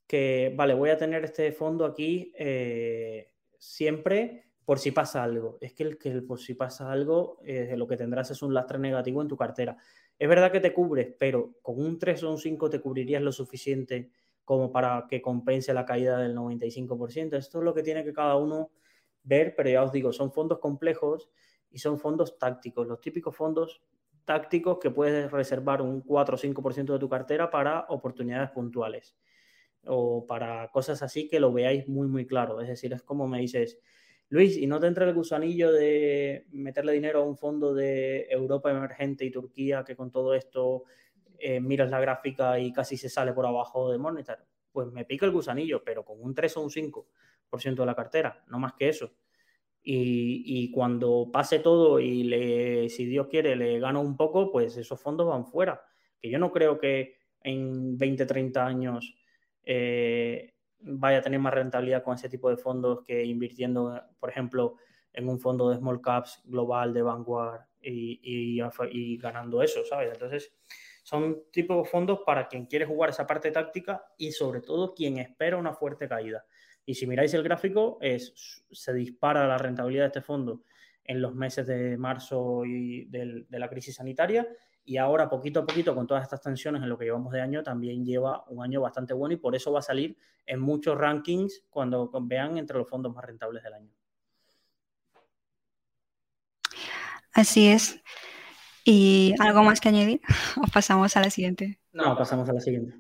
que, 0.06 0.54
vale, 0.56 0.72
voy 0.72 0.88
a 0.88 0.96
tener 0.96 1.22
este 1.22 1.52
fondo 1.52 1.84
aquí 1.84 2.32
eh, 2.34 3.34
siempre 3.58 4.45
por 4.66 4.80
si 4.80 4.90
pasa 4.90 5.22
algo. 5.22 5.56
Es 5.60 5.72
que 5.72 5.84
el 5.84 5.96
que 5.96 6.20
por 6.22 6.40
si 6.40 6.54
pasa 6.54 6.90
algo, 6.90 7.38
eh, 7.44 7.74
lo 7.76 7.86
que 7.86 7.96
tendrás 7.96 8.32
es 8.32 8.42
un 8.42 8.52
lastre 8.52 8.78
negativo 8.80 9.22
en 9.22 9.28
tu 9.28 9.36
cartera. 9.36 9.76
Es 10.18 10.28
verdad 10.28 10.50
que 10.50 10.60
te 10.60 10.74
cubres, 10.74 11.14
pero 11.18 11.54
con 11.62 11.80
un 11.80 11.98
3 11.98 12.24
o 12.24 12.32
un 12.32 12.38
5 12.38 12.68
te 12.68 12.80
cubrirías 12.80 13.22
lo 13.22 13.30
suficiente 13.30 14.10
como 14.44 14.72
para 14.72 15.06
que 15.08 15.22
compense 15.22 15.72
la 15.72 15.86
caída 15.86 16.18
del 16.18 16.34
95%. 16.34 17.36
Esto 17.36 17.58
es 17.58 17.64
lo 17.64 17.72
que 17.72 17.84
tiene 17.84 18.02
que 18.04 18.12
cada 18.12 18.36
uno 18.36 18.72
ver, 19.22 19.54
pero 19.56 19.70
ya 19.70 19.84
os 19.84 19.92
digo, 19.92 20.12
son 20.12 20.32
fondos 20.32 20.58
complejos 20.58 21.30
y 21.70 21.78
son 21.78 22.00
fondos 22.00 22.36
tácticos, 22.36 22.88
los 22.88 23.00
típicos 23.00 23.36
fondos 23.36 23.82
tácticos 24.24 24.78
que 24.80 24.90
puedes 24.90 25.30
reservar 25.30 25.80
un 25.80 26.00
4 26.00 26.34
o 26.34 26.38
5% 26.38 26.92
de 26.92 26.98
tu 26.98 27.08
cartera 27.08 27.50
para 27.50 27.86
oportunidades 27.88 28.50
puntuales 28.50 29.16
o 29.86 30.26
para 30.26 30.68
cosas 30.72 31.02
así 31.02 31.28
que 31.28 31.38
lo 31.38 31.52
veáis 31.52 31.86
muy, 31.86 32.08
muy 32.08 32.26
claro. 32.26 32.60
Es 32.60 32.66
decir, 32.66 32.92
es 32.92 33.02
como 33.02 33.28
me 33.28 33.38
dices, 33.38 33.78
Luis, 34.28 34.56
¿y 34.56 34.66
no 34.66 34.80
te 34.80 34.88
entra 34.88 35.06
el 35.06 35.14
gusanillo 35.14 35.70
de 35.72 36.46
meterle 36.50 36.92
dinero 36.92 37.20
a 37.20 37.24
un 37.24 37.36
fondo 37.36 37.72
de 37.72 38.26
Europa 38.28 38.70
emergente 38.70 39.24
y 39.24 39.30
Turquía 39.30 39.84
que 39.84 39.94
con 39.94 40.10
todo 40.10 40.34
esto 40.34 40.84
eh, 41.38 41.60
miras 41.60 41.90
la 41.90 42.00
gráfica 42.00 42.58
y 42.58 42.72
casi 42.72 42.96
se 42.96 43.08
sale 43.08 43.32
por 43.32 43.46
abajo 43.46 43.90
de 43.90 43.98
Monetar? 43.98 44.44
Pues 44.72 44.88
me 44.88 45.04
pica 45.04 45.26
el 45.26 45.32
gusanillo, 45.32 45.84
pero 45.84 46.04
con 46.04 46.20
un 46.20 46.34
3 46.34 46.56
o 46.56 46.62
un 46.62 46.70
5% 46.70 47.82
de 47.82 47.86
la 47.86 47.94
cartera, 47.94 48.44
no 48.48 48.58
más 48.58 48.72
que 48.74 48.88
eso. 48.88 49.12
Y, 49.88 50.72
cuando 50.72 51.30
pase 51.32 51.60
todo 51.60 52.00
y 52.00 52.24
le, 52.24 52.88
si 52.88 53.06
Dios 53.06 53.28
quiere 53.28 53.54
le 53.54 53.78
gano 53.78 54.00
un 54.00 54.16
poco, 54.16 54.50
pues 54.50 54.76
esos 54.76 55.00
fondos 55.00 55.28
van 55.28 55.46
fuera. 55.46 55.80
Que 56.20 56.28
yo 56.28 56.40
no 56.40 56.50
creo 56.50 56.76
que 56.76 57.18
en 57.44 57.96
20, 57.96 58.26
30 58.26 58.66
años 58.66 59.14
eh, 59.62 60.55
vaya 60.80 61.18
a 61.18 61.22
tener 61.22 61.40
más 61.40 61.54
rentabilidad 61.54 62.02
con 62.02 62.14
ese 62.14 62.28
tipo 62.28 62.50
de 62.50 62.56
fondos 62.56 63.02
que 63.04 63.24
invirtiendo, 63.24 64.02
por 64.18 64.30
ejemplo, 64.30 64.76
en 65.12 65.28
un 65.28 65.40
fondo 65.40 65.70
de 65.70 65.78
small 65.78 66.00
caps 66.00 66.42
global 66.44 66.92
de 66.92 67.02
Vanguard 67.02 67.62
y, 67.80 68.20
y, 68.22 69.16
ganando 69.18 69.62
eso, 69.62 69.84
¿sabes? 69.84 70.12
Entonces, 70.12 70.52
son 71.02 71.44
tipos 71.50 71.82
de 71.82 71.88
fondos 71.88 72.20
para 72.26 72.48
quien 72.48 72.66
quiere 72.66 72.84
jugar 72.84 73.10
esa 73.10 73.26
parte 73.26 73.50
táctica 73.50 74.04
y 74.18 74.32
sobre 74.32 74.60
todo 74.60 74.94
quien 74.94 75.18
espera 75.18 75.56
una 75.56 75.72
fuerte 75.72 76.08
caída. 76.08 76.44
Y 76.84 76.94
si 76.94 77.06
miráis 77.06 77.32
el 77.34 77.42
gráfico, 77.42 77.98
es, 78.00 78.64
se 78.70 78.92
dispara 78.92 79.46
la 79.46 79.58
rentabilidad 79.58 80.04
de 80.04 80.08
este 80.08 80.20
fondo 80.20 80.62
en 81.04 81.22
los 81.22 81.34
meses 81.34 81.66
de 81.66 81.96
marzo 81.96 82.64
y 82.64 83.06
de 83.06 83.46
la 83.50 83.68
crisis 83.68 83.94
sanitaria 83.94 84.46
y 84.86 84.96
ahora 84.98 85.28
poquito 85.28 85.60
a 85.60 85.66
poquito 85.66 85.94
con 85.94 86.06
todas 86.06 86.22
estas 86.22 86.40
tensiones 86.40 86.80
en 86.80 86.88
lo 86.88 86.96
que 86.96 87.04
llevamos 87.04 87.32
de 87.32 87.40
año 87.40 87.62
también 87.62 88.04
lleva 88.04 88.44
un 88.48 88.62
año 88.62 88.80
bastante 88.80 89.12
bueno 89.12 89.34
y 89.34 89.36
por 89.36 89.56
eso 89.56 89.72
va 89.72 89.80
a 89.80 89.82
salir 89.82 90.16
en 90.46 90.60
muchos 90.60 90.96
rankings 90.96 91.64
cuando 91.68 92.08
vean 92.22 92.56
entre 92.56 92.78
los 92.78 92.88
fondos 92.88 93.12
más 93.12 93.24
rentables 93.24 93.64
del 93.64 93.74
año. 93.74 93.90
Así 97.32 97.68
es. 97.68 98.00
¿Y 98.84 99.34
algo 99.40 99.62
más 99.64 99.80
que 99.80 99.88
añadir? 99.88 100.20
¿O 100.56 100.66
pasamos 100.72 101.16
a 101.16 101.20
la 101.20 101.30
siguiente? 101.30 101.80
No, 101.92 102.16
pasamos 102.16 102.48
a 102.48 102.52
la 102.52 102.60
siguiente. 102.60 102.96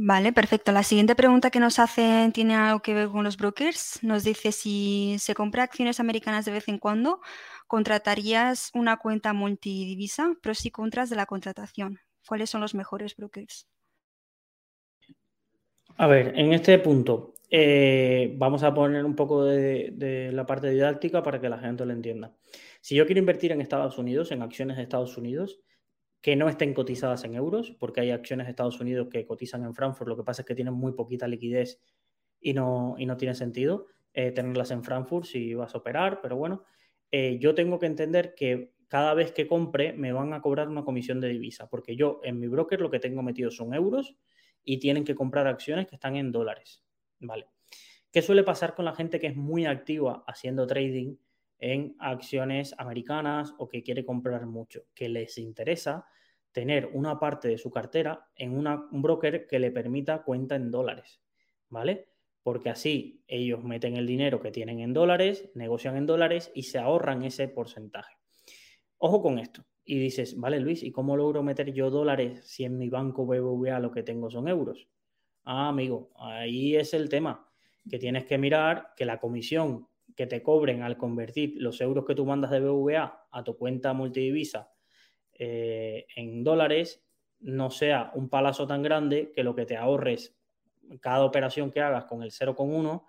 Vale, 0.00 0.32
perfecto. 0.32 0.70
La 0.70 0.84
siguiente 0.84 1.16
pregunta 1.16 1.50
que 1.50 1.58
nos 1.58 1.80
hacen 1.80 2.30
tiene 2.30 2.54
algo 2.54 2.80
que 2.82 2.94
ver 2.94 3.08
con 3.08 3.24
los 3.24 3.36
brokers. 3.36 3.98
Nos 4.04 4.22
dice 4.22 4.52
si 4.52 5.16
se 5.18 5.34
compra 5.34 5.64
acciones 5.64 5.98
americanas 5.98 6.44
de 6.44 6.52
vez 6.52 6.68
en 6.68 6.78
cuando, 6.78 7.20
¿contratarías 7.66 8.70
una 8.74 8.98
cuenta 8.98 9.32
multidivisa? 9.32 10.36
Pros 10.40 10.64
y 10.66 10.70
contras 10.70 11.10
de 11.10 11.16
la 11.16 11.26
contratación. 11.26 11.98
¿Cuáles 12.28 12.48
son 12.48 12.60
los 12.60 12.76
mejores 12.76 13.16
brokers? 13.16 13.66
A 15.96 16.06
ver, 16.06 16.32
en 16.38 16.52
este 16.52 16.78
punto 16.78 17.34
eh, 17.50 18.36
vamos 18.38 18.62
a 18.62 18.72
poner 18.72 19.04
un 19.04 19.16
poco 19.16 19.44
de, 19.46 19.90
de, 19.94 20.30
la 20.30 20.46
parte 20.46 20.70
didáctica 20.70 21.24
para 21.24 21.40
que 21.40 21.48
la 21.48 21.58
gente 21.58 21.84
lo 21.84 21.92
entienda. 21.92 22.36
Si 22.80 22.94
yo 22.94 23.04
quiero 23.04 23.18
invertir 23.18 23.50
en 23.50 23.60
Estados 23.60 23.98
Unidos, 23.98 24.30
en 24.30 24.42
acciones 24.42 24.76
de 24.76 24.84
Estados 24.84 25.18
Unidos, 25.18 25.58
que 26.20 26.36
no 26.36 26.48
estén 26.48 26.74
cotizadas 26.74 27.24
en 27.24 27.34
euros, 27.34 27.70
porque 27.78 28.00
hay 28.00 28.10
acciones 28.10 28.46
de 28.46 28.50
Estados 28.50 28.80
Unidos 28.80 29.08
que 29.10 29.24
cotizan 29.24 29.64
en 29.64 29.74
Frankfurt, 29.74 30.08
lo 30.08 30.16
que 30.16 30.24
pasa 30.24 30.42
es 30.42 30.46
que 30.46 30.54
tienen 30.54 30.74
muy 30.74 30.92
poquita 30.92 31.28
liquidez 31.28 31.80
y 32.40 32.54
no, 32.54 32.96
y 32.98 33.06
no 33.06 33.16
tiene 33.16 33.34
sentido 33.34 33.86
eh, 34.12 34.32
tenerlas 34.32 34.70
en 34.70 34.82
Frankfurt 34.82 35.26
si 35.26 35.54
vas 35.54 35.74
a 35.74 35.78
operar, 35.78 36.20
pero 36.20 36.36
bueno, 36.36 36.64
eh, 37.10 37.38
yo 37.40 37.54
tengo 37.54 37.78
que 37.78 37.86
entender 37.86 38.34
que 38.34 38.74
cada 38.88 39.14
vez 39.14 39.32
que 39.32 39.46
compre 39.46 39.92
me 39.92 40.12
van 40.12 40.32
a 40.32 40.40
cobrar 40.40 40.68
una 40.68 40.84
comisión 40.84 41.20
de 41.20 41.28
divisa, 41.28 41.68
porque 41.68 41.94
yo 41.94 42.20
en 42.24 42.40
mi 42.40 42.48
broker 42.48 42.80
lo 42.80 42.90
que 42.90 42.98
tengo 42.98 43.22
metido 43.22 43.50
son 43.50 43.74
euros 43.74 44.16
y 44.64 44.78
tienen 44.78 45.04
que 45.04 45.14
comprar 45.14 45.46
acciones 45.46 45.86
que 45.86 45.94
están 45.94 46.16
en 46.16 46.32
dólares, 46.32 46.84
¿vale? 47.20 47.46
¿Qué 48.10 48.22
suele 48.22 48.42
pasar 48.42 48.74
con 48.74 48.86
la 48.86 48.94
gente 48.94 49.20
que 49.20 49.26
es 49.28 49.36
muy 49.36 49.66
activa 49.66 50.24
haciendo 50.26 50.66
trading? 50.66 51.16
En 51.58 51.96
acciones 51.98 52.74
americanas 52.78 53.54
o 53.58 53.68
que 53.68 53.82
quiere 53.82 54.04
comprar 54.04 54.46
mucho, 54.46 54.84
que 54.94 55.08
les 55.08 55.38
interesa 55.38 56.06
tener 56.52 56.90
una 56.92 57.18
parte 57.18 57.48
de 57.48 57.58
su 57.58 57.70
cartera 57.70 58.28
en 58.34 58.56
un 58.56 59.02
broker 59.02 59.46
que 59.46 59.58
le 59.58 59.70
permita 59.70 60.22
cuenta 60.22 60.56
en 60.56 60.70
dólares, 60.70 61.20
¿vale? 61.68 62.08
Porque 62.42 62.70
así 62.70 63.22
ellos 63.26 63.62
meten 63.62 63.96
el 63.96 64.06
dinero 64.06 64.40
que 64.40 64.50
tienen 64.50 64.80
en 64.80 64.92
dólares, 64.92 65.50
negocian 65.54 65.96
en 65.96 66.06
dólares 66.06 66.50
y 66.54 66.62
se 66.62 66.78
ahorran 66.78 67.24
ese 67.24 67.48
porcentaje. 67.48 68.16
Ojo 68.98 69.22
con 69.22 69.38
esto. 69.38 69.64
Y 69.84 69.98
dices, 69.98 70.38
vale 70.38 70.60
Luis, 70.60 70.82
¿y 70.82 70.92
cómo 70.92 71.16
logro 71.16 71.42
meter 71.42 71.72
yo 71.72 71.90
dólares 71.90 72.42
si 72.44 72.64
en 72.64 72.76
mi 72.76 72.88
banco 72.90 73.24
BBVA 73.24 73.78
lo 73.80 73.90
que 73.90 74.02
tengo 74.02 74.30
son 74.30 74.48
euros? 74.48 74.88
Ah, 75.44 75.68
amigo, 75.68 76.10
ahí 76.16 76.76
es 76.76 76.92
el 76.92 77.08
tema, 77.08 77.48
que 77.88 77.98
tienes 77.98 78.26
que 78.26 78.36
mirar 78.36 78.92
que 78.96 79.06
la 79.06 79.18
comisión 79.18 79.88
que 80.16 80.26
te 80.26 80.42
cobren 80.42 80.82
al 80.82 80.96
convertir 80.96 81.54
los 81.56 81.80
euros 81.80 82.04
que 82.04 82.14
tú 82.14 82.26
mandas 82.26 82.50
de 82.50 82.60
BVA 82.60 83.28
a 83.30 83.44
tu 83.44 83.56
cuenta 83.56 83.92
multidivisa 83.92 84.72
eh, 85.32 86.06
en 86.16 86.42
dólares 86.42 87.04
no 87.40 87.70
sea 87.70 88.10
un 88.14 88.28
palazo 88.28 88.66
tan 88.66 88.82
grande 88.82 89.32
que 89.32 89.44
lo 89.44 89.54
que 89.54 89.66
te 89.66 89.76
ahorres 89.76 90.38
cada 91.00 91.24
operación 91.24 91.70
que 91.70 91.80
hagas 91.80 92.04
con 92.04 92.22
el 92.22 92.30
0,1 92.30 93.04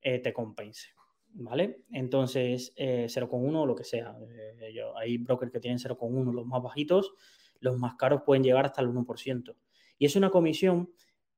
eh, 0.00 0.18
te 0.20 0.32
compense. 0.32 0.90
¿Vale? 1.38 1.82
Entonces, 1.90 2.72
eh, 2.76 3.06
0,1 3.08 3.60
o 3.60 3.66
lo 3.66 3.74
que 3.74 3.84
sea. 3.84 4.16
Eh, 4.30 4.80
hay 4.96 5.18
brokers 5.18 5.52
que 5.52 5.60
tienen 5.60 5.78
0,1 5.78 6.32
los 6.32 6.46
más 6.46 6.62
bajitos, 6.62 7.12
los 7.60 7.76
más 7.76 7.96
caros 7.96 8.22
pueden 8.24 8.42
llegar 8.42 8.64
hasta 8.64 8.80
el 8.80 8.88
1%. 8.88 9.54
Y 9.98 10.06
es 10.06 10.16
una 10.16 10.30
comisión 10.30 10.92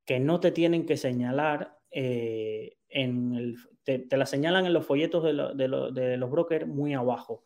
que 0.05 0.19
no 0.19 0.39
te 0.39 0.51
tienen 0.51 0.85
que 0.85 0.95
señalar 0.95 1.77
en 1.91 3.33
el, 3.33 3.57
te, 3.97 4.17
la 4.17 4.25
señalan 4.25 4.65
en 4.65 4.73
los 4.73 4.85
folletos 4.85 5.23
de, 5.23 5.67
los 6.17 6.31
brokers 6.31 6.67
muy 6.67 6.93
abajo. 6.93 7.43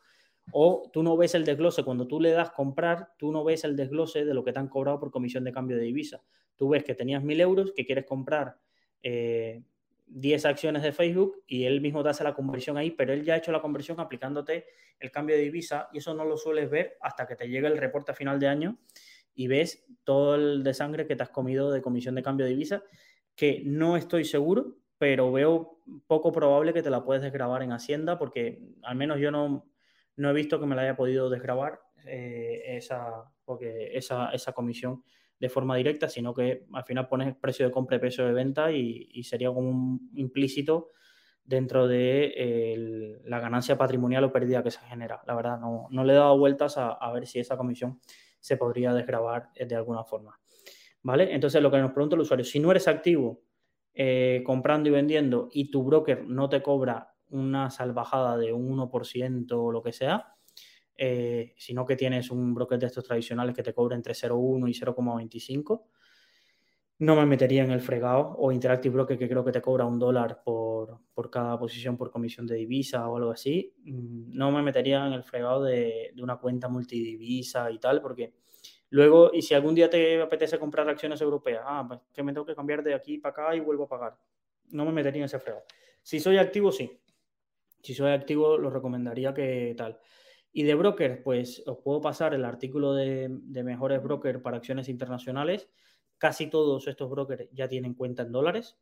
O 0.52 0.90
tú 0.92 1.04
no 1.04 1.16
ves 1.16 1.36
el 1.36 1.46
desglose, 1.46 1.84
cuando 1.84 2.06
tú 2.06 2.20
le 2.20 2.32
das 2.32 2.52
comprar, 2.52 3.14
tú 3.18 3.32
no 3.32 3.46
ves 3.46 3.64
el 3.64 3.78
desglose 3.78 4.26
de 4.26 4.34
lo 4.34 4.44
que 4.44 4.52
te 4.52 4.60
han 4.60 4.68
cobrado 4.68 5.00
por 5.00 5.10
comisión 5.10 5.46
de 5.46 5.54
cambio 5.54 5.78
de 5.78 5.84
divisa. 5.84 6.22
Tú 6.58 6.70
ves 6.70 6.84
que 6.84 6.96
tenías 6.96 7.24
mil 7.24 7.40
euros, 7.40 7.72
que 7.74 7.86
quieres 7.86 8.06
comprar 8.06 8.58
10 9.02 9.64
eh, 10.46 10.48
acciones 10.48 10.84
de 10.84 10.92
Facebook 10.92 11.44
y 11.48 11.64
él 11.64 11.80
mismo 11.80 12.04
te 12.04 12.10
hace 12.10 12.26
la 12.26 12.34
conversión 12.34 12.78
ahí, 12.78 12.92
pero 12.92 13.14
él 13.14 13.24
ya 13.24 13.36
ha 13.36 13.38
hecho 13.38 13.54
la 13.54 13.62
conversión 13.62 14.00
aplicándote 14.02 14.66
el 15.00 15.12
cambio 15.12 15.36
de 15.38 15.44
divisa 15.44 15.88
y 15.94 16.00
eso 16.00 16.14
no 16.14 16.26
lo 16.26 16.36
sueles 16.36 16.70
ver 16.70 16.98
hasta 17.00 17.26
que 17.26 17.36
te 17.36 17.48
llegue 17.48 17.68
el 17.68 17.78
reporte 17.78 18.12
a 18.12 18.16
final 18.16 18.40
de 18.40 18.48
año 18.48 18.78
y 19.34 19.48
ves 19.48 19.86
todo 20.04 20.36
el 20.36 20.64
de 20.64 20.74
sangre 20.74 21.08
que 21.08 21.16
te 21.16 21.24
has 21.24 21.30
comido 21.30 21.72
de 21.72 21.82
comisión 21.82 22.16
de 22.16 22.24
cambio 22.24 22.46
de 22.46 22.52
divisa, 22.52 22.84
que 23.36 23.64
no 23.66 23.98
estoy 23.98 24.26
seguro 24.26 24.83
pero 25.04 25.34
veo 25.34 25.80
poco 26.08 26.32
probable 26.32 26.72
que 26.72 26.82
te 26.82 26.90
la 26.90 27.04
puedes 27.04 27.22
desgrabar 27.22 27.62
en 27.62 27.74
Hacienda 27.74 28.18
porque 28.18 28.62
al 28.84 28.96
menos 28.96 29.20
yo 29.20 29.32
no, 29.32 29.70
no 30.16 30.30
he 30.30 30.34
visto 30.34 30.62
que 30.62 30.66
me 30.66 30.78
la 30.78 30.84
haya 30.84 30.96
podido 30.96 31.30
desgrabar 31.30 31.82
eh, 32.06 32.62
esa, 32.68 33.30
porque 33.44 33.90
esa, 33.98 34.30
esa, 34.30 34.54
comisión 34.54 35.04
de 35.42 35.50
forma 35.50 35.76
directa, 35.76 36.08
sino 36.08 36.34
que 36.34 36.68
al 36.72 36.86
final 36.86 37.10
pones 37.10 37.36
precio 37.36 37.66
de 37.66 37.74
compra 37.74 37.98
y 37.98 38.00
precio 38.00 38.26
de 38.26 38.32
venta 38.32 38.72
y, 38.72 39.22
sería 39.24 39.50
como 39.50 39.70
un 39.72 40.10
implícito 40.16 40.92
dentro 41.44 41.86
de 41.86 43.20
la 43.26 43.42
ganancia 43.42 43.78
patrimonial 43.78 44.24
o 44.24 44.32
pérdida 44.32 44.64
que 44.64 44.72
se 44.72 44.80
genera. 44.86 45.22
La 45.28 45.36
verdad, 45.36 45.60
no, 45.60 45.88
no 45.92 46.06
le 46.06 46.14
he 46.14 46.16
dado 46.16 46.38
vueltas 46.38 46.78
a, 46.78 46.94
a, 46.94 47.12
ver 47.12 47.28
si 47.28 47.40
esa 47.40 47.58
comisión 47.58 48.00
se 48.40 48.56
podría 48.56 48.94
desgrabar 48.94 49.50
de 49.54 49.76
alguna 49.76 50.06
forma. 50.06 50.40
¿Vale? 51.02 51.34
Entonces, 51.36 51.62
lo 51.62 51.70
que 51.70 51.80
nos 51.80 51.92
pregunta 51.92 52.16
el 52.16 52.22
usuario, 52.22 52.46
si 52.46 52.62
no 52.62 52.72
eres 52.72 52.88
activo 52.88 53.42
eh, 53.94 54.42
comprando 54.46 54.90
y 54.90 54.92
vendiendo 54.92 55.50
y 55.52 55.70
tu 55.70 55.84
broker 55.84 56.26
no 56.28 56.50
te 56.50 56.62
cobra 56.62 57.14
una 57.30 57.70
salvajada 57.70 58.38
de 58.38 58.54
un 58.54 58.78
1% 58.78 59.52
o 59.52 59.72
lo 59.72 59.82
que 59.82 59.94
sea, 59.94 60.36
eh, 60.96 61.54
sino 61.58 61.86
que 61.86 61.96
tienes 61.96 62.32
un 62.32 62.54
broker 62.54 62.80
de 62.80 62.88
estos 62.88 63.04
tradicionales 63.04 63.56
que 63.56 63.64
te 63.64 63.74
cobra 63.74 63.96
entre 63.96 64.14
0,1 64.14 64.70
y 64.70 64.74
0,25, 64.74 65.86
no 67.00 67.16
me 67.16 67.26
metería 67.26 67.64
en 67.64 67.72
el 67.72 67.82
fregado 67.82 68.36
o 68.38 68.52
Interactive 68.52 68.94
Broker 68.94 69.18
que 69.18 69.28
creo 69.28 69.44
que 69.44 69.52
te 69.52 69.62
cobra 69.62 69.86
un 69.86 70.00
dólar 70.00 70.42
por, 70.44 71.00
por, 71.14 71.30
cada 71.30 71.58
posición 71.60 71.98
por 71.98 72.12
comisión 72.12 72.48
de 72.48 72.56
divisa 72.56 73.08
o 73.10 73.18
algo 73.18 73.32
así. 73.32 73.74
Mm, 73.84 74.38
no 74.38 74.52
me 74.52 74.62
metería 74.62 75.06
en 75.06 75.14
el 75.14 75.24
fregado 75.24 75.64
de, 75.64 76.12
de 76.16 76.24
una 76.24 76.38
cuenta 76.38 76.70
multidivisa 76.70 77.70
y 77.72 77.80
tal, 77.80 78.02
porque 78.02 78.34
Luego, 78.94 79.32
y 79.34 79.42
si 79.42 79.56
algún 79.56 79.74
día 79.74 79.90
te 79.90 80.22
apetece 80.22 80.60
comprar 80.60 80.88
acciones 80.88 81.20
europeas, 81.20 81.64
ah, 81.66 81.84
pues 81.88 82.00
que 82.14 82.22
me 82.22 82.32
tengo 82.32 82.46
que 82.46 82.54
cambiar 82.54 82.84
de 82.84 82.94
aquí 82.94 83.18
para 83.18 83.32
acá 83.32 83.56
y 83.56 83.60
vuelvo 83.60 83.86
a 83.86 83.88
pagar. 83.88 84.16
No 84.70 84.86
me 84.86 84.92
metería 84.92 85.22
en 85.22 85.26
ese 85.26 85.40
frego. 85.40 85.64
Si 86.04 86.20
soy 86.20 86.38
activo, 86.38 86.72
sí. 86.72 87.02
Si 87.82 87.96
soy 87.96 88.12
activo, 88.12 88.56
lo 88.56 88.70
recomendaría 88.70 89.34
que 89.34 89.74
tal. 89.76 90.00
Y 90.52 90.62
de 90.62 90.76
broker, 90.76 91.24
pues 91.24 91.64
os 91.66 91.80
puedo 91.80 92.02
pasar 92.02 92.36
el 92.36 92.46
artículo 92.46 92.94
de, 92.94 93.30
mejores 93.64 94.00
brokers 94.04 94.40
para 94.44 94.58
acciones 94.58 94.88
internacionales. 94.90 95.68
Casi 96.20 96.46
todos 96.52 96.88
estos 96.88 97.10
brokers 97.10 97.50
ya 97.52 97.68
tienen 97.68 97.96
cuenta 97.96 98.22
en 98.22 98.32
dólares. 98.32 98.78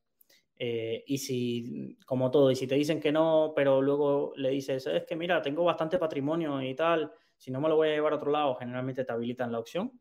Eh, 0.58 1.06
y 1.08 1.19
si, 1.19 1.97
como 2.06 2.32
todo, 2.32 2.52
y 2.52 2.58
si 2.58 2.67
te 2.67 2.76
dicen 2.76 3.00
que 3.00 3.13
no, 3.13 3.54
pero 3.56 3.82
luego 3.82 4.34
le 4.36 4.50
dices, 4.50 4.88
es 4.88 5.06
que 5.06 5.15
mira, 5.15 5.41
tengo 5.41 5.63
bastante 5.63 5.97
patrimonio 5.97 6.62
y 6.62 6.76
tal, 6.76 7.13
si 7.38 7.50
no 7.50 7.62
me 7.62 7.69
lo 7.69 7.78
voy 7.78 7.88
a 7.88 7.93
llevar 7.93 8.12
a 8.12 8.17
otro 8.17 8.30
lado, 8.30 8.56
generalmente 8.56 9.06
te 9.06 9.12
habilitan 9.12 9.52
la 9.52 9.60
opción, 9.60 10.00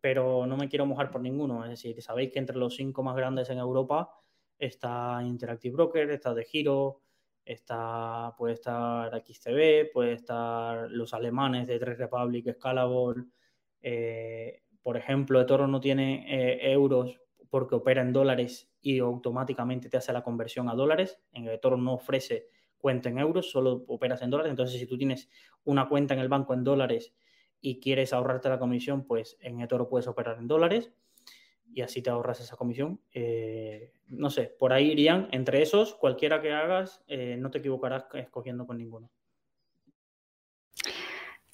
pero 0.00 0.46
no 0.46 0.56
me 0.56 0.68
quiero 0.68 0.86
mojar 0.86 1.10
por 1.10 1.20
ninguno. 1.20 1.64
Es 1.64 1.70
decir, 1.70 2.00
sabéis 2.02 2.32
que 2.32 2.38
entre 2.38 2.56
los 2.56 2.76
cinco 2.76 3.02
más 3.02 3.16
grandes 3.16 3.50
en 3.50 3.58
Europa 3.58 4.10
está 4.58 5.20
Interactive 5.24 5.74
Broker, 5.74 6.10
está 6.10 6.34
De 6.34 6.44
Giro, 6.44 7.02
está, 7.44 8.34
puede 8.36 8.54
estar 8.54 9.10
XTB, 9.24 9.92
puede 9.92 10.12
estar 10.12 10.90
los 10.90 11.14
alemanes 11.14 11.66
de 11.66 11.78
Trade 11.78 11.96
Republic, 11.96 12.54
Scalable. 12.54 13.24
Eh, 13.82 14.62
por 14.82 14.96
ejemplo, 14.96 15.44
Toro 15.46 15.66
no 15.66 15.80
tiene 15.80 16.24
eh, 16.28 16.72
euros 16.72 17.20
porque 17.50 17.74
opera 17.74 18.00
en 18.00 18.12
dólares 18.12 18.70
y 18.80 19.00
automáticamente 19.00 19.90
te 19.90 19.96
hace 19.96 20.12
la 20.12 20.22
conversión 20.22 20.68
a 20.68 20.74
dólares. 20.74 21.18
En 21.32 21.48
eToro 21.48 21.76
no 21.76 21.94
ofrece 21.94 22.46
cuenta 22.78 23.08
en 23.08 23.18
euros, 23.18 23.50
solo 23.50 23.84
operas 23.88 24.22
en 24.22 24.30
dólares. 24.30 24.50
Entonces, 24.50 24.80
si 24.80 24.86
tú 24.86 24.96
tienes 24.96 25.28
una 25.64 25.88
cuenta 25.88 26.14
en 26.14 26.20
el 26.20 26.28
banco 26.28 26.54
en 26.54 26.64
dólares 26.64 27.12
y 27.60 27.80
quieres 27.80 28.12
ahorrarte 28.12 28.48
la 28.48 28.58
comisión, 28.58 29.04
pues 29.04 29.36
en 29.40 29.60
eToro 29.60 29.88
puedes 29.88 30.06
operar 30.06 30.38
en 30.38 30.48
dólares 30.48 30.90
y 31.72 31.82
así 31.82 32.02
te 32.02 32.10
ahorras 32.10 32.40
esa 32.40 32.56
comisión. 32.56 33.00
Eh, 33.12 33.92
no 34.08 34.30
sé, 34.30 34.54
por 34.58 34.72
ahí 34.72 34.90
irían. 34.90 35.28
Entre 35.30 35.62
esos, 35.62 35.94
cualquiera 35.94 36.40
que 36.40 36.52
hagas, 36.52 37.02
eh, 37.06 37.36
no 37.38 37.50
te 37.50 37.58
equivocarás 37.58 38.04
escogiendo 38.14 38.66
con 38.66 38.78
ninguno. 38.78 39.10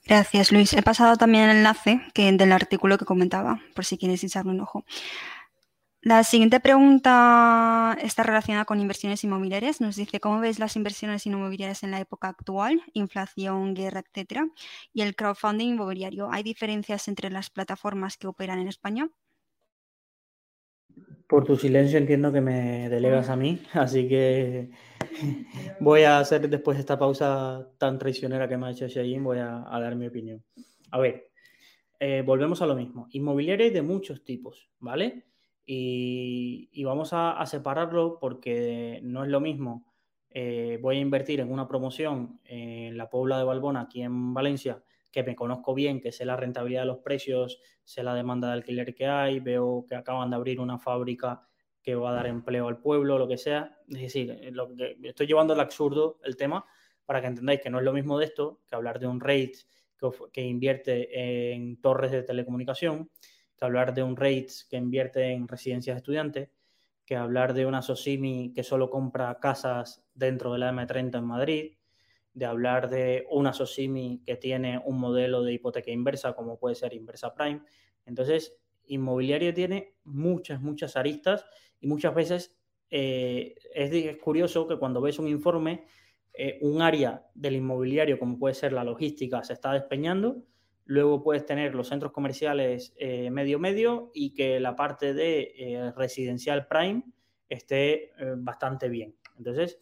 Gracias, 0.04 0.52
Luis. 0.52 0.72
He 0.72 0.82
pasado 0.82 1.16
también 1.16 1.50
el 1.50 1.56
enlace 1.58 2.00
del 2.14 2.52
artículo 2.52 2.96
que 2.96 3.04
comentaba, 3.04 3.60
por 3.74 3.84
si 3.84 3.98
quieres 3.98 4.22
echarle 4.22 4.52
un 4.52 4.60
ojo. 4.60 4.84
La 6.06 6.22
siguiente 6.22 6.60
pregunta 6.60 7.98
está 8.00 8.22
relacionada 8.22 8.64
con 8.64 8.78
inversiones 8.78 9.24
inmobiliarias. 9.24 9.80
Nos 9.80 9.96
dice, 9.96 10.20
¿cómo 10.20 10.38
ves 10.38 10.60
las 10.60 10.76
inversiones 10.76 11.26
inmobiliarias 11.26 11.82
en 11.82 11.90
la 11.90 11.98
época 11.98 12.28
actual? 12.28 12.80
Inflación, 12.92 13.74
guerra, 13.74 14.04
etcétera. 14.06 14.48
Y 14.92 15.02
el 15.02 15.16
crowdfunding 15.16 15.70
inmobiliario. 15.70 16.28
¿Hay 16.30 16.44
diferencias 16.44 17.08
entre 17.08 17.28
las 17.28 17.50
plataformas 17.50 18.16
que 18.18 18.28
operan 18.28 18.60
en 18.60 18.68
España? 18.68 19.10
Por 21.26 21.44
tu 21.44 21.56
silencio 21.56 21.98
entiendo 21.98 22.32
que 22.32 22.40
me 22.40 22.88
delegas 22.88 23.28
a 23.28 23.34
mí, 23.34 23.60
así 23.72 24.06
que 24.06 24.70
voy 25.80 26.04
a 26.04 26.20
hacer 26.20 26.48
después 26.48 26.76
de 26.76 26.82
esta 26.82 27.00
pausa 27.00 27.68
tan 27.78 27.98
traicionera 27.98 28.48
que 28.48 28.56
me 28.56 28.68
ha 28.68 28.70
hecho 28.70 28.86
Shayin, 28.86 29.24
voy 29.24 29.38
a, 29.38 29.64
dar 29.80 29.96
mi 29.96 30.06
opinión. 30.06 30.44
A 30.92 31.00
ver, 31.00 31.32
eh, 31.98 32.22
volvemos 32.24 32.62
a 32.62 32.66
lo 32.66 32.76
mismo. 32.76 33.08
Inmobiliaria 33.10 33.66
hay 33.66 33.72
de 33.72 33.82
muchos 33.82 34.22
tipos, 34.22 34.70
¿vale? 34.78 35.24
Y, 35.66 36.84
vamos 36.84 37.10
a, 37.12 37.44
separarlo 37.46 38.18
porque 38.20 39.00
no 39.02 39.24
es 39.24 39.30
lo 39.30 39.40
mismo. 39.40 39.84
Eh, 40.30 40.78
voy 40.80 40.98
a 40.98 41.00
invertir 41.00 41.40
en 41.40 41.50
una 41.50 41.66
promoción 41.66 42.40
en 42.44 42.96
la 42.96 43.10
Puebla 43.10 43.38
de 43.38 43.44
Balbona, 43.44 43.82
aquí 43.82 44.02
en 44.02 44.32
Valencia, 44.32 44.82
que 45.10 45.24
me 45.24 45.34
conozco 45.34 45.74
bien, 45.74 46.00
que 46.00 46.12
sé 46.12 46.24
la 46.24 46.36
rentabilidad 46.36 46.82
de 46.82 46.86
los 46.86 46.98
precios, 46.98 47.60
sé 47.82 48.02
la 48.02 48.14
demanda 48.14 48.48
de 48.48 48.54
alquiler 48.54 48.94
que 48.94 49.06
hay, 49.06 49.40
veo 49.40 49.84
que 49.88 49.96
acaban 49.96 50.30
de 50.30 50.36
abrir 50.36 50.60
una 50.60 50.78
fábrica 50.78 51.48
que 51.82 51.94
va 51.94 52.10
a 52.10 52.14
dar 52.14 52.26
empleo 52.26 52.68
al 52.68 52.78
pueblo, 52.78 53.18
lo 53.18 53.26
que 53.26 53.38
sea. 53.38 53.78
Es 53.88 54.00
decir, 54.00 54.30
eh, 54.30 54.50
lo 54.52 54.68
que 54.68 54.96
estoy 55.02 55.26
llevando 55.26 55.54
al 55.54 55.60
absurdo 55.60 56.20
el 56.22 56.36
tema 56.36 56.64
para 57.04 57.20
que 57.20 57.28
entendáis 57.28 57.60
que 57.60 57.70
no 57.70 57.78
es 57.78 57.84
lo 57.84 57.92
mismo 57.92 58.18
de 58.18 58.26
esto 58.26 58.60
que 58.66 58.74
hablar 58.74 58.98
de 59.00 59.06
un 59.06 59.20
REIT 59.20 59.56
que 60.32 60.42
invierte 60.42 61.52
en 61.54 61.80
torres 61.80 62.10
de 62.10 62.22
telecomunicación 62.22 63.10
que 63.56 63.64
hablar 63.64 63.94
de 63.94 64.02
un 64.02 64.16
REITs 64.16 64.64
que 64.64 64.76
invierte 64.76 65.32
en 65.32 65.48
residencias 65.48 65.94
de 65.94 65.98
estudiantes, 65.98 66.50
que 67.04 67.16
hablar 67.16 67.54
de 67.54 67.66
una 67.66 67.82
Sosimi 67.82 68.52
que 68.54 68.62
solo 68.62 68.90
compra 68.90 69.38
casas 69.40 70.04
dentro 70.14 70.52
de 70.52 70.58
la 70.58 70.72
M30 70.72 71.18
en 71.18 71.24
Madrid, 71.24 71.72
de 72.34 72.44
hablar 72.44 72.90
de 72.90 73.26
una 73.30 73.52
Sosimi 73.52 74.22
que 74.26 74.36
tiene 74.36 74.82
un 74.84 74.98
modelo 74.98 75.42
de 75.42 75.54
hipoteca 75.54 75.90
inversa 75.90 76.34
como 76.34 76.58
puede 76.58 76.74
ser 76.74 76.92
Inversa 76.92 77.34
Prime. 77.34 77.62
Entonces, 78.04 78.58
inmobiliario 78.84 79.54
tiene 79.54 79.94
muchas, 80.04 80.60
muchas 80.60 80.96
aristas 80.96 81.46
y 81.80 81.86
muchas 81.86 82.14
veces 82.14 82.56
eh, 82.90 83.54
es, 83.74 84.16
curioso 84.18 84.66
que 84.68 84.76
cuando 84.76 85.00
ves 85.00 85.18
un 85.18 85.28
informe, 85.28 85.86
eh, 86.34 86.58
un 86.60 86.82
área 86.82 87.26
del 87.34 87.56
inmobiliario 87.56 88.18
como 88.18 88.38
puede 88.38 88.54
ser 88.54 88.72
la 88.72 88.84
logística 88.84 89.42
se 89.42 89.54
está 89.54 89.72
despeñando 89.72 90.44
Luego 90.86 91.20
puedes 91.20 91.44
tener 91.44 91.74
los 91.74 91.88
centros 91.88 92.12
comerciales 92.12 92.94
eh, 92.96 93.28
medio 93.30 93.58
medio 93.58 94.12
y 94.14 94.34
que 94.34 94.60
la 94.60 94.76
parte 94.76 95.14
de 95.14 95.52
eh, 95.58 95.92
residencial 95.96 96.68
prime 96.68 97.02
esté 97.48 98.12
eh, 98.18 98.34
bastante 98.36 98.88
bien. 98.88 99.16
Entonces, 99.36 99.78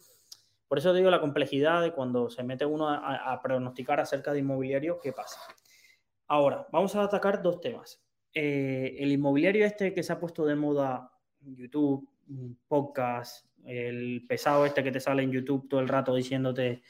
por 0.67 0.79
eso 0.79 0.95
digo 0.95 1.11
la 1.11 1.21
complejidad 1.21 1.83
de 1.83 1.93
cuando 1.93 2.31
se 2.31 2.43
mete 2.43 2.65
uno 2.65 2.89
a, 2.89 3.39
pronosticar 3.41 3.99
acerca 3.99 4.33
de 4.33 4.39
inmobiliario, 4.39 4.99
¿qué 4.99 5.13
pasa? 5.13 5.39
Ahora, 6.27 6.67
vamos 6.71 6.95
a 6.95 7.03
atacar 7.03 7.43
dos 7.43 7.61
temas. 7.61 8.03
el 8.33 9.11
inmobiliario 9.11 9.63
este 9.63 9.93
que 9.93 10.01
se 10.01 10.11
ha 10.11 10.19
puesto 10.19 10.43
de 10.43 10.55
moda 10.55 11.11
YouTube, 11.39 12.09
podcast, 12.67 13.45
el 13.63 14.25
pesado 14.27 14.65
este 14.65 14.83
que 14.83 14.91
te 14.91 14.99
sale 14.99 15.21
en 15.21 15.31
YouTube 15.31 15.69
todo 15.69 15.79
el 15.79 15.87
rato 15.87 16.15
diciéndote 16.15 16.81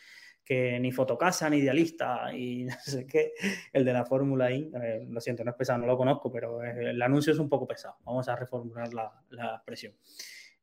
que 0.46 0.80
ni 0.80 0.92
fotocasa 0.92 1.50
ni 1.50 1.58
idealista 1.58 2.32
y 2.34 2.66
no 2.66 2.76
sé 2.84 3.08
qué, 3.08 3.34
el 3.74 3.84
de 3.84 3.94
la 3.94 4.06
Fórmula 4.06 4.52
I, 4.52 4.72
lo 5.10 5.20
siento, 5.20 5.44
no 5.44 5.52
es 5.52 5.58
pesado, 5.58 5.80
no 5.80 5.88
lo 5.88 5.98
conozco, 5.98 6.32
pero 6.32 6.64
el 6.64 7.02
anuncio 7.02 7.34
es 7.34 7.40
un 7.40 7.50
poco 7.50 7.68
pesado. 7.68 7.96
Vamos 8.06 8.30
a 8.30 8.36
reformular 8.36 8.94
la, 8.94 9.12
la 9.32 9.56
expresión. 9.56 9.94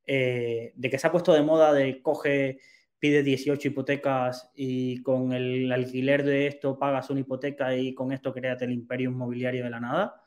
Eh, 0.06 0.72
de 0.76 0.90
que 0.90 0.98
se 0.98 1.06
ha 1.06 1.12
puesto 1.12 1.32
de 1.32 1.42
moda 1.42 1.72
de 1.72 2.00
coge, 2.00 2.58
pide 2.98 3.24
18 3.24 3.68
hipotecas 3.68 4.52
y 4.54 5.02
con 5.02 5.32
el 5.32 5.70
alquiler 5.72 6.22
de 6.22 6.46
esto 6.46 6.78
pagas 6.78 7.10
una 7.10 7.20
hipoteca 7.20 7.76
y 7.76 7.94
con 7.94 8.12
esto 8.12 8.32
créate 8.32 8.64
el 8.64 8.72
imperio 8.72 9.10
inmobiliario 9.10 9.64
de 9.64 9.70
la 9.70 9.80
nada. 9.80 10.22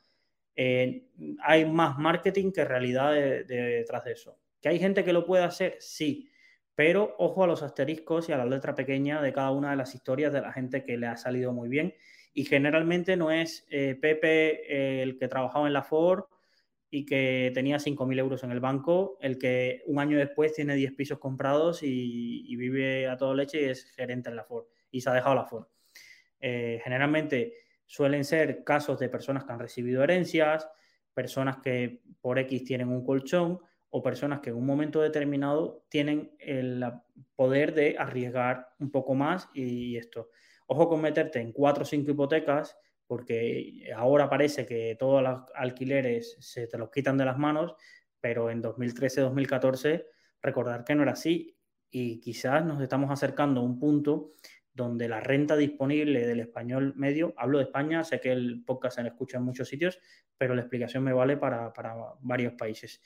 Eh, 0.57 1.07
hay 1.41 1.65
más 1.65 1.97
marketing 1.97 2.51
que 2.51 2.65
realidad 2.65 3.13
detrás 3.13 4.03
de 4.03 4.11
eso. 4.11 4.37
¿Que 4.61 4.69
hay 4.69 4.79
gente 4.79 5.03
que 5.03 5.13
lo 5.13 5.25
puede 5.25 5.43
hacer? 5.43 5.77
Sí 5.79 6.29
pero 6.75 7.15
ojo 7.17 7.43
a 7.43 7.47
los 7.47 7.63
asteriscos 7.63 8.27
y 8.29 8.33
a 8.33 8.37
la 8.37 8.45
letra 8.45 8.75
pequeña 8.75 9.21
de 9.21 9.31
cada 9.31 9.51
una 9.51 9.71
de 9.71 9.77
las 9.77 9.95
historias 9.95 10.33
de 10.33 10.41
la 10.41 10.51
gente 10.51 10.83
que 10.83 10.97
le 10.97 11.07
ha 11.07 11.15
salido 11.17 11.53
muy 11.53 11.69
bien. 11.69 11.95
Y 12.33 12.43
generalmente 12.43 13.15
no 13.15 13.31
es 13.31 13.65
eh, 13.69 13.97
Pepe 13.99 15.01
el 15.01 15.17
que 15.17 15.29
trabajaba 15.29 15.67
en 15.67 15.73
la 15.73 15.83
Ford 15.83 16.25
y 16.89 17.05
que 17.05 17.51
tenía 17.53 17.77
5.000 17.77 18.19
euros 18.19 18.43
en 18.43 18.51
el 18.51 18.59
banco, 18.59 19.17
el 19.21 19.37
que 19.37 19.83
un 19.85 19.99
año 19.99 20.17
después 20.17 20.53
tiene 20.53 20.75
10 20.75 20.93
pisos 20.93 21.19
comprados 21.19 21.81
y, 21.81 22.55
vive 22.57 23.07
a 23.07 23.17
todo 23.17 23.33
leche 23.33 23.61
y 23.61 23.65
es 23.65 23.85
gerente 23.91 24.29
en 24.29 24.35
la 24.35 24.43
Ford 24.43 24.65
y 24.91 25.01
se 25.01 25.09
ha 25.09 25.13
dejado 25.13 25.35
la 25.35 25.45
Ford. 25.45 25.67
Eh, 26.39 26.79
generalmente 26.83 27.53
suelen 27.85 28.25
ser 28.25 28.63
casos 28.63 28.99
de 28.99 29.09
personas 29.09 29.45
que 29.45 29.53
han 29.53 29.59
recibido 29.59 30.03
herencias, 30.03 30.69
personas 31.13 31.57
que 31.57 32.01
por 32.19 32.37
X 32.39 32.63
tienen 32.65 32.89
un 32.89 33.03
colchón 33.03 33.59
o 33.97 34.03
personas 34.03 34.41
que 34.41 34.49
en 34.49 34.57
un 34.57 34.65
momento 34.65 35.01
determinado 35.01 35.85
tienen 35.87 36.35
el 36.39 36.83
poder 37.33 37.73
de 37.73 37.95
arriesgar 37.97 38.67
un 38.77 38.91
poco 38.91 39.15
más 39.15 39.47
y 39.53 39.95
esto. 39.95 40.31
Ojo 40.67 40.89
con 40.89 40.99
meterte 40.99 41.39
en 41.39 41.53
cuatro 41.53 41.83
o 41.83 41.85
cinco 41.85 42.11
hipotecas 42.11 42.77
porque 43.07 43.89
ahora 43.95 44.29
parece 44.29 44.65
que 44.65 44.97
todos 44.99 45.23
los 45.23 45.43
alquileres 45.55 46.35
se 46.41 46.67
te 46.67 46.77
los 46.77 46.91
quitan 46.91 47.17
de 47.17 47.23
las 47.23 47.37
manos, 47.37 47.73
pero 48.19 48.49
en 48.49 48.61
2013-2014 48.61 50.03
recordar 50.41 50.83
que 50.83 50.93
no 50.93 51.03
era 51.03 51.13
así 51.13 51.57
y 51.89 52.19
quizás 52.19 52.65
nos 52.65 52.81
estamos 52.81 53.09
acercando 53.11 53.61
a 53.61 53.63
un 53.63 53.79
punto 53.79 54.31
donde 54.73 55.07
la 55.07 55.21
renta 55.21 55.55
disponible 55.55 56.27
del 56.27 56.41
español 56.41 56.93
medio, 56.97 57.33
hablo 57.37 57.59
de 57.59 57.63
España, 57.63 58.03
sé 58.03 58.19
que 58.19 58.33
el 58.33 58.61
podcast 58.65 58.99
se 58.99 59.07
escucha 59.07 59.37
en 59.37 59.43
muchos 59.43 59.69
sitios, 59.69 59.99
pero 60.37 60.53
la 60.53 60.63
explicación 60.63 61.01
me 61.01 61.13
vale 61.13 61.37
para, 61.37 61.71
para 61.71 61.95
varios 62.19 62.55
países 62.55 63.01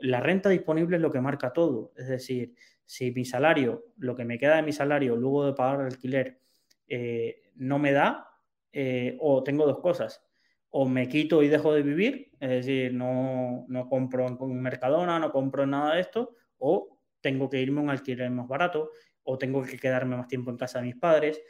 la 0.00 0.20
renta 0.20 0.48
disponible 0.48 0.96
es 0.96 1.02
lo 1.02 1.10
que 1.10 1.20
marca 1.20 1.52
todo. 1.52 1.92
Es 1.96 2.08
decir, 2.08 2.54
si 2.84 3.10
mi 3.12 3.24
salario, 3.24 3.86
lo 3.96 4.14
que 4.14 4.24
me 4.24 4.38
queda 4.38 4.56
de 4.56 4.62
mi 4.62 4.72
salario 4.72 5.16
luego 5.16 5.46
de 5.46 5.54
pagar 5.54 5.80
el 5.80 5.86
alquiler, 5.86 6.40
eh, 6.88 7.50
no 7.56 7.78
me 7.78 7.92
da, 7.92 8.28
eh, 8.72 9.16
o 9.20 9.42
tengo 9.42 9.66
dos 9.66 9.80
cosas. 9.80 10.24
O 10.70 10.88
me 10.88 11.08
quito 11.08 11.42
y 11.42 11.48
dejo 11.48 11.74
de 11.74 11.82
vivir, 11.82 12.32
es 12.40 12.50
decir, 12.50 12.94
no, 12.94 13.66
no 13.68 13.88
compro 13.88 14.26
en 14.26 14.62
Mercadona, 14.62 15.18
no 15.18 15.30
compro 15.30 15.66
nada 15.66 15.94
de 15.94 16.00
esto, 16.00 16.36
o 16.58 16.98
tengo 17.20 17.48
que 17.48 17.60
irme 17.60 17.80
a 17.80 17.84
un 17.84 17.90
alquiler 17.90 18.30
más 18.30 18.48
barato, 18.48 18.90
o 19.22 19.38
tengo 19.38 19.62
que 19.62 19.78
quedarme 19.78 20.16
más 20.16 20.28
tiempo 20.28 20.50
en 20.50 20.56
casa 20.56 20.80
de 20.80 20.86
mis 20.86 20.96
padres, 20.96 21.42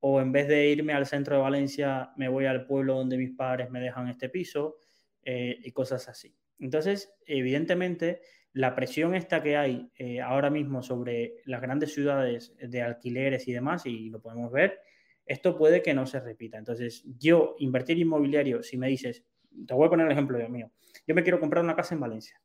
o 0.00 0.20
en 0.20 0.30
vez 0.30 0.46
de 0.48 0.68
irme 0.68 0.92
al 0.92 1.06
centro 1.06 1.36
de 1.36 1.42
Valencia, 1.42 2.12
me 2.16 2.28
voy 2.28 2.46
al 2.46 2.66
pueblo 2.66 2.94
donde 2.94 3.18
mis 3.18 3.32
padres 3.32 3.68
me 3.70 3.80
dejan 3.80 4.08
este 4.08 4.28
piso, 4.28 4.76
eh, 5.22 5.58
y 5.62 5.72
cosas 5.72 6.08
así. 6.08 6.37
Entonces, 6.58 7.14
evidentemente, 7.26 8.20
la 8.52 8.74
presión 8.74 9.14
esta 9.14 9.42
que 9.42 9.56
hay 9.56 9.90
eh, 9.96 10.20
ahora 10.20 10.50
mismo 10.50 10.82
sobre 10.82 11.36
las 11.44 11.60
grandes 11.60 11.92
ciudades 11.94 12.54
de 12.58 12.82
alquileres 12.82 13.46
y 13.46 13.52
demás, 13.52 13.86
y 13.86 14.10
lo 14.10 14.20
podemos 14.20 14.50
ver, 14.50 14.80
esto 15.26 15.56
puede 15.56 15.82
que 15.82 15.94
no 15.94 16.06
se 16.06 16.20
repita. 16.20 16.58
Entonces, 16.58 17.04
yo 17.18 17.54
invertir 17.58 17.98
inmobiliario, 17.98 18.62
si 18.62 18.78
me 18.78 18.88
dices, 18.88 19.24
te 19.66 19.74
voy 19.74 19.86
a 19.86 19.90
poner 19.90 20.06
el 20.06 20.12
ejemplo 20.12 20.38
mío, 20.48 20.72
yo 21.06 21.14
me 21.14 21.22
quiero 21.22 21.38
comprar 21.38 21.62
una 21.62 21.76
casa 21.76 21.94
en 21.94 22.00
Valencia. 22.00 22.40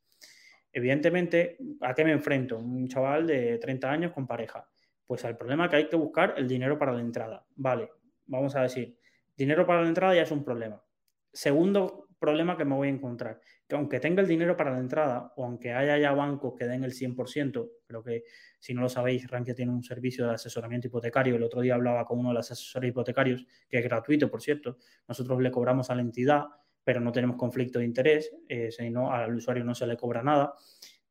Evidentemente, 0.71 1.57
¿a 1.81 1.93
qué 1.93 2.03
me 2.03 2.11
enfrento? 2.11 2.57
Un 2.57 2.87
chaval 2.87 3.27
de 3.27 3.57
30 3.59 3.91
años 3.91 4.11
con 4.11 4.25
pareja. 4.25 4.67
Pues 5.05 5.23
al 5.23 5.37
problema 5.37 5.69
que 5.69 5.75
hay 5.75 5.87
que 5.87 5.95
buscar 5.95 6.33
el 6.37 6.47
dinero 6.47 6.79
para 6.79 6.93
la 6.93 7.01
entrada. 7.01 7.45
Vale, 7.55 7.91
vamos 8.25 8.55
a 8.55 8.63
decir, 8.63 8.97
dinero 9.37 9.65
para 9.65 9.83
la 9.83 9.87
entrada 9.87 10.15
ya 10.15 10.23
es 10.23 10.31
un 10.31 10.43
problema. 10.43 10.83
Segundo 11.31 12.02
problema 12.23 12.55
que 12.55 12.63
me 12.63 12.73
voy 12.73 12.87
a 12.87 12.91
encontrar, 12.91 13.41
que 13.67 13.75
aunque 13.75 13.99
tenga 13.99 14.21
el 14.21 14.29
dinero 14.29 14.55
para 14.55 14.71
la 14.71 14.79
entrada 14.79 15.33
o 15.35 15.43
aunque 15.43 15.73
haya 15.73 15.97
ya 15.97 16.13
bancos 16.13 16.53
que 16.57 16.63
den 16.65 16.85
el 16.85 16.93
100%, 16.93 17.69
creo 17.85 18.01
que 18.01 18.23
si 18.61 18.73
no 18.73 18.81
lo 18.81 18.87
sabéis, 18.87 19.29
Rankia 19.29 19.53
tiene 19.53 19.73
un 19.73 19.83
servicio 19.83 20.25
de 20.25 20.35
asesoramiento 20.35 20.87
hipotecario. 20.87 21.35
El 21.35 21.43
otro 21.43 21.59
día 21.59 21.75
hablaba 21.75 22.05
con 22.05 22.19
uno 22.19 22.29
de 22.29 22.35
los 22.35 22.49
asesores 22.49 22.91
hipotecarios, 22.91 23.45
que 23.67 23.79
es 23.79 23.83
gratuito, 23.83 24.31
por 24.31 24.41
cierto. 24.41 24.77
Nosotros 25.05 25.41
le 25.41 25.51
cobramos 25.51 25.89
a 25.89 25.95
la 25.95 26.01
entidad, 26.01 26.45
pero 26.81 27.01
no 27.01 27.11
tenemos 27.11 27.35
conflicto 27.35 27.79
de 27.79 27.85
interés, 27.85 28.33
eh, 28.47 28.71
si 28.71 28.89
no, 28.89 29.11
al 29.11 29.35
usuario 29.35 29.65
no 29.65 29.75
se 29.75 29.85
le 29.85 29.97
cobra 29.97 30.23
nada. 30.23 30.53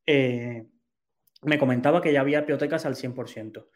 Eh, 0.06 0.66
me 1.42 1.58
comentaba 1.58 2.00
que 2.00 2.10
ya 2.10 2.22
había 2.22 2.38
hipotecas 2.38 2.86
al 2.86 2.96
100%. 2.96 3.68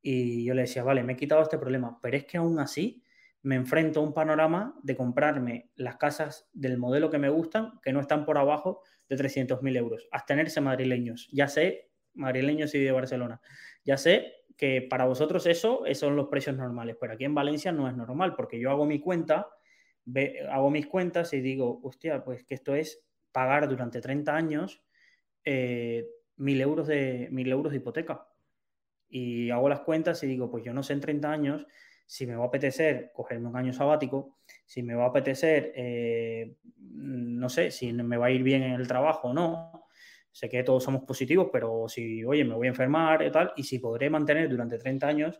Y 0.00 0.46
yo 0.46 0.54
le 0.54 0.62
decía, 0.62 0.82
vale, 0.84 1.02
me 1.04 1.12
he 1.12 1.16
quitado 1.16 1.42
este 1.42 1.58
problema, 1.58 1.98
pero 2.00 2.16
es 2.16 2.24
que 2.24 2.38
aún 2.38 2.58
así 2.58 3.02
me 3.42 3.54
enfrento 3.54 4.00
a 4.00 4.02
un 4.02 4.12
panorama 4.12 4.78
de 4.82 4.96
comprarme 4.96 5.70
las 5.76 5.96
casas 5.96 6.48
del 6.52 6.78
modelo 6.78 7.10
que 7.10 7.18
me 7.18 7.28
gustan, 7.28 7.78
que 7.82 7.92
no 7.92 8.00
están 8.00 8.24
por 8.24 8.38
abajo 8.38 8.82
de 9.08 9.16
300.000 9.16 9.76
euros, 9.76 10.08
abstenerse 10.10 10.60
madrileños. 10.60 11.28
Ya 11.32 11.48
sé, 11.48 11.90
madrileños 12.14 12.74
y 12.74 12.80
de 12.80 12.92
Barcelona, 12.92 13.40
ya 13.84 13.96
sé 13.96 14.34
que 14.56 14.82
para 14.82 15.06
vosotros 15.06 15.46
eso, 15.46 15.84
son 15.94 16.16
los 16.16 16.26
precios 16.28 16.56
normales, 16.56 16.96
pero 17.00 17.12
aquí 17.12 17.24
en 17.24 17.34
Valencia 17.34 17.70
no 17.70 17.88
es 17.88 17.96
normal, 17.96 18.34
porque 18.34 18.58
yo 18.58 18.70
hago 18.70 18.86
mi 18.86 18.98
cuenta, 18.98 19.48
hago 20.50 20.70
mis 20.70 20.88
cuentas 20.88 21.32
y 21.32 21.40
digo, 21.40 21.80
hostia, 21.84 22.24
pues 22.24 22.44
que 22.44 22.54
esto 22.54 22.74
es 22.74 23.04
pagar 23.30 23.68
durante 23.68 24.00
30 24.00 24.34
años 24.34 24.82
eh, 25.44 26.08
mil 26.36 26.60
euros 26.60 26.88
de 26.88 27.28
mil 27.30 27.50
euros 27.50 27.70
de 27.70 27.78
hipoteca. 27.78 28.26
Y 29.08 29.50
hago 29.50 29.68
las 29.68 29.80
cuentas 29.80 30.22
y 30.24 30.26
digo, 30.26 30.50
pues 30.50 30.64
yo 30.64 30.74
no 30.74 30.82
sé 30.82 30.92
en 30.92 31.00
30 31.00 31.30
años 31.30 31.66
si 32.08 32.26
me 32.26 32.34
va 32.34 32.44
a 32.44 32.46
apetecer 32.48 33.12
cogerme 33.12 33.48
un 33.48 33.56
año 33.56 33.72
sabático, 33.74 34.38
si 34.64 34.82
me 34.82 34.94
va 34.94 35.04
a 35.04 35.08
apetecer, 35.08 35.72
eh, 35.76 36.56
no 36.78 37.50
sé, 37.50 37.70
si 37.70 37.92
me 37.92 38.16
va 38.16 38.26
a 38.26 38.30
ir 38.30 38.42
bien 38.42 38.62
en 38.62 38.72
el 38.72 38.88
trabajo 38.88 39.28
o 39.28 39.34
no. 39.34 39.84
Sé 40.32 40.48
que 40.48 40.62
todos 40.62 40.82
somos 40.82 41.02
positivos, 41.04 41.50
pero 41.52 41.86
si, 41.86 42.24
oye, 42.24 42.44
me 42.46 42.54
voy 42.54 42.66
a 42.66 42.70
enfermar 42.70 43.22
y 43.22 43.30
tal, 43.30 43.52
y 43.56 43.62
si 43.64 43.78
podré 43.78 44.08
mantener 44.08 44.48
durante 44.48 44.78
30 44.78 45.06
años 45.06 45.38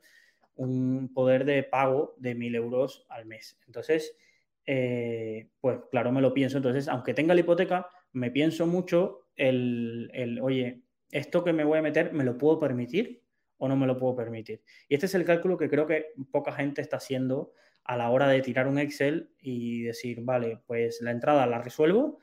un 0.57 1.11
poder 1.15 1.47
de 1.47 1.63
pago 1.63 2.15
de 2.19 2.35
1.000 2.35 2.55
euros 2.55 3.07
al 3.09 3.25
mes. 3.25 3.59
Entonces, 3.67 4.19
eh, 4.67 5.49
pues 5.63 5.79
claro, 5.91 6.13
me 6.13 6.21
lo 6.21 6.35
pienso. 6.35 6.59
Entonces, 6.59 6.87
aunque 6.89 7.15
tenga 7.15 7.33
la 7.33 7.41
hipoteca, 7.41 7.89
me 8.13 8.31
pienso 8.31 8.67
mucho 8.67 9.29
el, 9.37 10.11
el, 10.13 10.39
oye, 10.43 10.83
esto 11.11 11.43
que 11.43 11.55
me 11.55 11.65
voy 11.65 11.79
a 11.79 11.83
meter, 11.83 12.13
¿me 12.13 12.25
lo 12.25 12.37
puedo 12.37 12.59
permitir? 12.59 13.23
O 13.59 13.69
no 13.69 13.77
me 13.77 13.87
lo 13.87 13.97
puedo 13.97 14.17
permitir. 14.17 14.63
Y 14.89 14.95
este 14.95 15.07
es 15.07 15.15
el 15.15 15.25
cálculo 15.25 15.59
que 15.59 15.69
creo 15.69 15.87
que 15.87 16.13
poca 16.31 16.53
gente 16.53 16.81
está 16.81 16.97
haciendo 16.97 17.53
a 17.85 17.97
la 17.97 18.11
hora 18.11 18.29
de 18.29 18.43
tirar 18.43 18.69
un 18.69 18.79
Excel 18.79 19.31
y 19.41 19.83
decir, 19.83 20.21
vale, 20.23 20.61
pues 20.67 21.01
la 21.01 21.11
entrada 21.11 21.47
la 21.47 21.61
resuelvo 21.61 22.19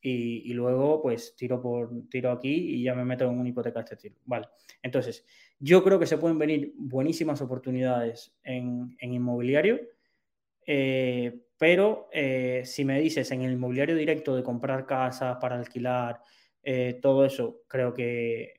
y, 0.00 0.52
luego 0.54 1.02
pues 1.02 1.34
tiro, 1.36 1.60
por, 1.60 1.90
tiro 2.08 2.30
aquí 2.30 2.52
y 2.52 2.82
ya 2.84 2.94
me 2.94 3.04
meto 3.04 3.24
en 3.24 3.38
una 3.38 3.48
hipoteca 3.48 3.80
este 3.80 3.96
tipo. 3.96 4.20
Vale, 4.24 4.46
entonces 4.82 5.24
yo 5.58 5.82
creo 5.82 5.98
que 5.98 6.06
se 6.06 6.18
pueden 6.18 6.38
venir 6.38 6.72
buenísimas 6.76 7.40
oportunidades 7.42 8.32
en, 8.44 8.96
inmobiliario, 9.00 9.80
eh, 10.64 11.40
pero 11.58 12.08
eh, 12.12 12.62
si 12.64 12.84
me 12.84 13.00
dices 13.00 13.30
en 13.32 13.42
el 13.42 13.52
inmobiliario 13.52 13.96
directo 13.96 14.36
de 14.36 14.44
comprar 14.44 14.86
casas 14.86 15.38
para 15.40 15.58
alquilar, 15.58 16.20
eh, 16.62 16.98
todo 17.02 17.24
eso, 17.24 17.62
creo 17.66 17.92
que 17.92 18.54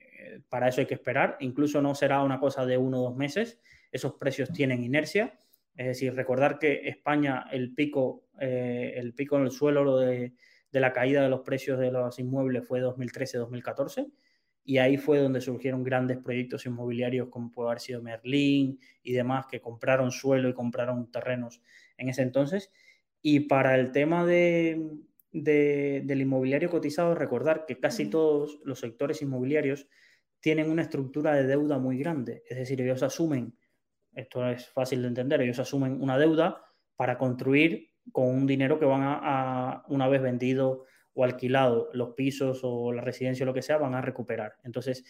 para 0.48 0.68
eso 0.68 0.80
hay 0.80 0.86
que 0.86 0.94
esperar. 0.94 1.36
Incluso 1.40 1.80
no 1.82 1.94
será 1.94 2.22
una 2.22 2.40
cosa 2.40 2.66
de 2.66 2.76
uno 2.76 3.00
o 3.00 3.10
dos 3.10 3.16
meses. 3.16 3.60
Esos 3.92 4.14
precios 4.14 4.52
tienen 4.52 4.82
inercia. 4.82 5.38
Es 5.76 5.86
decir, 5.86 6.14
recordar 6.14 6.58
que 6.58 6.88
España, 6.88 7.46
el 7.50 7.74
pico, 7.74 8.26
eh, 8.40 8.94
el 8.96 9.14
pico 9.14 9.36
en 9.36 9.44
el 9.44 9.50
suelo 9.50 9.98
de, 9.98 10.34
de, 10.70 10.80
la 10.80 10.92
caída 10.92 11.22
de 11.22 11.28
los 11.28 11.40
precios 11.40 11.78
de 11.78 11.90
los 11.90 12.18
inmuebles 12.18 12.66
fue 12.66 12.82
2013-2014. 12.82 14.10
Y 14.64 14.78
ahí 14.78 14.98
fue 14.98 15.18
donde 15.18 15.40
surgieron 15.40 15.82
grandes 15.82 16.18
proyectos 16.18 16.66
inmobiliarios 16.66 17.28
como 17.28 17.50
puede 17.50 17.70
haber 17.70 17.80
sido 17.80 18.02
Merlín 18.02 18.78
y 19.02 19.12
demás, 19.12 19.46
que 19.50 19.60
compraron 19.60 20.10
suelo 20.10 20.48
y 20.48 20.54
compraron 20.54 21.10
terrenos 21.10 21.62
en 21.96 22.08
ese 22.08 22.22
entonces. 22.22 22.70
Y 23.22 23.40
para 23.40 23.74
el 23.74 23.92
tema 23.92 24.24
de, 24.24 24.80
del 25.32 26.20
inmobiliario 26.20 26.70
cotizado, 26.70 27.14
recordar 27.14 27.66
que 27.66 27.78
casi 27.78 28.06
todos 28.06 28.60
los 28.64 28.80
sectores 28.80 29.22
inmobiliarios 29.22 29.88
tienen 30.40 30.70
una 30.70 30.82
estructura 30.82 31.34
de 31.34 31.46
deuda 31.46 31.78
muy 31.78 31.98
grande. 31.98 32.42
Es 32.48 32.58
decir, 32.58 32.80
ellos 32.80 33.02
asumen, 33.02 33.56
esto 34.14 34.48
es 34.48 34.68
fácil 34.68 35.02
de 35.02 35.08
entender, 35.08 35.40
ellos 35.42 35.58
asumen 35.58 36.02
una 36.02 36.18
deuda 36.18 36.64
para 36.96 37.16
construir 37.18 37.90
con 38.12 38.28
un 38.28 38.46
dinero 38.46 38.78
que 38.78 38.86
van 38.86 39.02
a, 39.04 39.84
una 39.88 40.08
vez 40.08 40.22
vendido 40.22 40.84
o 41.12 41.24
alquilado 41.24 41.90
los 41.92 42.14
pisos 42.14 42.60
o 42.62 42.92
la 42.92 43.02
residencia 43.02 43.44
o 43.44 43.46
lo 43.46 43.54
que 43.54 43.62
sea, 43.62 43.78
van 43.78 43.94
a 43.94 44.00
recuperar. 44.00 44.54
Entonces, 44.64 45.04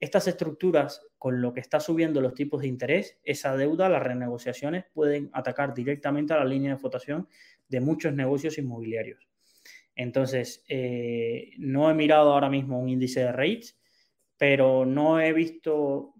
estas 0.00 0.28
estructuras, 0.28 1.02
con 1.18 1.42
lo 1.42 1.52
que 1.52 1.60
está 1.60 1.80
subiendo 1.80 2.20
los 2.20 2.34
tipos 2.34 2.62
de 2.62 2.68
interés, 2.68 3.18
esa 3.24 3.56
deuda, 3.56 3.88
las 3.88 4.02
renegociaciones 4.02 4.84
pueden 4.92 5.28
atacar 5.32 5.74
directamente 5.74 6.32
a 6.34 6.38
la 6.38 6.44
línea 6.44 6.72
de 6.72 6.78
flotación 6.78 7.28
de 7.68 7.80
muchos 7.80 8.12
negocios 8.12 8.58
inmobiliarios. 8.58 9.28
Entonces, 9.96 10.64
eh, 10.68 11.50
no 11.58 11.90
he 11.90 11.94
mirado 11.94 12.32
ahora 12.32 12.48
mismo 12.48 12.80
un 12.80 12.88
índice 12.88 13.20
de 13.20 13.32
rates, 13.32 13.76
pero 14.38 14.86
no 14.86 15.20
he 15.20 15.32
visto 15.32 16.14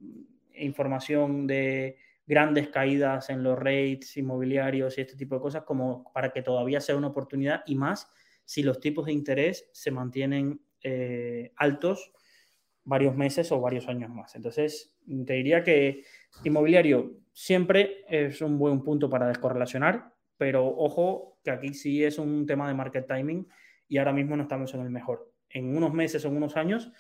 información 0.52 1.46
de 1.46 1.96
grandes 2.26 2.68
caídas 2.68 3.30
en 3.30 3.42
los 3.42 3.58
rates 3.58 4.16
inmobiliarios 4.16 4.98
y 4.98 5.00
este 5.00 5.16
tipo 5.16 5.36
de 5.36 5.40
cosas 5.40 5.62
como 5.62 6.12
para 6.12 6.30
que 6.30 6.42
todavía 6.42 6.80
sea 6.80 6.96
una 6.96 7.06
oportunidad 7.06 7.62
y 7.66 7.74
más 7.74 8.10
si 8.44 8.62
los 8.62 8.80
tipos 8.80 9.06
de 9.06 9.12
interés 9.12 9.70
se 9.72 9.90
mantienen 9.90 10.60
eh, 10.82 11.52
altos 11.56 12.12
varios 12.84 13.14
meses 13.14 13.52
o 13.52 13.60
varios 13.60 13.86
años 13.88 14.10
más. 14.10 14.34
Entonces, 14.34 14.96
te 15.26 15.34
diría 15.34 15.62
que 15.62 16.04
inmobiliario 16.44 17.18
siempre 17.32 18.04
es 18.08 18.40
un 18.40 18.58
buen 18.58 18.82
punto 18.82 19.10
para 19.10 19.28
descorrelacionar, 19.28 20.14
pero 20.36 20.66
ojo 20.66 21.38
que 21.44 21.50
aquí 21.50 21.74
sí 21.74 22.02
es 22.02 22.18
un 22.18 22.46
tema 22.46 22.66
de 22.66 22.74
market 22.74 23.06
timing 23.06 23.46
y 23.86 23.98
ahora 23.98 24.12
mismo 24.12 24.36
no 24.36 24.44
estamos 24.44 24.72
en 24.74 24.80
el 24.80 24.90
mejor. 24.90 25.30
En 25.50 25.76
unos 25.76 25.92
meses 25.92 26.24
o 26.24 26.28
en 26.28 26.36
unos 26.36 26.56
años 26.56 26.90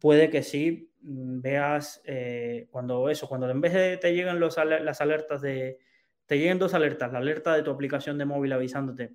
puede 0.00 0.30
que 0.30 0.42
sí 0.42 0.92
mm, 1.02 1.40
veas 1.40 2.02
eh, 2.04 2.68
cuando 2.70 3.08
eso, 3.08 3.28
cuando 3.28 3.48
en 3.50 3.60
vez 3.60 3.72
de 3.72 3.96
te 3.96 4.14
llegan 4.14 4.40
los, 4.40 4.56
las 4.56 5.00
alertas 5.00 5.42
de, 5.42 5.78
te 6.26 6.38
lleguen 6.38 6.58
dos 6.58 6.74
alertas, 6.74 7.12
la 7.12 7.18
alerta 7.18 7.54
de 7.54 7.62
tu 7.62 7.70
aplicación 7.70 8.18
de 8.18 8.24
móvil 8.24 8.52
avisándote 8.52 9.14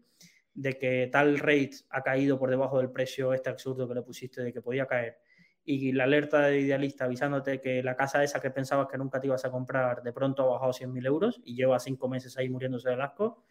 de 0.53 0.77
que 0.77 1.09
tal 1.11 1.39
rate 1.39 1.71
ha 1.89 2.01
caído 2.03 2.37
por 2.37 2.49
debajo 2.49 2.77
del 2.77 2.91
precio 2.91 3.33
este 3.33 3.49
absurdo 3.49 3.87
que 3.87 3.95
le 3.95 4.01
pusiste 4.01 4.43
de 4.43 4.51
que 4.51 4.61
podía 4.61 4.85
caer 4.85 5.19
y 5.63 5.91
la 5.91 6.05
alerta 6.05 6.47
de 6.47 6.59
idealista 6.59 7.05
avisándote 7.05 7.61
que 7.61 7.83
la 7.83 7.95
casa 7.95 8.23
esa 8.23 8.41
que 8.41 8.49
pensabas 8.49 8.87
que 8.87 8.97
nunca 8.97 9.19
te 9.19 9.27
ibas 9.27 9.45
a 9.45 9.51
comprar 9.51 10.01
de 10.01 10.11
pronto 10.11 10.43
ha 10.43 10.53
bajado 10.53 10.73
100.000 10.73 11.05
euros 11.05 11.41
y 11.43 11.55
lleva 11.55 11.79
cinco 11.79 12.09
meses 12.09 12.37
ahí 12.37 12.49
muriéndose 12.49 12.89
de 12.89 13.01
asco, 13.01 13.43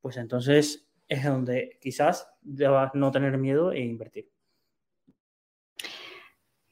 pues 0.00 0.16
entonces 0.18 0.88
es 1.08 1.24
donde 1.24 1.78
quizás 1.80 2.30
debas 2.42 2.94
no 2.94 3.10
tener 3.10 3.38
miedo 3.38 3.72
e 3.72 3.80
invertir. 3.80 4.30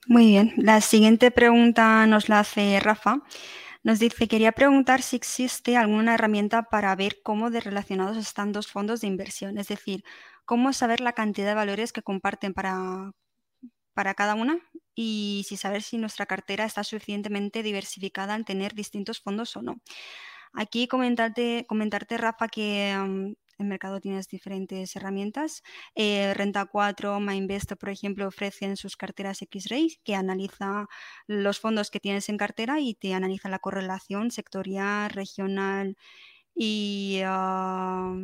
Muy 0.07 0.27
bien. 0.27 0.53
La 0.57 0.81
siguiente 0.81 1.31
pregunta 1.31 2.07
nos 2.07 2.29
la 2.29 2.40
hace 2.40 2.79
Rafa. 2.81 3.23
Nos 3.83 3.99
dice, 4.01 4.29
quería 4.29 4.53
preguntar 4.53 5.03
si 5.03 5.16
existe 5.16 5.77
alguna 5.77 6.14
herramienta 6.14 6.64
para 6.64 6.95
ver 6.97 7.19
cómo 7.23 7.51
de 7.51 7.61
relacionados 7.61 8.16
están 8.16 8.53
dos 8.53 8.69
fondos 8.69 9.01
de 9.01 9.07
inversión, 9.09 9.59
es 9.59 9.69
decir, 9.69 10.05
cómo 10.45 10.73
saber 10.73 11.01
la 11.01 11.12
cantidad 11.12 11.49
de 11.49 11.55
valores 11.55 11.92
que 11.92 12.03
comparten 12.03 12.55
para, 12.55 13.12
para 13.95 14.14
cada 14.14 14.35
una 14.35 14.59
y 14.95 15.45
si 15.49 15.57
saber 15.57 15.83
si 15.83 15.99
nuestra 15.99 16.26
cartera 16.26 16.64
está 16.66 16.85
suficientemente 16.85 17.62
diversificada 17.62 18.35
al 18.35 18.45
tener 18.45 18.74
distintos 18.74 19.20
fondos 19.20 19.57
o 19.57 19.62
no. 19.62 19.76
Aquí 20.55 20.89
comentarte, 20.89 21.66
comentarte 21.68 22.18
Rafa, 22.18 22.49
que 22.49 23.35
el 23.59 23.67
mercado 23.67 24.01
tienes 24.01 24.29
diferentes 24.29 24.95
herramientas. 24.97 25.63
Eh, 25.95 26.35
Renta 26.35 26.67
4, 26.67 27.21
MyInvest, 27.21 27.73
por 27.75 27.91
ejemplo, 27.91 28.27
ofrecen 28.29 28.77
sus 28.77 28.97
carteras 28.97 29.43
X-Ray 29.43 29.99
que 30.05 30.15
analiza 30.15 30.89
los 31.27 31.61
fondos 31.61 31.91
que 31.91 32.01
tienes 32.01 32.29
en 32.29 32.37
cartera 32.37 32.81
y 32.81 32.95
te 32.95 33.15
analiza 33.15 33.49
la 33.49 33.59
correlación 33.59 34.31
sectorial, 34.31 35.11
regional 35.11 35.97
y 36.55 37.21
ah, 37.25 38.15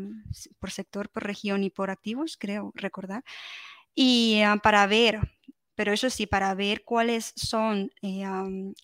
por 0.59 0.70
sector, 0.70 1.11
por 1.11 1.24
región 1.24 1.64
y 1.64 1.70
por 1.70 1.91
activos, 1.91 2.37
creo 2.39 2.72
recordar. 2.74 3.24
Y 3.95 4.43
ah, 4.43 4.59
para 4.62 4.87
ver 4.87 5.20
pero 5.74 5.93
eso 5.93 6.11
sí, 6.11 6.26
para 6.26 6.55
ver 6.55 6.85
cuáles 6.85 7.33
son 7.35 7.91
eh, 8.03 8.24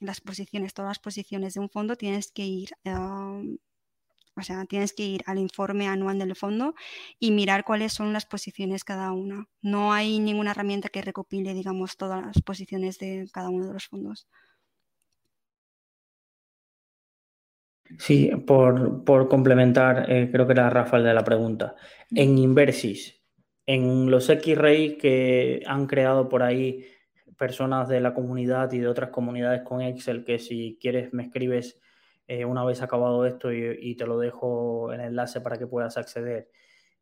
las 0.01 0.21
posiciones, 0.21 0.75
todas 0.75 0.91
las 0.91 0.99
posiciones 0.99 1.55
de 1.55 1.61
un 1.61 1.69
fondo, 1.71 1.97
tienes 1.97 2.33
que 2.33 2.47
ir 2.47 2.71
O 4.39 4.43
sea, 4.43 4.64
tienes 4.64 4.93
que 4.93 5.05
ir 5.05 5.22
al 5.26 5.39
informe 5.39 5.89
anual 5.89 6.18
del 6.18 6.36
fondo 6.36 6.74
y 7.18 7.30
mirar 7.30 7.64
cuáles 7.64 7.93
son 7.93 8.12
las 8.12 8.26
posiciones 8.26 8.84
cada 8.84 9.12
una. 9.12 9.49
No 9.62 9.93
hay 9.93 10.18
ninguna 10.20 10.53
herramienta 10.53 10.89
que 10.89 11.03
recopile, 11.03 11.55
digamos, 11.55 11.97
todas 11.97 12.24
las 12.24 12.41
posiciones 12.43 12.99
de 12.99 13.28
cada 13.32 13.51
uno 13.51 13.66
de 13.66 13.72
los 13.72 13.86
fondos. 13.86 14.28
Sí, 17.99 18.30
por, 18.47 19.28
complementar, 19.28 20.11
eh, 20.11 20.28
creo 20.30 20.47
que 20.47 20.53
era 20.53 20.68
Rafael 20.68 21.05
de 21.05 21.14
la 21.14 21.24
pregunta. 21.24 21.74
En 22.11 22.36
Inversis, 22.36 23.22
en 23.66 24.11
los 24.11 24.28
X-Ray 24.28 24.99
que 24.99 25.62
han 25.66 25.86
creado 25.86 26.28
por 26.28 26.43
ahí 26.43 26.84
personas 27.39 27.89
de 27.89 28.01
la 28.01 28.12
comunidad 28.12 28.70
y 28.72 28.78
de 28.78 28.89
otras 28.89 29.11
comunidades 29.11 29.62
con 29.62 29.80
Excel, 29.80 30.24
que 30.24 30.39
si 30.39 30.78
quieres 30.80 31.14
me 31.14 31.22
escribes 31.22 31.80
eh, 32.29 32.45
una 32.45 32.62
vez 32.64 32.83
acabado 32.83 33.24
esto 33.24 33.51
y, 33.53 33.97
te 33.97 34.07
lo 34.07 34.18
dejo 34.18 34.93
el 34.93 35.01
enlace 35.01 35.41
para 35.41 35.57
que 35.57 35.66
puedas 35.66 35.97
acceder. 35.97 36.51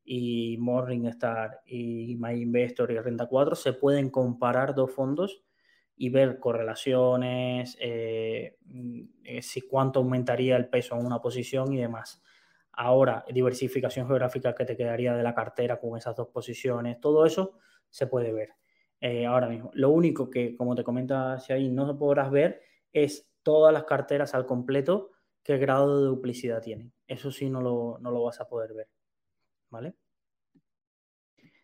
Y 0.05 0.57
Morningstar 0.59 1.63
y 1.67 2.17
MyInvestor 2.17 2.93
y 2.93 2.99
Renta 3.01 3.27
4 3.27 3.57
se 3.57 3.73
pueden 3.73 4.09
comparar 4.11 4.75
dos 4.75 4.93
fondos 4.93 5.43
y 5.97 6.11
ver 6.11 6.39
correlaciones, 6.39 7.77
eh, 7.81 8.57
mm, 8.67 9.03
eh, 9.25 9.43
si 9.43 9.63
cuánto 9.63 9.99
aumentaría 9.99 10.57
el 10.57 10.69
peso 10.69 10.95
en 10.95 11.05
una 11.05 11.21
posición 11.21 11.73
y 11.73 11.79
demás. 11.79 12.23
Ahora, 12.71 13.25
diversificación 13.33 14.07
geográfica 14.07 14.55
que 14.55 14.65
te 14.65 14.77
quedaría 14.77 15.15
de 15.15 15.25
la 15.25 15.35
cartera 15.35 15.81
con 15.81 15.99
esas 15.99 16.15
dos 16.15 16.29
posiciones, 16.29 17.01
todo 17.01 17.27
eso 17.27 17.59
se 17.91 18.07
puede 18.07 18.33
ver 18.33 18.51
eh, 19.01 19.27
ahora 19.27 19.49
mismo. 19.49 19.71
Lo 19.75 19.91
único 19.91 20.31
que, 20.31 20.55
como 20.55 20.77
te 20.77 20.85
comenta 20.85 21.37
ahí, 21.49 21.69
no 21.69 21.99
podrás 21.99 22.31
ver 22.31 22.61
es 22.93 23.29
todas 23.43 23.73
las 23.73 23.85
carteras 23.85 24.35
al 24.35 24.47
completo, 24.47 25.16
qué 25.47 25.59
grado 25.59 26.01
de 26.01 26.09
duplicidad 26.09 26.61
tienen. 26.61 26.93
Eso 27.07 27.31
sí 27.31 27.49
no 27.49 27.61
lo, 27.61 27.99
no 28.01 28.11
lo 28.11 28.25
vas 28.25 28.41
a 28.41 28.49
poder 28.49 28.75
ver. 28.75 28.89
¿Vale? 29.71 29.95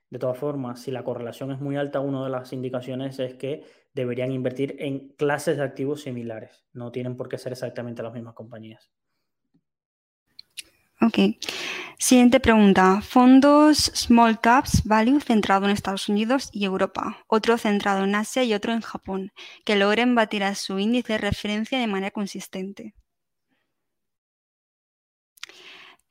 De 0.09 0.21
todas 0.21 0.39
formas, 0.39 0.81
si 0.81 0.93
la 0.93 1.03
correlación 1.03 1.51
es 1.51 1.61
muy 1.61 1.77
alta, 1.77 1.99
una 1.99 2.23
de 2.23 2.31
las 2.31 2.53
indicaciones 2.53 3.19
es 3.19 3.35
que 3.35 3.65
deberían 3.93 4.31
invertir 4.31 4.77
en 4.79 5.09
clases 5.17 5.57
de 5.57 5.65
activos 5.65 6.03
similares. 6.03 6.65
No 6.73 6.93
tienen 6.93 7.17
por 7.17 7.29
qué 7.29 7.39
ser 7.39 7.53
exactamente 7.53 8.05
las 8.05 8.13
mismas 8.13 8.35
compañías. 8.35 8.93
Ok. 11.01 11.19
Siguiente 11.99 12.39
pregunta. 12.39 13.01
Fondos 13.03 13.91
Small 13.97 14.41
Caps 14.41 14.85
Value 14.85 15.19
centrado 15.19 15.65
en 15.65 15.73
Estados 15.73 16.09
Unidos 16.09 16.51
y 16.53 16.67
Europa, 16.67 17.25
otro 17.27 17.59
centrado 17.59 18.05
en 18.05 18.15
Asia 18.15 18.45
y 18.45 18.55
otro 18.55 18.73
en 18.73 18.81
Japón, 18.81 19.33
que 19.65 19.75
logren 19.75 20.15
batir 20.15 20.45
a 20.45 20.55
su 20.55 20.79
índice 20.79 21.15
de 21.15 21.19
referencia 21.19 21.81
de 21.81 21.89
manera 21.89 22.13
consistente. 22.13 22.95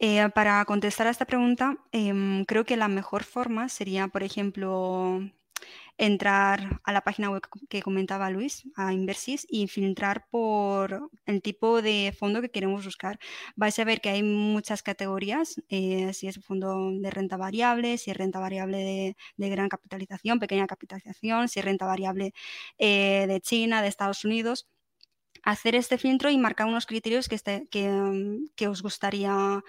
Eh, 0.03 0.27
para 0.33 0.65
contestar 0.65 1.05
a 1.05 1.11
esta 1.11 1.25
pregunta, 1.25 1.77
em, 1.91 2.43
creo 2.45 2.65
que 2.65 2.75
la 2.75 2.87
mejor 2.87 3.23
forma 3.23 3.69
sería, 3.69 4.07
por 4.07 4.23
ejemplo, 4.23 5.19
entrar 5.97 6.81
a 6.83 6.91
la 6.91 7.01
página 7.01 7.29
web 7.29 7.43
que 7.69 7.83
comentaba 7.83 8.31
Luis, 8.31 8.63
a 8.75 8.93
Inversis, 8.93 9.45
y 9.47 9.67
filtrar 9.67 10.25
por 10.31 11.11
el 11.27 11.41
tipo 11.43 11.83
de 11.83 12.15
fondo 12.17 12.41
que 12.41 12.49
queremos 12.49 12.83
buscar. 12.83 13.19
Vais 13.55 13.77
a 13.77 13.83
ver 13.83 14.01
que 14.01 14.09
hay 14.09 14.23
muchas 14.23 14.81
categorías, 14.81 15.61
eh, 15.69 16.11
si 16.13 16.27
es 16.27 16.43
fondo 16.43 16.91
de 16.93 17.11
renta 17.11 17.37
variable, 17.37 17.99
si 17.99 18.09
es 18.09 18.17
renta 18.17 18.39
variable 18.39 19.15
de, 19.37 19.49
gran 19.49 19.69
capitalización, 19.69 20.39
pequeña 20.39 20.65
capitalización, 20.67 21.47
si 21.47 21.59
es 21.59 21.65
renta 21.65 21.85
variable 21.85 22.33
eh, 22.79 23.25
de 23.27 23.39
China, 23.41 23.83
de 23.83 23.89
Estados 23.89 24.25
Unidos 24.25 24.67
hacer 25.43 25.75
este 25.75 25.97
filtro 25.97 26.29
y 26.29 26.37
marcar 26.37 26.67
unos 26.67 26.85
criterios 26.85 27.27
que, 27.27 27.35
este, 27.35 27.67
mm, 27.73 28.47
que, 28.55 28.67
os 28.67 28.81
gustaría 28.81 29.61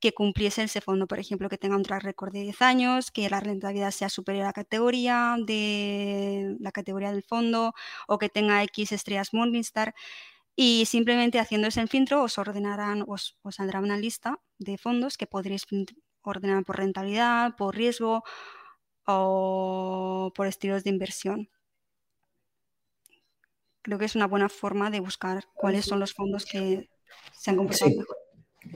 que 0.00 0.12
cumpliese 0.12 0.64
ese 0.64 0.80
fondo, 0.80 1.06
por 1.06 1.18
ejemplo, 1.18 1.48
que 1.48 1.58
tenga 1.58 1.76
un 1.76 1.82
track 1.82 2.02
record 2.02 2.32
de 2.32 2.42
10 2.42 2.62
años, 2.62 3.10
que 3.10 3.30
la 3.30 3.40
rentabilidad 3.40 3.90
sea 3.90 4.08
superior 4.10 4.44
a 4.44 4.48
la 4.48 4.52
categoría 4.52 5.36
de 5.46 6.56
la 6.60 6.72
categoría 6.72 7.12
del 7.12 7.22
fondo 7.22 7.74
o 8.08 8.18
que 8.18 8.28
tenga 8.28 8.62
X 8.64 8.92
estrellas 8.92 9.32
Morningstar. 9.32 9.94
Y 10.56 10.86
simplemente 10.86 11.38
haciendo 11.40 11.68
ese 11.68 11.86
filtro 11.86 12.22
os 12.22 12.38
ordenarán, 12.38 13.04
os, 13.08 13.38
os 13.42 13.56
saldrá 13.56 13.80
una 13.80 13.96
lista 13.98 14.40
de 14.58 14.78
fondos 14.78 15.16
que 15.18 15.26
podréis 15.26 15.66
ordenar 16.22 16.64
por 16.64 16.76
rentabilidad, 16.78 17.56
por 17.56 17.76
riesgo 17.76 18.24
o 19.06 20.32
por 20.34 20.46
estilos 20.46 20.84
de 20.84 20.90
inversión 20.90 21.48
creo 23.84 23.98
que 23.98 24.06
es 24.06 24.16
una 24.16 24.26
buena 24.26 24.48
forma 24.48 24.90
de 24.90 24.98
buscar 24.98 25.44
cuáles 25.54 25.84
son 25.84 26.00
los 26.00 26.14
fondos 26.14 26.44
que 26.46 26.88
se 27.32 27.50
han 27.50 27.56
comportado 27.56 27.90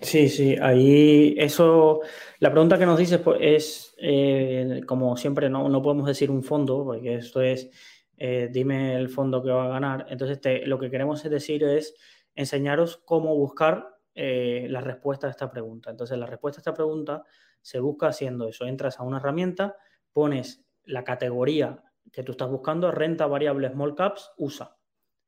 sí. 0.02 0.28
Sí, 0.28 0.54
ahí 0.60 1.34
eso, 1.38 2.00
la 2.40 2.50
pregunta 2.50 2.78
que 2.78 2.86
nos 2.86 2.98
dices 2.98 3.18
pues, 3.20 3.38
es, 3.40 3.94
eh, 3.98 4.82
como 4.86 5.16
siempre, 5.16 5.48
no, 5.48 5.68
no, 5.68 5.82
podemos 5.82 6.06
decir 6.06 6.30
un 6.30 6.42
fondo, 6.42 6.84
porque 6.84 7.16
esto 7.16 7.40
es, 7.40 7.70
eh, 8.16 8.48
dime 8.52 8.96
el 8.96 9.08
fondo 9.08 9.42
que 9.42 9.50
va 9.50 9.64
a 9.64 9.68
ganar. 9.68 10.06
Entonces, 10.10 10.38
lo 10.66 10.78
que 10.78 10.90
queremos 10.90 11.22
decir 11.22 11.64
es 11.64 11.94
enseñaros 12.34 12.98
cómo 13.04 13.34
buscar 13.34 13.96
eh, 14.14 14.66
la 14.68 14.80
respuesta 14.80 15.26
a 15.26 15.30
esta 15.30 15.50
pregunta. 15.50 15.90
Entonces, 15.90 16.18
la 16.18 16.26
respuesta 16.26 16.58
a 16.58 16.62
esta 16.62 16.74
pregunta 16.74 17.24
se 17.62 17.80
busca 17.80 18.08
haciendo 18.08 18.48
eso. 18.48 18.66
Entras 18.66 19.00
a 19.00 19.04
una 19.04 19.18
herramienta, 19.18 19.76
pones 20.12 20.64
la 20.84 21.02
categoría 21.02 21.82
que 22.12 22.22
tú 22.22 22.32
estás 22.32 22.50
buscando, 22.50 22.90
renta 22.90 23.26
variable 23.26 23.70
small 23.70 23.94
caps, 23.94 24.32
USA. 24.38 24.77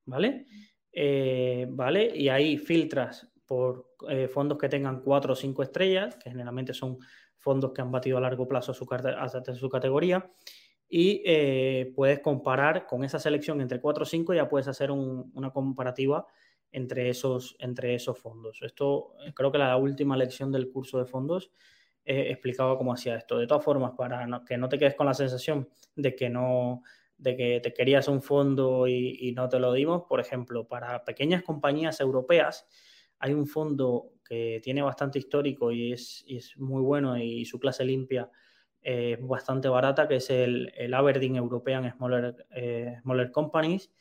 ¿Vale? 0.05 0.46
Eh, 0.92 1.66
¿Vale? 1.70 2.12
Y 2.14 2.28
ahí 2.28 2.59
filtras 2.59 3.28
por 3.46 3.94
eh, 4.09 4.28
fondos 4.28 4.59
que 4.59 4.68
tengan 4.68 5.01
cuatro 5.03 5.32
o 5.32 5.36
cinco 5.36 5.62
estrellas, 5.62 6.16
que 6.16 6.30
generalmente 6.30 6.74
son 6.74 6.98
fondos 7.36 7.72
que 7.72 7.80
han 7.80 7.90
batido 7.90 8.18
a 8.18 8.20
largo 8.20 8.46
plazo 8.46 8.74
su, 8.74 8.86
hasta 8.92 9.55
su 9.55 9.68
categoría, 9.68 10.30
y 10.88 11.22
eh, 11.24 11.92
puedes 11.94 12.20
comparar 12.20 12.86
con 12.86 13.05
esa 13.05 13.18
selección 13.18 13.61
entre 13.61 13.80
4 13.80 14.03
o 14.03 14.07
5, 14.07 14.34
ya 14.34 14.48
puedes 14.48 14.66
hacer 14.66 14.90
una 14.90 15.51
comparativa 15.53 16.26
entre 16.72 17.09
esos, 17.09 17.55
entre 17.61 17.94
esos 17.94 18.18
fondos. 18.18 18.59
Esto 18.62 19.14
creo 19.34 19.53
que 19.53 19.59
la 19.59 19.76
última 19.76 20.16
lección 20.16 20.51
del 20.51 20.70
curso 20.70 20.98
de 20.98 21.07
fondos 21.07 21.53
explicaba 22.05 22.76
cómo 22.76 22.92
hacía 22.92 23.14
esto. 23.14 23.38
De 23.38 23.46
todas 23.46 23.62
formas, 23.62 23.92
para 23.96 24.42
que 24.44 24.59
no 24.59 24.68
te 24.68 24.78
quedes 24.78 24.96
con 24.96 25.07
la 25.07 25.14
sensación 25.14 25.68
de 25.94 26.16
que 26.16 26.28
no 26.28 26.82
de 27.20 27.36
que 27.36 27.60
te 27.60 27.72
querías 27.72 28.08
un 28.08 28.22
fondo 28.22 28.88
y, 28.88 29.32
no 29.36 29.48
te 29.48 29.58
lo 29.58 29.72
dimos. 29.72 30.04
Por 30.08 30.20
ejemplo, 30.20 30.66
para 30.66 31.04
pequeñas 31.04 31.42
compañías 31.42 32.00
europeas 32.00 32.66
hay 33.18 33.34
un 33.34 33.46
fondo 33.46 34.12
que 34.24 34.60
tiene 34.62 34.80
bastante 34.80 35.18
histórico 35.18 35.70
y 35.70 35.92
es, 35.92 36.24
muy 36.56 36.82
bueno 36.82 37.18
y 37.18 37.44
su 37.44 37.60
clase 37.60 37.84
limpia 37.84 38.30
es 38.82 39.18
bastante 39.20 39.68
barata, 39.68 40.08
que 40.08 40.16
es 40.16 40.30
el, 40.30 40.72
Aberdeen 40.94 41.36
European 41.36 41.92
Smaller, 41.92 42.46
eh, 42.50 42.96
Smaller 43.02 43.30
Companies. 43.30 43.92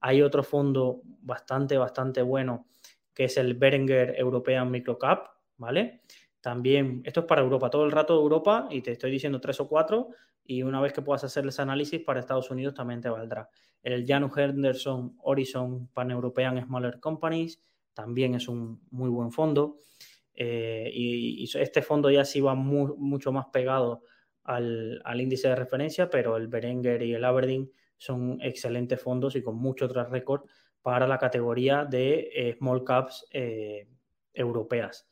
Hay 0.00 0.20
otro 0.20 0.42
fondo 0.42 1.00
bastante, 1.22 1.78
bastante 1.78 2.20
bueno, 2.20 2.66
que 3.14 3.24
es 3.24 3.38
el 3.38 3.54
Berenger 3.54 4.14
European 4.18 4.70
Microcap, 4.70 5.28
¿vale? 5.56 6.02
También, 6.46 7.02
esto 7.04 7.18
es 7.18 7.26
para 7.26 7.42
Europa, 7.42 7.70
todo 7.70 7.84
el 7.84 7.90
rato 7.90 8.14
de 8.14 8.22
Europa, 8.22 8.68
y 8.70 8.80
te 8.80 8.92
estoy 8.92 9.10
diciendo 9.10 9.40
tres 9.40 9.58
o 9.58 9.66
cuatro, 9.66 10.10
y 10.44 10.62
una 10.62 10.80
vez 10.80 10.92
que 10.92 11.02
puedas 11.02 11.24
hacer 11.24 11.44
ese 11.44 11.60
análisis 11.60 12.00
para 12.02 12.20
Estados 12.20 12.52
Unidos 12.52 12.72
también 12.72 13.00
te 13.00 13.08
valdrá. 13.08 13.50
El 13.82 14.06
Janus 14.06 14.38
Henderson 14.38 15.16
Horizon 15.22 15.88
Pan-European 15.88 16.64
Smaller 16.64 17.00
Companies 17.00 17.60
también 17.94 18.36
es 18.36 18.46
un 18.46 18.80
muy 18.92 19.10
buen 19.10 19.32
fondo. 19.32 19.78
Eh, 20.34 20.88
y, 20.94 21.50
este 21.58 21.82
fondo 21.82 22.12
ya 22.12 22.24
sí 22.24 22.40
va 22.40 22.54
mucho 22.54 23.32
más 23.32 23.46
pegado 23.46 24.04
al, 24.44 25.02
índice 25.18 25.48
de 25.48 25.56
referencia, 25.56 26.08
pero 26.08 26.36
el 26.36 26.46
Berenger 26.46 27.02
y 27.02 27.12
el 27.12 27.24
Aberdeen 27.24 27.72
son 27.96 28.38
excelentes 28.40 29.02
fondos 29.02 29.34
y 29.34 29.42
con 29.42 29.56
mucho 29.56 29.88
tras 29.88 30.10
récord 30.10 30.42
para 30.80 31.08
la 31.08 31.18
categoría 31.18 31.84
de 31.84 32.30
eh, 32.32 32.54
small 32.56 32.84
caps 32.84 33.26
eh, 33.32 33.88
europeas. 34.32 35.08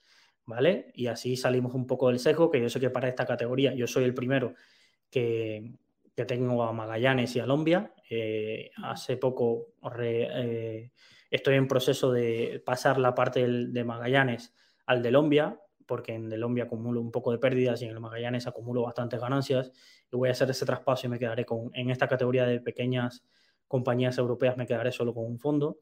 Y 0.94 1.06
así 1.06 1.36
salimos 1.36 1.74
un 1.74 1.86
poco 1.86 2.08
del 2.08 2.18
sesgo, 2.18 2.50
que 2.50 2.60
yo 2.60 2.68
sé 2.68 2.80
que 2.80 2.90
para 2.90 3.08
esta 3.08 3.26
categoría 3.26 3.74
yo 3.74 3.86
soy 3.86 4.04
el 4.04 4.14
primero 4.14 4.54
que, 5.10 5.72
tengo 6.26 6.62
a 6.62 6.72
Magallanes 6.72 7.34
y 7.34 7.40
a 7.40 7.46
Lombia. 7.46 7.92
Eh, 8.08 8.70
hace 8.82 9.16
poco 9.16 9.74
eh, 10.00 10.90
estoy 11.30 11.56
en 11.56 11.66
proceso 11.66 12.12
de 12.12 12.62
pasar 12.64 12.98
la 12.98 13.14
parte 13.14 13.46
de 13.48 13.84
Magallanes 13.84 14.54
al 14.86 15.02
de 15.02 15.10
Lombia, 15.10 15.58
porque 15.86 16.14
en 16.14 16.28
de 16.28 16.38
Lombia 16.38 16.64
acumulo 16.64 17.00
un 17.00 17.10
poco 17.10 17.32
de 17.32 17.38
pérdidas 17.38 17.82
y 17.82 17.86
en 17.86 17.90
el 17.90 18.00
Magallanes 18.00 18.46
acumulo 18.46 18.82
bastantes 18.82 19.20
ganancias. 19.20 19.72
Y 20.12 20.16
voy 20.16 20.28
a 20.28 20.32
hacer 20.32 20.48
ese 20.50 20.64
traspaso 20.64 21.06
y 21.06 21.10
me 21.10 21.18
quedaré 21.18 21.44
con, 21.44 21.70
en 21.74 21.90
esta 21.90 22.06
categoría 22.06 22.46
de 22.46 22.60
pequeñas 22.60 23.24
compañías 23.66 24.18
europeas, 24.18 24.56
me 24.56 24.66
quedaré 24.66 24.92
solo 24.92 25.12
con 25.12 25.24
un 25.24 25.38
fondo. 25.38 25.78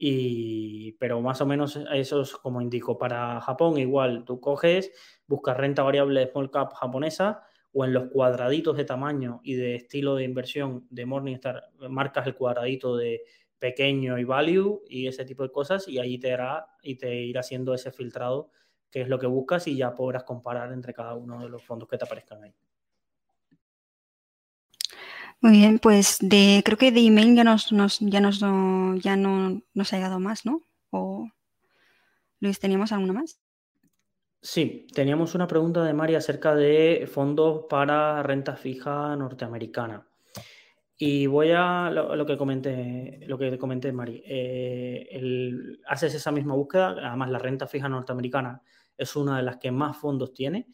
Y, 0.00 0.92
pero 0.92 1.20
más 1.20 1.40
o 1.40 1.46
menos 1.46 1.76
eso 1.92 2.22
es 2.22 2.32
como 2.32 2.60
indico. 2.60 2.96
Para 2.98 3.40
Japón, 3.40 3.78
igual 3.78 4.24
tú 4.24 4.40
coges, 4.40 4.92
buscas 5.26 5.56
renta 5.56 5.82
variable 5.82 6.30
small 6.30 6.50
cap 6.50 6.72
japonesa 6.74 7.42
o 7.72 7.84
en 7.84 7.92
los 7.92 8.08
cuadraditos 8.08 8.76
de 8.76 8.84
tamaño 8.84 9.40
y 9.42 9.54
de 9.54 9.74
estilo 9.74 10.14
de 10.14 10.24
inversión 10.24 10.86
de 10.90 11.04
Morningstar, 11.04 11.64
marcas 11.90 12.26
el 12.26 12.34
cuadradito 12.36 12.96
de 12.96 13.22
pequeño 13.58 14.18
y 14.18 14.24
value 14.24 14.82
y 14.88 15.08
ese 15.08 15.24
tipo 15.24 15.42
de 15.42 15.50
cosas 15.50 15.88
y 15.88 15.98
ahí 15.98 16.18
te, 16.18 16.32
hará, 16.32 16.66
y 16.82 16.96
te 16.96 17.14
irá 17.14 17.40
haciendo 17.40 17.74
ese 17.74 17.90
filtrado 17.90 18.52
qué 18.90 19.02
es 19.02 19.08
lo 19.08 19.18
que 19.18 19.26
buscas 19.26 19.66
y 19.66 19.76
ya 19.76 19.94
podrás 19.94 20.24
comparar 20.24 20.72
entre 20.72 20.94
cada 20.94 21.14
uno 21.14 21.42
de 21.42 21.48
los 21.48 21.62
fondos 21.62 21.88
que 21.88 21.98
te 21.98 22.04
aparezcan 22.04 22.42
ahí. 22.44 22.54
Muy 25.40 25.52
bien, 25.52 25.78
pues 25.78 26.18
de 26.20 26.62
creo 26.64 26.76
que 26.76 26.90
de 26.90 27.00
email 27.00 27.36
ya 27.36 27.44
nos, 27.44 27.68
ya 28.00 28.20
nos 28.20 28.40
ya 28.40 29.16
no 29.16 29.62
nos 29.74 29.92
ha 29.92 29.96
llegado 29.96 30.18
más, 30.18 30.44
¿no? 30.44 30.62
O 30.90 31.28
Luis, 32.40 32.58
¿teníamos 32.58 32.92
alguna 32.92 33.12
más? 33.12 33.40
Sí, 34.40 34.86
teníamos 34.94 35.34
una 35.34 35.48
pregunta 35.48 35.84
de 35.84 35.92
Mari 35.92 36.14
acerca 36.14 36.54
de 36.54 37.08
fondos 37.12 37.66
para 37.68 38.22
renta 38.22 38.56
fija 38.56 39.16
norteamericana. 39.16 40.06
Y 40.96 41.26
voy 41.26 41.52
a 41.52 41.90
lo, 41.90 42.26
que 42.26 42.36
comenté, 42.36 43.20
lo 43.26 43.38
que 43.38 43.56
comenté, 43.58 43.92
Mari. 43.92 44.22
Eh, 44.26 45.20
haces 45.86 46.14
esa 46.14 46.32
misma 46.32 46.54
búsqueda, 46.54 46.96
además 47.08 47.30
la 47.30 47.38
renta 47.38 47.68
fija 47.68 47.88
norteamericana 47.88 48.62
es 48.96 49.14
una 49.14 49.36
de 49.36 49.44
las 49.44 49.58
que 49.58 49.70
más 49.70 49.96
fondos 49.96 50.34
tiene. 50.34 50.66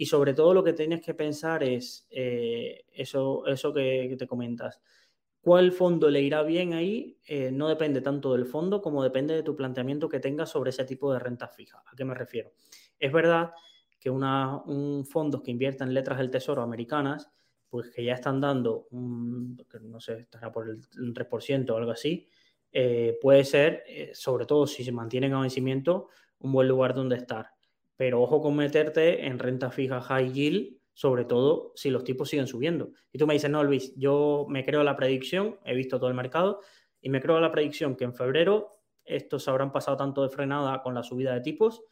Y 0.00 0.06
sobre 0.06 0.32
todo 0.32 0.54
lo 0.54 0.64
que 0.64 0.72
tienes 0.72 1.02
que 1.02 1.12
pensar 1.12 1.62
es 1.62 2.06
eh, 2.08 2.86
eso, 2.90 3.46
eso 3.46 3.70
que, 3.70 4.16
te 4.18 4.26
comentas. 4.26 4.80
¿Cuál 5.42 5.72
fondo 5.72 6.08
le 6.08 6.22
irá 6.22 6.42
bien 6.42 6.72
ahí? 6.72 7.18
Eh, 7.26 7.50
no 7.52 7.68
depende 7.68 8.00
tanto 8.00 8.32
del 8.32 8.46
fondo 8.46 8.80
como 8.80 9.02
depende 9.02 9.34
de 9.34 9.42
tu 9.42 9.54
planteamiento 9.54 10.08
que 10.08 10.18
tengas 10.18 10.48
sobre 10.48 10.70
ese 10.70 10.86
tipo 10.86 11.12
de 11.12 11.18
renta 11.18 11.48
fija. 11.48 11.82
¿A 11.84 11.94
qué 11.94 12.06
me 12.06 12.14
refiero? 12.14 12.54
Es 12.98 13.12
verdad 13.12 13.50
que 13.98 14.08
una, 14.08 14.62
un 14.62 15.04
fondos 15.04 15.42
que 15.42 15.50
invierta 15.50 15.84
en 15.84 15.92
letras 15.92 16.16
del 16.16 16.30
tesoro 16.30 16.62
americanas, 16.62 17.30
pues 17.68 17.90
que 17.90 18.02
ya 18.02 18.14
están 18.14 18.40
dando, 18.40 18.88
un, 18.92 19.62
no 19.82 20.00
sé, 20.00 20.20
estará 20.20 20.50
por 20.50 20.66
el 20.66 20.80
3% 21.12 21.74
o 21.74 21.76
algo 21.76 21.90
así, 21.90 22.26
eh, 22.72 23.18
puede 23.20 23.44
ser, 23.44 23.84
sobre 24.14 24.46
todo 24.46 24.66
si 24.66 24.82
se 24.82 24.92
mantienen 24.92 25.34
a 25.34 25.42
vencimiento, 25.42 26.08
un 26.38 26.52
buen 26.52 26.68
lugar 26.68 26.94
donde 26.94 27.16
estar. 27.16 27.59
Pero 28.00 28.22
ojo 28.22 28.40
con 28.40 28.56
meterte 28.56 29.26
en 29.26 29.38
renta 29.38 29.70
fija 29.70 30.00
high 30.00 30.32
yield, 30.32 30.78
sobre 30.94 31.26
todo 31.26 31.72
si 31.74 31.90
los 31.90 32.02
tipos 32.02 32.30
siguen 32.30 32.46
subiendo. 32.46 32.92
Y 33.12 33.18
tú 33.18 33.26
me 33.26 33.34
dices, 33.34 33.50
no, 33.50 33.62
Luis, 33.62 33.92
yo 33.94 34.46
me 34.48 34.64
creo 34.64 34.82
la 34.82 34.96
predicción, 34.96 35.58
he 35.66 35.74
visto 35.74 35.98
todo 35.98 36.08
el 36.08 36.16
mercado, 36.16 36.60
y 37.02 37.10
me 37.10 37.20
creo 37.20 37.38
la 37.40 37.52
predicción 37.52 37.96
que 37.96 38.04
en 38.04 38.14
febrero 38.14 38.80
estos 39.04 39.48
habrán 39.48 39.70
pasado 39.70 39.98
tanto 39.98 40.22
de 40.22 40.30
frenada 40.30 40.80
con 40.80 40.94
la 40.94 41.02
subida 41.02 41.34
de 41.34 41.42
tipos 41.42 41.82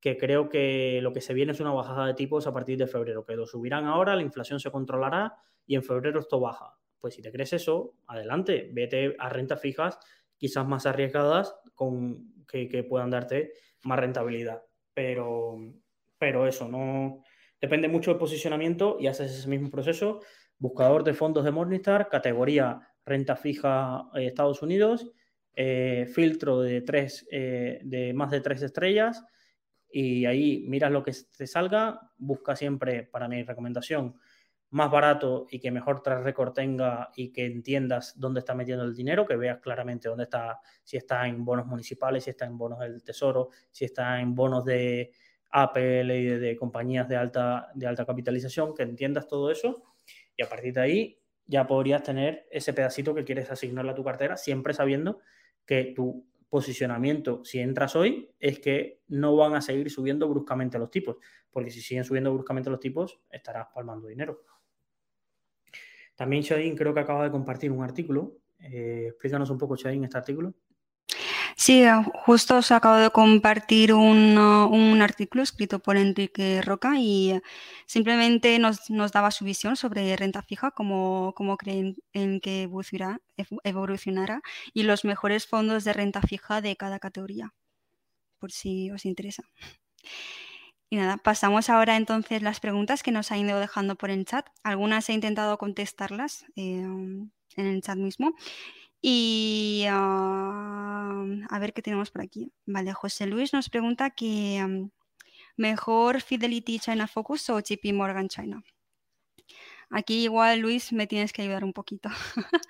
que 0.00 0.16
creo 0.16 0.48
que 0.48 0.98
lo 1.00 1.12
que 1.12 1.20
se 1.20 1.32
viene 1.32 1.52
es 1.52 1.60
una 1.60 1.70
bajada 1.70 2.08
de 2.08 2.14
tipos 2.14 2.48
a 2.48 2.52
partir 2.52 2.76
de 2.76 2.88
febrero, 2.88 3.24
que 3.24 3.36
lo 3.36 3.46
subirán 3.46 3.84
ahora, 3.84 4.16
la 4.16 4.22
inflación 4.22 4.58
se 4.58 4.72
controlará 4.72 5.36
y 5.64 5.76
en 5.76 5.84
febrero 5.84 6.18
esto 6.18 6.40
baja. 6.40 6.76
Pues 6.98 7.14
si 7.14 7.22
te 7.22 7.30
crees 7.30 7.52
eso, 7.52 7.94
adelante, 8.08 8.68
vete 8.72 9.14
a 9.16 9.28
rentas 9.28 9.60
fijas, 9.60 10.00
quizás 10.36 10.66
más 10.66 10.86
arriesgadas, 10.86 11.54
con, 11.76 12.44
que, 12.48 12.82
puedan 12.82 13.10
darte 13.10 13.52
más 13.84 14.00
rentabilidad. 14.00 14.64
Pero, 14.94 15.58
pero 16.18 16.46
eso, 16.46 16.68
no 16.68 17.22
depende 17.60 17.88
mucho 17.88 18.10
del 18.10 18.18
posicionamiento 18.18 18.96
y 19.00 19.06
haces 19.06 19.32
ese 19.32 19.48
mismo 19.48 19.70
proceso. 19.70 20.20
Buscador 20.58 21.04
de 21.04 21.14
fondos 21.14 21.44
de 21.44 21.50
Morningstar, 21.50 22.08
categoría 22.08 22.80
renta 23.04 23.36
fija 23.36 24.08
eh, 24.14 24.26
Estados 24.26 24.62
Unidos, 24.62 25.10
eh, 25.54 26.06
filtro 26.12 26.60
de, 26.60 26.82
tres, 26.82 27.26
eh, 27.30 27.80
de 27.82 28.12
más 28.14 28.30
de 28.30 28.40
tres 28.40 28.62
estrellas 28.62 29.24
y 29.92 30.24
ahí 30.24 30.64
miras 30.66 30.90
lo 30.90 31.02
que 31.02 31.12
te 31.36 31.46
salga, 31.46 32.00
busca 32.16 32.56
siempre, 32.56 33.04
para 33.04 33.28
mi 33.28 33.42
recomendación, 33.42 34.18
más 34.72 34.90
barato 34.90 35.46
y 35.50 35.60
que 35.60 35.70
mejor 35.70 36.02
tras 36.02 36.24
récord 36.24 36.52
tenga 36.52 37.10
y 37.14 37.30
que 37.30 37.44
entiendas 37.44 38.18
dónde 38.18 38.40
está 38.40 38.54
metiendo 38.54 38.84
el 38.84 38.94
dinero, 38.94 39.26
que 39.26 39.36
veas 39.36 39.60
claramente 39.60 40.08
dónde 40.08 40.24
está, 40.24 40.60
si 40.82 40.96
está 40.96 41.28
en 41.28 41.44
bonos 41.44 41.66
municipales, 41.66 42.24
si 42.24 42.30
está 42.30 42.46
en 42.46 42.56
bonos 42.56 42.78
del 42.80 43.04
tesoro, 43.04 43.50
si 43.70 43.84
está 43.84 44.18
en 44.20 44.34
bonos 44.34 44.64
de 44.64 45.12
Apple 45.50 46.18
y 46.18 46.24
de, 46.24 46.56
compañías 46.56 47.06
de 47.06 47.16
alta, 47.16 47.68
de 47.74 47.86
alta 47.86 48.06
capitalización, 48.06 48.74
que 48.74 48.82
entiendas 48.82 49.28
todo 49.28 49.50
eso 49.50 49.82
y 50.34 50.42
a 50.42 50.48
partir 50.48 50.72
de 50.72 50.80
ahí 50.80 51.18
ya 51.44 51.66
podrías 51.66 52.02
tener 52.02 52.46
ese 52.50 52.72
pedacito 52.72 53.14
que 53.14 53.24
quieres 53.24 53.50
asignarle 53.50 53.90
a 53.90 53.94
tu 53.94 54.02
cartera, 54.02 54.38
siempre 54.38 54.72
sabiendo 54.72 55.20
que 55.66 55.92
tu 55.94 56.26
posicionamiento, 56.48 57.44
si 57.44 57.60
entras 57.60 57.94
hoy, 57.94 58.30
es 58.38 58.58
que 58.58 59.02
no 59.08 59.36
van 59.36 59.54
a 59.54 59.60
seguir 59.60 59.90
subiendo 59.90 60.28
bruscamente 60.28 60.78
los 60.78 60.90
tipos, 60.90 61.16
porque 61.50 61.70
si 61.70 61.82
siguen 61.82 62.04
subiendo 62.04 62.32
bruscamente 62.32 62.70
los 62.70 62.80
tipos, 62.80 63.20
estarás 63.30 63.68
palmando 63.74 64.08
dinero. 64.08 64.42
También 66.14 66.42
Shadin 66.42 66.76
creo 66.76 66.94
que 66.94 67.00
acaba 67.00 67.24
de 67.24 67.30
compartir 67.30 67.70
un 67.70 67.82
artículo. 67.82 68.38
Eh, 68.58 69.06
explícanos 69.08 69.50
un 69.50 69.58
poco, 69.58 69.76
Shadin, 69.76 70.04
este 70.04 70.18
artículo. 70.18 70.54
Sí, 71.56 71.84
justo 72.24 72.56
os 72.56 72.72
acabo 72.72 72.96
de 72.96 73.10
compartir 73.10 73.92
un, 73.94 75.02
artículo 75.02 75.42
escrito 75.42 75.78
por 75.80 75.96
Enrique 75.96 76.62
Roca 76.62 76.94
y 76.98 77.40
simplemente 77.86 78.58
nos, 78.58 78.88
daba 79.12 79.30
su 79.30 79.44
visión 79.44 79.76
sobre 79.76 80.16
renta 80.16 80.42
fija, 80.42 80.70
cómo, 80.72 81.34
creen 81.58 81.96
en 82.12 82.40
que 82.40 82.62
evolucionará 83.64 84.40
y 84.72 84.82
los 84.84 85.04
mejores 85.04 85.46
fondos 85.46 85.84
de 85.84 85.92
renta 85.92 86.22
fija 86.22 86.60
de 86.60 86.76
cada 86.76 86.98
categoría, 86.98 87.52
por 88.38 88.50
si 88.50 88.90
os 88.90 89.04
interesa. 89.04 89.44
Y 90.92 90.96
nada, 90.96 91.16
pasamos 91.16 91.70
ahora 91.70 91.96
entonces 91.96 92.42
las 92.42 92.60
preguntas 92.60 93.02
que 93.02 93.12
nos 93.12 93.32
han 93.32 93.38
ido 93.38 93.58
dejando 93.58 93.96
por 93.96 94.10
el 94.10 94.26
chat. 94.26 94.46
Algunas 94.62 95.08
he 95.08 95.14
intentado 95.14 95.56
contestarlas 95.56 96.44
eh, 96.54 96.82
en 96.82 97.32
el 97.56 97.80
chat 97.80 97.96
mismo 97.96 98.34
y 99.00 99.86
a 99.88 101.58
ver 101.58 101.72
qué 101.72 101.80
tenemos 101.80 102.10
por 102.10 102.20
aquí. 102.20 102.52
Vale, 102.66 102.92
José 102.92 103.26
Luis 103.26 103.54
nos 103.54 103.70
pregunta 103.70 104.10
que 104.10 104.90
mejor 105.56 106.20
Fidelity 106.20 106.78
China 106.78 107.06
Focus 107.08 107.48
o 107.48 107.58
JP 107.58 107.94
Morgan 107.94 108.28
China. 108.28 108.62
Aquí 109.92 110.24
igual, 110.24 110.60
Luis, 110.60 110.92
me 110.92 111.06
tienes 111.06 111.32
que 111.32 111.42
ayudar 111.42 111.64
un 111.64 111.72
poquito. 111.72 112.08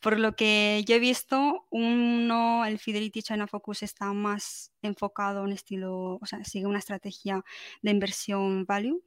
Por 0.00 0.18
lo 0.18 0.34
que 0.34 0.82
yo 0.86 0.96
he 0.96 0.98
visto, 0.98 1.66
uno, 1.70 2.64
el 2.64 2.78
Fidelity 2.78 3.22
China 3.22 3.46
Focus 3.46 3.82
está 3.82 4.12
más 4.12 4.72
enfocado 4.82 5.44
en 5.44 5.52
estilo, 5.52 6.18
o 6.20 6.26
sea, 6.26 6.42
sigue 6.44 6.66
una 6.66 6.78
estrategia 6.78 7.44
de 7.82 7.90
inversión 7.90 8.64
value 8.66 9.02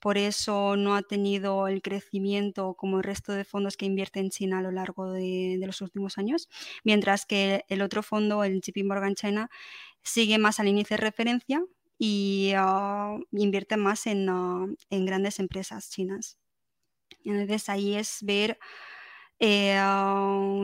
por 0.00 0.18
eso 0.18 0.76
no 0.76 0.94
ha 0.94 1.02
tenido 1.02 1.68
el 1.68 1.82
crecimiento 1.82 2.74
como 2.74 2.98
el 2.98 3.04
resto 3.04 3.32
de 3.32 3.44
fondos 3.44 3.76
que 3.76 3.86
invierten 3.86 4.26
en 4.26 4.30
China 4.30 4.58
a 4.58 4.62
lo 4.62 4.70
largo 4.70 5.10
de, 5.12 5.58
los 5.64 5.80
últimos 5.80 6.18
años, 6.18 6.48
mientras 6.84 7.26
que 7.26 7.64
el 7.68 7.82
otro 7.82 8.02
fondo, 8.02 8.44
el 8.44 8.60
JP 8.60 8.84
Morgan 8.84 9.14
China, 9.14 9.50
sigue 10.02 10.38
más 10.38 10.60
al 10.60 10.68
índice 10.68 10.94
de 10.94 10.98
referencia 10.98 11.64
y 11.98 12.52
ah, 12.56 13.16
invierte 13.32 13.76
más 13.76 14.06
ah, 14.06 14.66
en, 14.90 15.06
grandes 15.06 15.40
empresas 15.40 15.90
chinas. 15.90 16.38
Entonces 17.26 17.68
ahí 17.68 17.94
es 17.94 18.18
ver, 18.22 18.58
eh, 19.38 19.76
ah, 19.78 20.62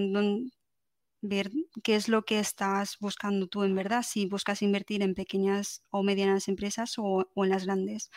ver 1.20 1.50
qué 1.82 1.94
es 1.96 2.08
lo 2.08 2.22
que 2.22 2.38
estás 2.38 2.96
buscando 3.00 3.46
tú 3.46 3.62
en 3.64 3.74
verdad, 3.74 4.02
si 4.02 4.26
buscas 4.26 4.62
invertir 4.62 5.02
en 5.02 5.14
pequeñas 5.14 5.84
o 5.90 6.02
medianas 6.02 6.48
empresas 6.48 6.94
o 6.98 7.26
en 7.36 7.48
las 7.48 7.64
grandes. 7.64 8.10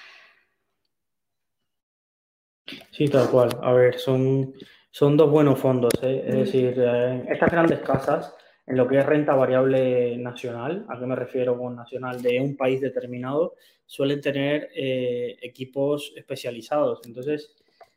Sí, 2.91 3.07
tal 3.07 3.29
cual. 3.29 3.49
A 3.61 3.73
ver, 3.73 3.99
son, 3.99 4.53
son 4.89 5.17
dos 5.17 5.29
buenos 5.29 5.59
fondos. 5.59 5.93
¿eh? 6.01 6.23
Es 6.27 6.35
decir, 6.35 6.73
eh, 6.77 7.25
estas 7.29 7.51
grandes 7.51 7.79
casas, 7.79 8.33
en 8.65 8.77
lo 8.77 8.87
que 8.87 8.97
es 8.97 9.05
renta 9.05 9.35
variable 9.35 10.17
nacional, 10.17 10.85
¿a 10.89 10.99
qué 10.99 11.05
me 11.05 11.15
refiero 11.15 11.57
con 11.57 11.75
nacional? 11.75 12.21
De 12.21 12.39
un 12.39 12.57
país 12.57 12.81
determinado, 12.81 13.55
suelen 13.85 14.21
tener 14.21 14.69
eh, 14.75 15.37
equipos 15.41 16.13
especializados. 16.15 17.01
Entonces, 17.05 17.53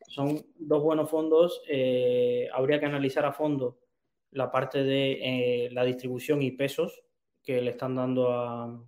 son 0.08 0.44
dos 0.58 0.82
buenos 0.82 1.10
fondos. 1.10 1.62
habría 2.52 2.80
que 2.80 2.86
analizar 2.86 3.24
a 3.24 3.32
fondo 3.32 3.78
la 4.32 4.50
parte 4.50 4.82
de 4.82 5.68
la 5.72 5.84
distribución 5.84 6.42
y 6.42 6.50
pesos 6.50 7.02
que 7.42 7.62
le 7.62 7.70
están 7.70 7.94
dando 7.94 8.32
a, 8.32 8.84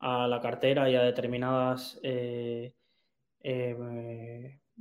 a 0.00 0.26
la 0.26 0.40
cartera 0.40 0.90
y 0.90 0.96
a 0.96 1.02
determinadas 1.02 2.00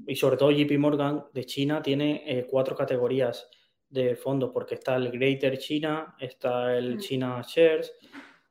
y 0.07 0.15
sobre 0.15 0.37
todo 0.37 0.51
JP 0.51 0.77
Morgan 0.77 1.25
de 1.33 1.45
China 1.45 1.81
tiene 1.81 2.23
eh, 2.25 2.45
cuatro 2.49 2.75
categorías 2.75 3.49
de 3.89 4.15
fondos, 4.15 4.51
porque 4.51 4.75
está 4.75 4.95
el 4.95 5.11
Greater 5.11 5.57
China, 5.57 6.15
está 6.19 6.75
el. 6.75 6.97
China 6.99 7.41
Shares, 7.45 7.93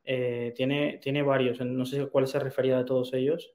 eh, 0.03 0.53
tiene, 0.55 0.99
tiene 1.01 1.21
varios, 1.21 1.59
no 1.61 1.85
sé 1.85 2.07
cuál 2.07 2.27
se 2.27 2.39
refería 2.39 2.77
de 2.77 2.85
todos 2.85 3.13
ellos. 3.13 3.53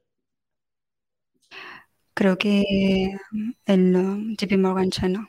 Creo 2.21 2.37
que 2.37 3.17
el 3.65 3.95
uh, 3.95 4.35
JP 4.37 4.55
Morgan 4.59 4.91
China. 4.91 5.27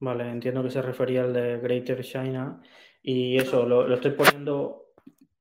Vale, 0.00 0.28
entiendo 0.28 0.64
que 0.64 0.72
se 0.72 0.82
refería 0.82 1.22
al 1.22 1.32
de 1.32 1.58
Greater 1.58 2.02
China. 2.02 2.60
Y 3.00 3.36
eso, 3.36 3.64
lo, 3.64 3.94
estoy 3.94 4.10
poniendo, 4.10 4.86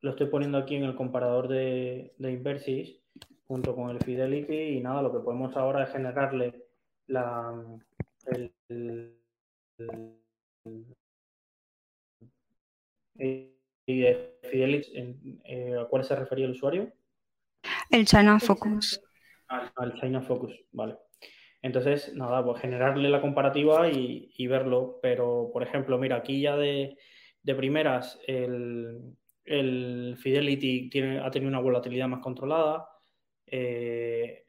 lo 0.01 0.11
estoy 0.11 0.27
poniendo 0.27 0.59
aquí 0.59 0.75
en 0.75 0.83
el 0.83 0.93
comparador 0.93 1.47
de, 1.47 2.13
de 2.19 2.31
Inversis 2.31 2.99
junto 3.47 3.73
con 3.75 3.89
el 3.89 3.97
Fidelity 3.97 4.77
y 4.77 4.79
nada, 4.79 5.01
lo 5.01 5.11
que 5.11 5.23
podemos 5.23 5.57
ahora 5.57 5.85
es 5.85 5.91
generarle 5.91 6.67
la, 7.07 7.59
el, 8.27 8.53
de 13.87 14.37
Fidelity, 14.43 15.39
eh, 15.45 15.75
¿a 15.81 15.85
cuál 15.85 16.03
se 16.03 16.15
refería 16.15 16.45
el 16.45 16.51
usuario? 16.51 16.93
El 17.89 18.05
China 18.05 18.39
Focus. 18.39 19.01
Al, 19.47 19.93
China 19.99 20.21
Focus, 20.21 20.53
vale. 20.71 20.97
Entonces, 21.61 22.13
nada, 22.13 22.43
pues 22.43 22.61
generarle 22.61 23.09
la 23.09 23.21
comparativa 23.21 23.89
y, 23.89 24.47
verlo. 24.47 24.99
Pero, 25.01 25.49
por 25.51 25.63
ejemplo, 25.63 25.97
mira, 25.97 26.17
aquí 26.17 26.41
ya 26.41 26.55
de, 26.57 26.97
primeras, 27.55 28.19
el, 28.27 29.15
Fidelity 30.17 30.89
tiene, 30.89 31.19
ha 31.19 31.31
tenido 31.31 31.49
una 31.49 31.61
volatilidad 31.61 32.07
más 32.07 32.21
controlada. 32.21 32.87
Eh, 33.45 34.45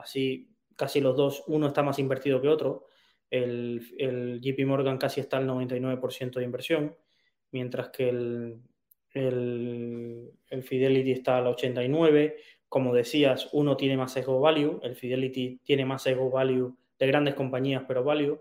así, 0.00 0.54
casi 0.76 1.00
los 1.00 1.16
dos, 1.16 1.44
uno 1.48 1.68
está 1.68 1.82
más 1.82 1.98
invertido 1.98 2.40
que 2.40 2.48
otro. 2.48 2.86
El, 3.28 3.82
el 3.98 4.40
JP 4.40 4.66
Morgan 4.66 4.98
casi 4.98 5.20
está 5.20 5.38
al 5.38 5.48
99% 5.48 6.34
de 6.34 6.44
inversión, 6.44 6.96
mientras 7.50 7.88
que 7.90 8.08
el, 8.08 8.60
el, 9.16 10.62
Fidelity 10.62 11.12
está 11.12 11.38
al 11.38 11.46
89%. 11.46 12.34
Como 12.68 12.94
decías, 12.94 13.48
uno 13.52 13.76
tiene 13.76 13.96
más 13.96 14.12
sesgo 14.12 14.40
value, 14.40 14.80
el 14.82 14.96
Fidelity 14.96 15.60
tiene 15.64 15.84
más 15.84 16.02
sesgo 16.02 16.30
value 16.30 16.76
de 16.98 17.06
grandes 17.06 17.34
compañías, 17.34 17.84
pero 17.86 18.02
value, 18.02 18.40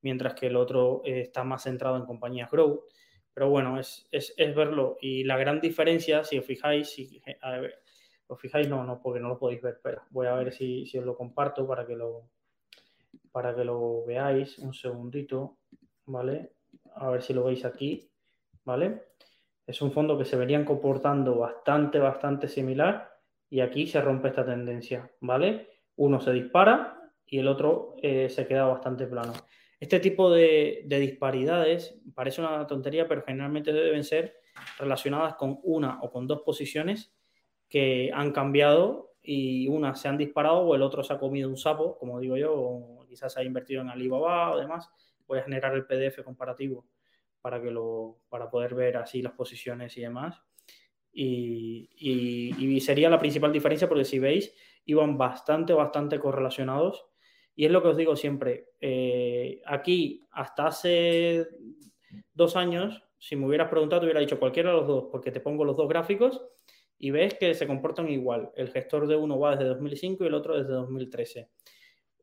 mientras 0.00 0.34
que 0.34 0.46
el 0.46 0.56
otro 0.56 1.02
eh, 1.04 1.22
está 1.22 1.42
más 1.44 1.64
centrado 1.64 1.96
en 1.96 2.04
compañías 2.04 2.50
growth. 2.50 2.84
Pero 3.34 3.50
bueno, 3.50 3.80
es, 3.80 4.06
verlo. 4.38 4.96
Y 5.00 5.24
la 5.24 5.36
gran 5.36 5.60
diferencia, 5.60 6.22
si 6.22 6.38
os 6.38 6.46
fijáis, 6.46 6.88
si, 6.90 7.20
os 8.28 8.40
fijáis, 8.40 8.68
no, 8.68 8.84
no, 8.84 9.00
porque 9.02 9.20
no 9.20 9.28
lo 9.28 9.38
podéis 9.38 9.60
ver. 9.60 9.74
Espera, 9.74 10.06
voy 10.10 10.28
a 10.28 10.34
ver 10.34 10.52
si, 10.52 10.86
si 10.86 10.98
os 10.98 11.04
lo 11.04 11.16
comparto 11.16 11.66
para 11.66 11.84
que 11.84 11.96
lo, 11.96 12.30
para 13.32 13.54
que 13.56 13.64
lo 13.64 14.04
veáis. 14.04 14.58
Un 14.60 14.72
segundito, 14.72 15.58
¿vale? 16.06 16.52
A 16.94 17.10
ver 17.10 17.22
si 17.22 17.34
lo 17.34 17.42
veis 17.42 17.64
aquí, 17.64 18.08
¿vale? 18.64 19.02
Es 19.66 19.80
un 19.80 19.92
fondo 19.92 20.18
que 20.18 20.24
se 20.24 20.36
venían 20.36 20.64
comportando 20.64 21.38
bastante, 21.38 21.98
bastante 21.98 22.48
similar 22.48 23.14
y 23.48 23.60
aquí 23.60 23.86
se 23.86 24.00
rompe 24.00 24.28
esta 24.28 24.44
tendencia, 24.44 25.10
¿vale? 25.20 25.68
Uno 25.96 26.20
se 26.20 26.32
dispara 26.32 27.12
y 27.26 27.38
el 27.38 27.48
otro 27.48 27.96
eh, 28.02 28.28
se 28.28 28.46
queda 28.46 28.66
bastante 28.66 29.06
plano. 29.06 29.32
Este 29.80 30.00
tipo 30.00 30.30
de, 30.30 30.84
disparidades 30.86 31.98
parece 32.14 32.40
una 32.40 32.66
tontería, 32.66 33.08
pero 33.08 33.22
generalmente 33.26 33.72
deben 33.72 34.04
ser 34.04 34.36
relacionadas 34.78 35.34
con 35.34 35.60
una 35.62 36.00
o 36.02 36.10
con 36.10 36.26
dos 36.26 36.42
posiciones 36.42 37.14
que 37.68 38.10
han 38.14 38.32
cambiado 38.32 39.14
y 39.22 39.68
una 39.68 39.94
se 39.94 40.08
han 40.08 40.18
disparado 40.18 40.60
o 40.60 40.74
el 40.74 40.82
otro 40.82 41.02
se 41.02 41.12
ha 41.12 41.18
comido 41.18 41.48
un 41.48 41.56
sapo, 41.56 41.98
como 41.98 42.20
digo 42.20 42.36
yo, 42.36 42.54
o 42.54 43.06
quizás 43.06 43.32
se 43.32 43.40
ha 43.40 43.44
invertido 43.44 43.80
en 43.80 43.88
Alibaba 43.88 44.52
o 44.52 44.58
demás. 44.58 44.90
Voy 45.26 45.38
a 45.38 45.42
generar 45.42 45.74
el 45.74 45.86
PDF 45.86 46.22
comparativo 46.22 46.86
para, 47.44 47.60
que 47.60 47.70
lo, 47.70 48.22
para 48.30 48.48
poder 48.48 48.74
ver 48.74 48.96
así 48.96 49.20
las 49.20 49.34
posiciones 49.34 49.94
y 49.98 50.00
demás. 50.00 50.40
Y, 51.12 52.80
sería 52.80 53.10
la 53.10 53.18
principal 53.18 53.52
diferencia 53.52 53.86
porque 53.86 54.06
si 54.06 54.18
veis, 54.18 54.54
iban 54.86 55.18
bastante, 55.18 55.74
bastante 55.74 56.18
correlacionados. 56.18 57.04
Y 57.54 57.66
es 57.66 57.70
lo 57.70 57.82
que 57.82 57.88
os 57.88 57.98
digo 57.98 58.16
siempre, 58.16 58.70
eh, 58.80 59.60
aquí 59.66 60.26
hasta 60.32 60.68
hace 60.68 61.46
dos 62.32 62.56
años, 62.56 63.02
si 63.18 63.36
me 63.36 63.46
hubieras 63.46 63.68
preguntado, 63.68 64.00
te 64.00 64.06
hubiera 64.06 64.20
dicho 64.20 64.40
cualquiera 64.40 64.70
de 64.70 64.76
los 64.76 64.86
dos, 64.86 65.08
porque 65.12 65.30
te 65.30 65.40
pongo 65.40 65.66
los 65.66 65.76
dos 65.76 65.86
gráficos 65.86 66.42
y 66.98 67.10
ves 67.10 67.34
que 67.34 67.52
se 67.52 67.66
comportan 67.66 68.08
igual. 68.08 68.52
El 68.56 68.70
gestor 68.70 69.06
de 69.06 69.16
uno 69.16 69.38
va 69.38 69.50
desde 69.50 69.68
2005 69.68 70.24
y 70.24 70.26
el 70.28 70.34
otro 70.34 70.56
desde 70.56 70.72
2013. 70.72 71.50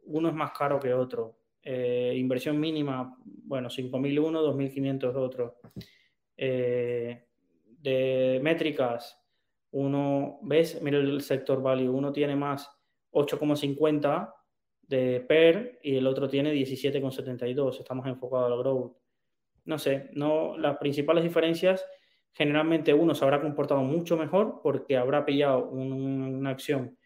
Uno 0.05 0.29
es 0.29 0.33
más 0.33 0.51
caro 0.57 0.79
que 0.79 0.95
otro. 0.95 1.40
Eh, 1.63 2.13
inversión 2.17 2.59
mínima, 2.59 3.17
bueno, 3.23 3.69
5.001, 3.69 4.41
2.500 4.41 5.15
otro. 5.15 5.59
Eh, 6.35 7.25
de 7.65 8.39
métricas, 8.41 9.19
uno, 9.71 10.39
¿ves? 10.41 10.81
Mira 10.81 10.97
el 10.97 11.21
sector 11.21 11.61
value, 11.61 11.89
uno 11.89 12.11
tiene 12.11 12.35
más 12.35 12.69
8,50 13.11 14.33
de 14.81 15.21
PER 15.21 15.79
y 15.83 15.95
el 15.95 16.07
otro 16.07 16.27
tiene 16.27 16.53
17,72. 16.53 17.79
Estamos 17.79 18.05
enfocados 18.07 18.47
a 18.47 18.49
la 18.49 18.57
growth. 18.57 18.97
No 19.65 19.77
sé, 19.77 20.09
no, 20.13 20.57
las 20.57 20.77
principales 20.77 21.23
diferencias, 21.23 21.85
generalmente 22.33 22.93
uno 22.93 23.13
se 23.13 23.23
habrá 23.23 23.41
comportado 23.41 23.81
mucho 23.81 24.17
mejor 24.17 24.61
porque 24.63 24.97
habrá 24.97 25.23
pillado 25.25 25.69
una 25.69 26.49
acción 26.49 26.97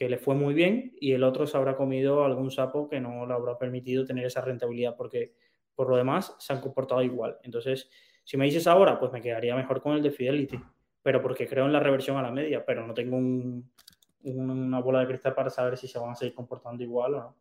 que 0.00 0.08
le 0.08 0.16
fue 0.16 0.34
muy 0.34 0.54
bien 0.54 0.96
y 0.98 1.12
el 1.12 1.22
otro 1.22 1.46
se 1.46 1.58
habrá 1.58 1.76
comido 1.76 2.24
algún 2.24 2.50
sapo 2.50 2.88
que 2.88 3.02
no 3.02 3.26
le 3.26 3.34
habrá 3.34 3.58
permitido 3.58 4.06
tener 4.06 4.24
esa 4.24 4.40
rentabilidad 4.40 4.96
porque 4.96 5.34
por 5.74 5.90
lo 5.90 5.96
demás 5.98 6.34
se 6.38 6.54
han 6.54 6.62
comportado 6.62 7.02
igual. 7.02 7.36
Entonces, 7.42 7.90
si 8.24 8.38
me 8.38 8.46
dices 8.46 8.66
ahora, 8.66 8.98
pues 8.98 9.12
me 9.12 9.20
quedaría 9.20 9.54
mejor 9.54 9.82
con 9.82 9.92
el 9.92 10.02
de 10.02 10.10
Fidelity, 10.10 10.58
pero 11.02 11.20
porque 11.20 11.46
creo 11.46 11.66
en 11.66 11.74
la 11.74 11.80
reversión 11.80 12.16
a 12.16 12.22
la 12.22 12.30
media, 12.30 12.64
pero 12.64 12.86
no 12.86 12.94
tengo 12.94 13.18
una 14.22 14.80
bola 14.80 15.00
de 15.00 15.08
cristal 15.08 15.34
para 15.34 15.50
saber 15.50 15.76
si 15.76 15.86
se 15.86 15.98
van 15.98 16.12
a 16.12 16.14
seguir 16.14 16.34
comportando 16.34 16.82
igual 16.82 17.14
o 17.16 17.20
no. 17.20 17.36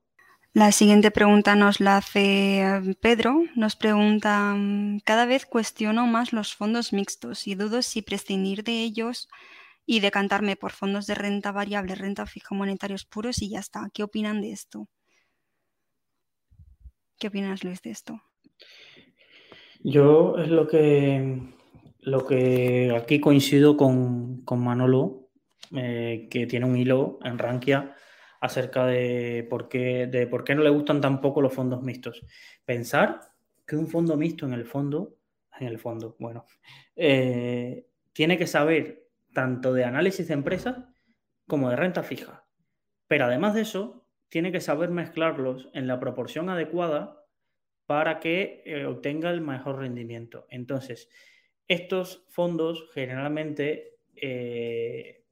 La 0.51 0.74
siguiente 0.74 1.12
pregunta 1.12 1.55
nos 1.55 1.80
la 1.80 1.95
hace 1.95 2.60
eh, 2.60 2.95
Pedro. 2.99 3.41
Nos 3.55 3.78
pregunta, 3.78 4.53
mm, 4.53 4.99
cada 5.05 5.26
vez 5.26 5.45
cuestiono 5.45 6.07
más 6.07 6.34
los 6.34 6.53
fondos 6.55 6.91
mixtos 6.91 7.47
y 7.47 7.55
dudo 7.55 7.82
si 7.82 8.01
prescindir 8.01 8.66
de 8.66 8.84
ellos 8.84 9.30
y 9.92 10.02
decantarme 10.02 10.56
por 10.56 10.72
fondos 10.72 11.08
de 11.08 11.16
renta 11.16 11.52
variable, 11.52 11.96
renta 11.96 12.28
fija, 12.28 12.54
monetarios 12.54 13.06
puros 13.06 13.42
y 13.42 13.50
ya 13.50 13.60
está. 13.60 13.90
¿Qué 13.92 14.04
opinan 14.04 14.40
de 14.40 14.52
esto? 14.52 14.88
¿Qué 17.18 17.30
opinas, 17.30 17.64
Luis, 17.64 17.82
de 17.82 17.90
esto? 17.90 18.22
Yo 19.80 20.38
es 20.38 20.48
lo 20.50 20.68
que, 20.68 21.42
lo 22.02 22.28
que 22.28 22.96
aquí 22.96 23.20
coincido 23.20 23.76
con, 23.76 24.44
Manolo, 24.48 25.32
eh, 25.76 26.28
que 26.30 26.46
tiene 26.46 26.68
un 26.68 26.78
hilo 26.78 27.18
en 27.24 27.40
Rankia 27.40 27.96
acerca 28.42 28.86
de 28.86 29.48
por, 29.50 29.70
qué, 29.70 30.06
de 30.06 30.28
por 30.28 30.44
qué 30.44 30.54
no 30.54 30.62
le 30.62 30.70
gustan 30.70 31.02
tampoco 31.02 31.42
los 31.42 31.52
fondos 31.52 31.82
mixtos. 31.82 32.24
Pensar 32.64 33.22
que 33.66 33.76
un 33.76 33.88
fondo 33.88 34.16
mixto 34.16 34.46
en 34.46 34.54
el 34.54 34.66
fondo, 34.66 35.16
en 35.60 35.66
el 35.66 35.80
fondo, 35.80 36.16
bueno, 36.20 36.46
eh, 36.96 37.88
tiene 38.14 38.38
que 38.38 38.46
saber 38.46 39.09
tanto 39.40 39.74
de 39.74 39.86
análisis 39.86 40.28
de 40.28 40.34
empresas 40.34 40.76
como 41.48 41.70
de 41.70 41.78
renta 41.78 42.04
fija. 42.04 42.46
Pero 43.08 43.24
además 43.24 43.54
de 43.54 43.62
eso, 43.62 44.06
tiene 44.28 44.52
que 44.52 44.60
saber 44.60 44.90
mezclarlos 44.90 45.70
en 45.74 45.88
la 45.88 45.98
proporción 45.98 46.50
adecuada 46.50 47.24
para 47.86 48.20
que 48.20 48.62
eh, 48.66 48.86
obtenga 48.86 49.32
el 49.32 49.40
mejor 49.40 49.78
rendimiento. 49.78 50.46
Entonces, 50.50 51.10
estos 51.70 52.26
fondos 52.28 52.90
generalmente 52.94 53.96
eh, 54.18 55.24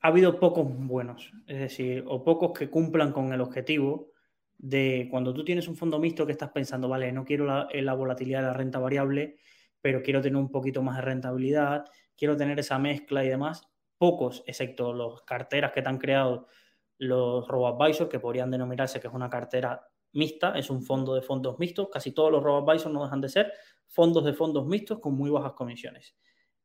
ha 0.00 0.08
habido 0.08 0.40
pocos 0.40 0.66
buenos, 0.66 1.30
es 1.46 1.58
decir, 1.58 2.04
o 2.06 2.24
pocos 2.24 2.58
que 2.58 2.70
cumplan 2.70 3.12
con 3.12 3.34
el 3.34 3.42
objetivo 3.42 4.12
de 4.56 5.08
cuando 5.10 5.34
tú 5.34 5.44
tienes 5.44 5.68
un 5.68 5.76
fondo 5.76 5.98
mixto 5.98 6.24
que 6.24 6.32
estás 6.32 6.52
pensando, 6.52 6.88
vale, 6.88 7.12
no 7.12 7.26
quiero 7.26 7.44
la, 7.44 7.68
la 7.70 7.92
volatilidad 7.92 8.40
de 8.40 8.46
la 8.46 8.54
renta 8.54 8.78
variable, 8.78 9.36
pero 9.82 10.02
quiero 10.02 10.22
tener 10.22 10.36
un 10.36 10.50
poquito 10.50 10.82
más 10.82 10.96
de 10.96 11.02
rentabilidad, 11.02 11.84
quiero 12.16 12.36
tener 12.36 12.58
esa 12.58 12.78
mezcla 12.78 13.24
y 13.24 13.28
demás. 13.28 13.68
Pocos, 13.98 14.42
excepto 14.46 14.92
los 14.92 15.22
carteras 15.22 15.72
que 15.72 15.82
te 15.82 15.88
han 15.88 15.98
creado 15.98 16.46
los 16.98 17.46
robo-advisors, 17.48 18.08
que 18.08 18.20
podrían 18.20 18.50
denominarse 18.50 19.00
que 19.00 19.08
es 19.08 19.12
una 19.12 19.28
cartera 19.28 19.86
mixta, 20.12 20.56
es 20.56 20.70
un 20.70 20.82
fondo 20.82 21.14
de 21.14 21.22
fondos 21.22 21.58
mixtos. 21.58 21.88
Casi 21.92 22.12
todos 22.12 22.30
los 22.30 22.42
robo-advisors 22.42 22.92
no 22.92 23.02
dejan 23.02 23.20
de 23.20 23.28
ser 23.28 23.52
fondos 23.88 24.24
de 24.24 24.32
fondos 24.32 24.66
mixtos 24.66 25.00
con 25.00 25.14
muy 25.14 25.30
bajas 25.30 25.52
comisiones. 25.52 26.16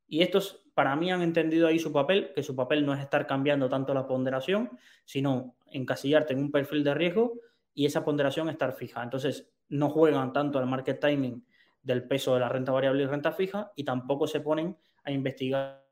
Y 0.07 0.21
estos, 0.21 0.63
para 0.73 0.95
mí, 0.95 1.11
han 1.11 1.21
entendido 1.21 1.67
ahí 1.67 1.79
su 1.79 1.91
papel, 1.91 2.31
que 2.33 2.43
su 2.43 2.55
papel 2.55 2.85
no 2.85 2.93
es 2.93 3.01
estar 3.01 3.27
cambiando 3.27 3.67
tanto 3.67 3.93
la 3.93 4.07
ponderación, 4.07 4.77
sino 5.03 5.57
encasillarte 5.71 6.33
en 6.33 6.39
un 6.39 6.51
perfil 6.51 6.83
de 6.83 6.93
riesgo 6.93 7.33
y 7.73 7.85
esa 7.85 8.05
ponderación 8.05 8.47
estar 8.47 8.73
fija. 8.73 9.03
Entonces, 9.03 9.51
no 9.69 9.89
juegan 9.89 10.31
tanto 10.31 10.59
al 10.59 10.67
market 10.67 10.99
timing 10.99 11.45
del 11.87 12.03
peso 12.03 12.33
de 12.33 12.41
la 12.41 12.49
renta 12.49 12.73
variable 12.73 13.03
y 13.03 13.05
renta 13.05 13.31
fija 13.31 13.71
y 13.75 13.85
tampoco 13.85 14.27
se 14.27 14.41
ponen 14.41 14.77
a 15.05 15.11
investigar 15.11 15.85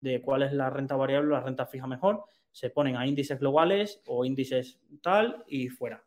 de 0.00 0.22
cuál 0.22 0.42
es 0.42 0.52
la 0.54 0.70
renta 0.70 0.96
variable 0.96 1.28
o 1.28 1.32
la 1.32 1.40
renta 1.40 1.66
fija 1.66 1.86
mejor. 1.86 2.24
Se 2.52 2.70
ponen 2.70 2.96
a 2.96 3.06
índices 3.06 3.38
globales 3.38 4.00
o 4.06 4.24
índices 4.24 4.80
tal 5.02 5.44
y 5.46 5.68
fuera. 5.68 6.02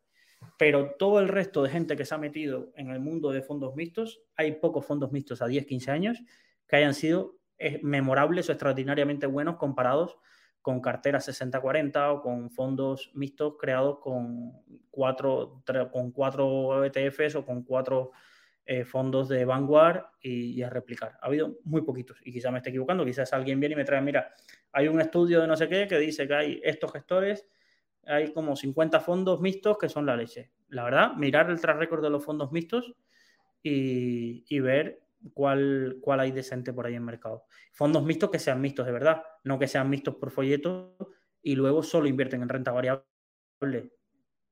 Pero 0.57 0.95
todo 0.97 1.19
el 1.19 1.27
resto 1.27 1.61
de 1.61 1.69
gente 1.69 1.95
que 1.95 2.05
se 2.05 2.15
ha 2.15 2.17
metido 2.17 2.71
en 2.75 2.89
el 2.89 2.99
mundo 2.99 3.29
de 3.31 3.43
fondos 3.43 3.75
mixtos, 3.75 4.23
hay 4.35 4.53
pocos 4.53 4.83
fondos 4.83 5.11
mixtos 5.11 5.43
a 5.43 5.47
10, 5.47 5.67
15 5.67 5.91
años 5.91 6.23
que 6.67 6.77
hayan 6.77 6.95
sido 6.95 7.35
eh, 7.59 7.79
memorables 7.83 8.49
o 8.49 8.51
extraordinariamente 8.51 9.27
buenos 9.27 9.57
comparados 9.57 10.17
con 10.63 10.81
carteras 10.81 11.27
60-40 11.27 12.15
o 12.15 12.21
con 12.23 12.49
fondos 12.49 13.11
mixtos 13.13 13.53
creados 13.59 13.99
con 13.99 14.53
cuatro, 14.89 15.61
con 15.91 16.11
cuatro 16.11 16.83
ETFs 16.83 17.35
o 17.35 17.45
con 17.45 17.63
cuatro 17.63 18.11
eh, 18.73 18.85
fondos 18.85 19.27
de 19.27 19.43
Vanguard 19.43 20.01
y, 20.21 20.61
a 20.61 20.69
replicar. 20.69 21.17
Ha 21.21 21.25
habido 21.25 21.59
muy 21.65 21.81
poquitos 21.81 22.21
y 22.23 22.31
quizás 22.31 22.53
me 22.53 22.59
esté 22.59 22.69
equivocando, 22.69 23.03
quizás 23.03 23.33
alguien 23.33 23.59
viene 23.59 23.73
y 23.73 23.75
me 23.75 23.83
trae, 23.83 23.99
mira, 24.01 24.33
hay 24.71 24.87
un 24.87 25.01
estudio 25.01 25.41
de 25.41 25.47
no 25.47 25.57
sé 25.57 25.67
qué 25.67 25.89
que 25.89 25.99
dice 25.99 26.25
que 26.25 26.33
hay 26.33 26.61
estos 26.63 26.89
gestores, 26.93 27.45
hay 28.05 28.31
como 28.31 28.55
50 28.55 29.01
fondos 29.01 29.41
mixtos 29.41 29.77
que 29.77 29.89
son 29.89 30.05
la 30.05 30.15
leche. 30.15 30.51
La 30.69 30.85
verdad, 30.85 31.15
mirar 31.17 31.49
el 31.49 31.59
track 31.59 31.79
record 31.79 32.01
de 32.01 32.11
los 32.11 32.23
fondos 32.23 32.53
mixtos 32.53 32.95
y, 33.61 34.59
ver 34.61 35.01
cuál, 35.33 35.97
cuál 35.99 36.21
hay 36.21 36.31
decente 36.31 36.71
por 36.71 36.85
ahí 36.85 36.95
en 36.95 37.03
mercado. 37.03 37.43
Fondos 37.73 38.05
mixtos 38.05 38.29
que 38.29 38.39
sean 38.39 38.61
mixtos 38.61 38.85
de 38.85 38.93
verdad, 38.93 39.21
no 39.43 39.59
que 39.59 39.67
sean 39.67 39.89
mixtos 39.89 40.15
por 40.15 40.31
folleto 40.31 40.95
y 41.41 41.55
luego 41.55 41.83
solo 41.83 42.07
invierten 42.07 42.41
en 42.41 42.47
renta 42.47 42.71
variable, 42.71 43.03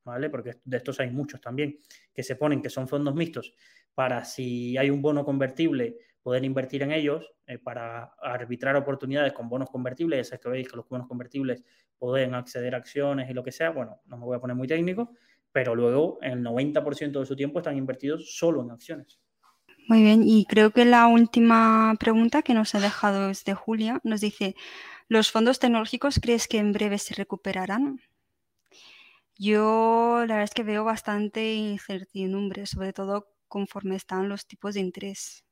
¿vale? 0.03 0.29
Porque 0.29 0.59
de 0.65 0.75
estos 0.75 0.99
hay 0.99 1.09
muchos 1.09 1.39
también, 1.39 1.79
que 2.13 2.21
se 2.21 2.35
ponen 2.35 2.61
que 2.61 2.69
son 2.69 2.85
fondos 2.85 3.15
mixtos 3.15 3.53
para 3.95 4.25
si 4.25 4.77
hay 4.77 4.89
un 4.89 5.01
bono 5.01 5.25
convertible 5.25 5.97
poder 6.21 6.43
invertir 6.43 6.83
en 6.83 6.91
ellos, 6.91 7.33
eh, 7.47 7.57
para 7.57 8.13
arbitrar 8.21 8.75
oportunidades 8.75 9.33
con 9.33 9.49
bonos 9.49 9.69
convertibles, 9.69 10.31
es 10.31 10.39
que 10.39 10.49
veis 10.49 10.69
que 10.69 10.75
los 10.75 10.87
bonos 10.87 11.07
convertibles 11.07 11.63
pueden 11.97 12.35
acceder 12.35 12.75
a 12.75 12.77
acciones 12.77 13.29
y 13.29 13.33
lo 13.33 13.43
que 13.43 13.51
sea, 13.51 13.71
bueno, 13.71 14.01
no 14.05 14.17
me 14.17 14.25
voy 14.25 14.37
a 14.37 14.39
poner 14.39 14.55
muy 14.55 14.67
técnico, 14.67 15.15
pero 15.51 15.75
luego 15.75 16.19
el 16.21 16.43
90% 16.43 17.19
de 17.19 17.25
su 17.25 17.35
tiempo 17.35 17.59
están 17.59 17.77
invertidos 17.77 18.37
solo 18.37 18.61
en 18.61 18.71
acciones. 18.71 19.19
Muy 19.87 20.03
bien, 20.03 20.21
y 20.23 20.45
creo 20.45 20.69
que 20.69 20.85
la 20.85 21.07
última 21.07 21.95
pregunta 21.99 22.43
que 22.43 22.53
nos 22.53 22.75
ha 22.75 22.79
dejado 22.79 23.31
es 23.31 23.43
de 23.43 23.55
Julia. 23.55 23.99
Nos 24.03 24.21
dice, 24.21 24.55
¿los 25.07 25.31
fondos 25.31 25.57
tecnológicos 25.57 26.19
crees 26.21 26.47
que 26.47 26.59
en 26.59 26.73
breve 26.73 26.99
se 26.99 27.15
recuperarán? 27.15 27.99
Yo 29.35 30.17
la 30.27 30.35
verdad 30.35 30.43
es 30.43 30.53
que 30.53 30.61
veo 30.61 30.83
bastante 30.83 31.55
incertidumbre, 31.55 32.67
sobre 32.67 32.93
todo 32.93 33.33
conforme 33.49 33.97
están 33.97 34.29
los 34.29 34.47
tipos 34.47 34.75
de 34.75 34.79
interés. 34.79 35.43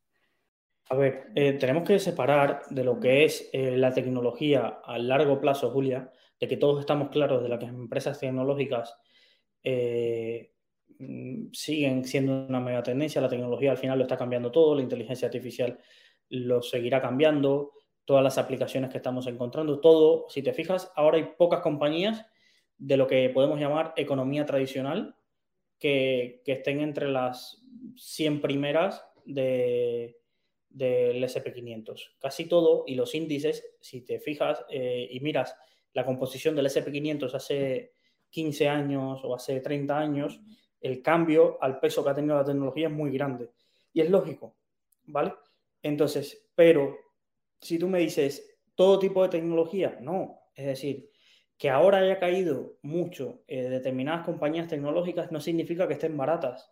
A 0.90 0.96
ver, 0.96 1.28
eh, 1.36 1.54
tenemos 1.54 1.84
que 1.84 2.00
separar 2.00 2.62
de 2.70 2.86
lo 2.86 2.98
que 2.98 3.26
es 3.26 3.50
eh, 3.52 3.76
la 3.76 3.94
tecnología 3.94 4.80
a 4.86 4.98
largo 4.98 5.42
plazo, 5.42 5.70
Julia, 5.72 6.10
de 6.40 6.48
que 6.48 6.56
todos 6.56 6.80
estamos 6.80 7.10
claros 7.10 7.44
de 7.44 7.50
que 7.50 7.66
las 7.66 7.74
empresas 7.74 8.18
tecnológicas 8.18 8.96
eh, 9.64 10.54
Mm, 11.00 11.52
siguen 11.54 12.04
siendo 12.06 12.48
una 12.48 12.60
mega 12.60 12.84
tendencia. 12.84 13.22
La 13.22 13.30
tecnología 13.30 13.72
al 13.72 13.78
final 13.78 13.98
lo 13.98 14.04
está 14.04 14.18
cambiando 14.18 14.52
todo, 14.52 14.76
la 14.76 14.82
inteligencia 14.82 15.28
artificial 15.28 15.78
lo 16.30 16.62
seguirá 16.62 17.02
cambiando, 17.02 17.74
todas 18.06 18.24
las 18.24 18.38
aplicaciones 18.38 18.90
que 18.90 18.98
estamos 18.98 19.28
encontrando, 19.28 19.80
todo. 19.80 20.26
Si 20.30 20.42
te 20.42 20.54
fijas, 20.54 20.92
ahora 20.96 21.18
hay 21.18 21.26
pocas 21.38 21.62
compañías 21.62 22.26
de 22.78 22.98
lo 22.98 23.08
que 23.08 23.30
podemos 23.30 23.60
llamar 23.60 23.94
economía 23.96 24.46
tradicional 24.46 25.16
que, 25.80 26.42
estén 26.46 26.82
entre 26.82 27.10
las 27.10 27.64
100 27.96 28.42
primeras 28.42 29.06
de, 29.26 30.18
del 30.70 31.24
SP500. 31.24 32.16
Casi 32.20 32.46
todo, 32.46 32.84
y 32.88 32.96
los 32.96 33.16
índices, 33.16 33.76
si 33.82 34.02
te 34.02 34.20
fijas 34.20 34.64
eh, 34.70 35.08
y 35.12 35.20
miras 35.20 35.56
la 35.94 36.06
composición 36.06 36.56
del 36.56 36.68
SP500 36.68 37.34
hace 37.34 37.94
15 38.30 38.68
años 38.68 39.22
o 39.24 39.34
hace 39.34 39.60
30 39.62 39.98
años, 39.98 40.42
el 40.80 41.02
cambio 41.02 41.58
al 41.62 41.80
peso 41.80 42.04
que 42.04 42.10
ha 42.10 42.16
tenido 42.16 42.36
la 42.36 42.46
tecnología 42.46 42.88
es 42.88 42.94
muy 42.94 43.12
grande. 43.12 43.50
Y 43.94 44.02
es 44.02 44.10
lógico, 44.10 44.56
¿vale? 45.06 45.34
Entonces, 45.82 46.50
pero 46.54 46.96
si 47.60 47.80
tú 47.80 47.88
me 47.88 48.00
dices 48.00 48.60
todo 48.76 49.00
tipo 49.00 49.24
de 49.24 49.30
tecnología, 49.30 49.98
no. 50.02 50.40
Es 50.54 50.66
decir, 50.66 51.10
que 51.58 51.70
ahora 51.70 52.00
haya 52.00 52.20
caído 52.20 52.78
mucho 52.82 53.44
eh, 53.48 53.64
determinadas 53.64 54.26
compañías 54.26 54.68
tecnológicas 54.68 55.32
no 55.32 55.40
significa 55.40 55.88
que 55.88 55.94
estén 55.94 56.16
baratas. 56.16 56.72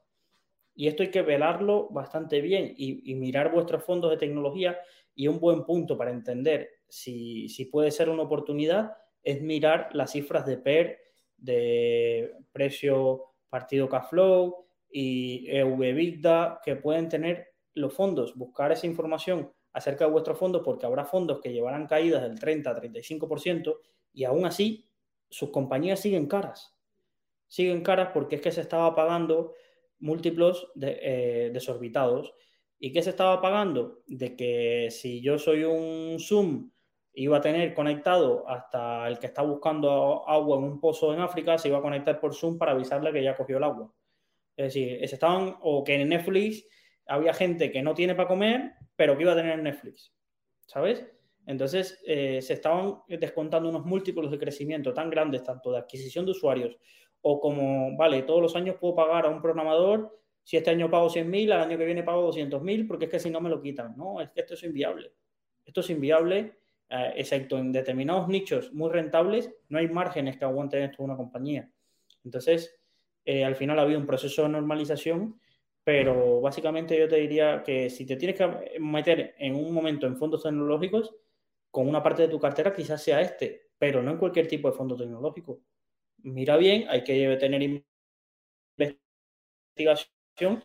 Y 0.75 0.87
esto 0.87 1.03
hay 1.03 1.09
que 1.09 1.21
velarlo 1.21 1.87
bastante 1.89 2.41
bien 2.41 2.73
y, 2.77 3.15
mirar 3.15 3.51
vuestros 3.51 3.83
fondos 3.83 4.11
de 4.11 4.17
tecnología. 4.17 4.77
Y 5.15 5.27
un 5.27 5.39
buen 5.39 5.63
punto 5.63 5.97
para 5.97 6.11
entender 6.11 6.69
si, 6.89 7.47
si 7.47 7.65
puede 7.65 7.91
ser 7.91 8.09
una 8.09 8.23
oportunidad 8.23 8.97
es 9.23 9.41
mirar 9.41 9.89
las 9.93 10.11
cifras 10.11 10.45
de 10.45 10.57
PER, 10.57 10.99
de 11.37 12.33
precio 12.51 13.23
partido 13.49 13.87
Cashflow 13.87 14.65
y 14.89 15.47
EV 15.49 16.21
que 16.63 16.75
pueden 16.75 17.09
tener 17.09 17.47
los 17.73 17.93
fondos, 17.93 18.35
buscar 18.35 18.71
esa 18.71 18.85
información 18.85 19.51
acerca 19.73 20.05
de 20.05 20.11
vuestros 20.11 20.37
fondos 20.37 20.61
porque 20.63 20.85
habrá 20.85 21.05
fondos 21.05 21.39
que 21.41 21.51
llevarán 21.51 21.87
caídas 21.87 22.21
del 22.21 22.39
30 22.39 22.69
a 22.69 22.81
35% 22.81 23.75
y 24.15 24.23
aún 24.23 24.45
así 24.45 24.89
sus 25.29 25.51
compañías 25.51 25.99
siguen 25.99 26.27
caras. 26.27 26.73
Siguen 27.47 27.81
caras 27.81 28.09
porque 28.13 28.37
es 28.37 28.41
que 28.41 28.51
se 28.51 28.61
estaba 28.61 28.95
pagando 28.95 29.53
múltiplos 29.99 30.71
de, 30.75 30.99
eh, 31.01 31.49
desorbitados. 31.51 32.33
¿Y 32.79 32.91
qué 32.91 33.01
se 33.01 33.11
estaba 33.11 33.41
pagando? 33.41 34.01
De 34.07 34.35
que 34.35 34.87
si 34.89 35.21
yo 35.21 35.37
soy 35.37 35.63
un 35.63 36.17
Zoom 36.19 36.71
iba 37.13 37.37
a 37.37 37.41
tener 37.41 37.73
conectado 37.73 38.47
hasta 38.47 39.07
el 39.07 39.19
que 39.19 39.27
está 39.27 39.41
buscando 39.41 40.27
agua 40.27 40.57
en 40.57 40.63
un 40.65 40.79
pozo 40.79 41.13
en 41.13 41.21
África, 41.21 41.57
se 41.57 41.69
iba 41.69 41.77
a 41.77 41.81
conectar 41.81 42.19
por 42.19 42.33
Zoom 42.33 42.57
para 42.57 42.71
avisarle 42.71 43.13
que 43.13 43.23
ya 43.23 43.35
cogió 43.35 43.57
el 43.57 43.63
agua. 43.63 43.93
Es 44.57 44.73
decir, 44.73 44.99
estaban, 45.01 45.57
o 45.61 45.83
que 45.83 45.95
en 45.95 46.09
Netflix 46.09 46.65
había 47.07 47.33
gente 47.33 47.71
que 47.71 47.81
no 47.81 47.93
tiene 47.93 48.15
para 48.15 48.27
comer, 48.27 48.73
pero 48.95 49.15
que 49.15 49.23
iba 49.23 49.33
a 49.33 49.37
tener 49.37 49.59
Netflix. 49.59 50.13
¿Sabes? 50.65 51.05
Entonces, 51.45 52.01
eh, 52.05 52.41
se 52.41 52.53
estaban 52.53 52.99
descontando 53.07 53.69
unos 53.69 53.85
múltiplos 53.85 54.31
de 54.31 54.39
crecimiento 54.39 54.93
tan 54.93 55.09
grandes, 55.09 55.43
tanto 55.43 55.71
de 55.71 55.79
adquisición 55.79 56.25
de 56.25 56.31
usuarios, 56.31 56.77
o 57.21 57.39
como, 57.39 57.95
vale, 57.97 58.23
todos 58.23 58.41
los 58.41 58.55
años 58.55 58.77
puedo 58.79 58.95
pagar 58.95 59.25
a 59.25 59.29
un 59.29 59.41
programador, 59.41 60.19
si 60.43 60.57
este 60.57 60.69
año 60.69 60.89
pago 60.89 61.09
100.000, 61.09 61.51
al 61.51 61.61
año 61.61 61.77
que 61.77 61.85
viene 61.85 62.03
pago 62.03 62.31
200.000, 62.31 62.87
porque 62.87 63.05
es 63.05 63.11
que 63.11 63.19
si 63.19 63.29
no 63.29 63.41
me 63.41 63.49
lo 63.49 63.61
quitan. 63.61 63.95
No, 63.97 64.21
es 64.21 64.29
que 64.29 64.41
esto 64.41 64.53
es 64.53 64.63
inviable. 64.63 65.11
Esto 65.65 65.81
es 65.81 65.89
inviable 65.89 66.57
eh, 66.89 67.13
excepto 67.15 67.57
en 67.57 67.71
determinados 67.71 68.27
nichos 68.27 68.71
muy 68.71 68.91
rentables, 68.91 69.51
no 69.69 69.79
hay 69.79 69.87
márgenes 69.87 70.37
que 70.37 70.45
aguanten 70.45 70.83
esto 70.83 71.01
una 71.01 71.15
compañía. 71.17 71.69
Entonces, 72.23 72.79
eh, 73.25 73.43
al 73.43 73.55
final 73.55 73.79
ha 73.79 73.81
habido 73.81 73.99
un 73.99 74.05
proceso 74.05 74.43
de 74.43 74.49
normalización, 74.49 75.39
pero 75.83 76.41
básicamente 76.41 76.97
yo 76.97 77.07
te 77.07 77.15
diría 77.15 77.63
que 77.63 77.89
si 77.89 78.05
te 78.05 78.17
tienes 78.17 78.37
que 78.37 78.79
meter 78.79 79.33
en 79.39 79.55
un 79.55 79.73
momento 79.73 80.05
en 80.05 80.15
fondos 80.15 80.43
tecnológicos, 80.43 81.15
con 81.75 81.89
una 81.89 82.01
parte 82.01 82.21
de 82.21 82.29
tu 82.29 82.39
cartera 82.39 82.73
quizás 82.73 83.03
sea 83.03 83.19
este, 83.19 83.71
pero 83.77 84.01
no 84.01 84.09
en 84.11 84.17
cualquier 84.17 84.47
tipo 84.47 84.71
de 84.71 84.77
fondo 84.77 84.95
tecnológico. 84.95 85.59
Mira 86.19 86.55
bien, 86.55 86.85
hay 86.87 87.03
que 87.03 87.35
tener 87.35 87.61
investigación 89.75 90.63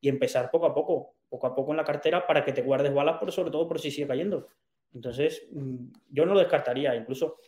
y 0.00 0.08
empezar 0.08 0.52
poco 0.52 0.66
a 0.66 0.72
poco, 0.72 1.16
poco 1.28 1.48
a 1.48 1.54
poco 1.56 1.72
en 1.72 1.78
la 1.78 1.84
cartera 1.84 2.24
para 2.28 2.44
que 2.44 2.52
te 2.52 2.62
guardes 2.62 2.94
balas, 2.94 3.18
por 3.18 3.32
sobre 3.32 3.50
todo 3.50 3.66
por 3.66 3.80
si 3.80 3.90
sigue 3.90 4.06
cayendo. 4.06 4.46
Entonces, 4.94 5.48
mm, 5.50 5.86
yo 6.10 6.24
no 6.26 6.34
lo 6.34 6.38
descartaría, 6.38 6.94
incluso 6.94 7.38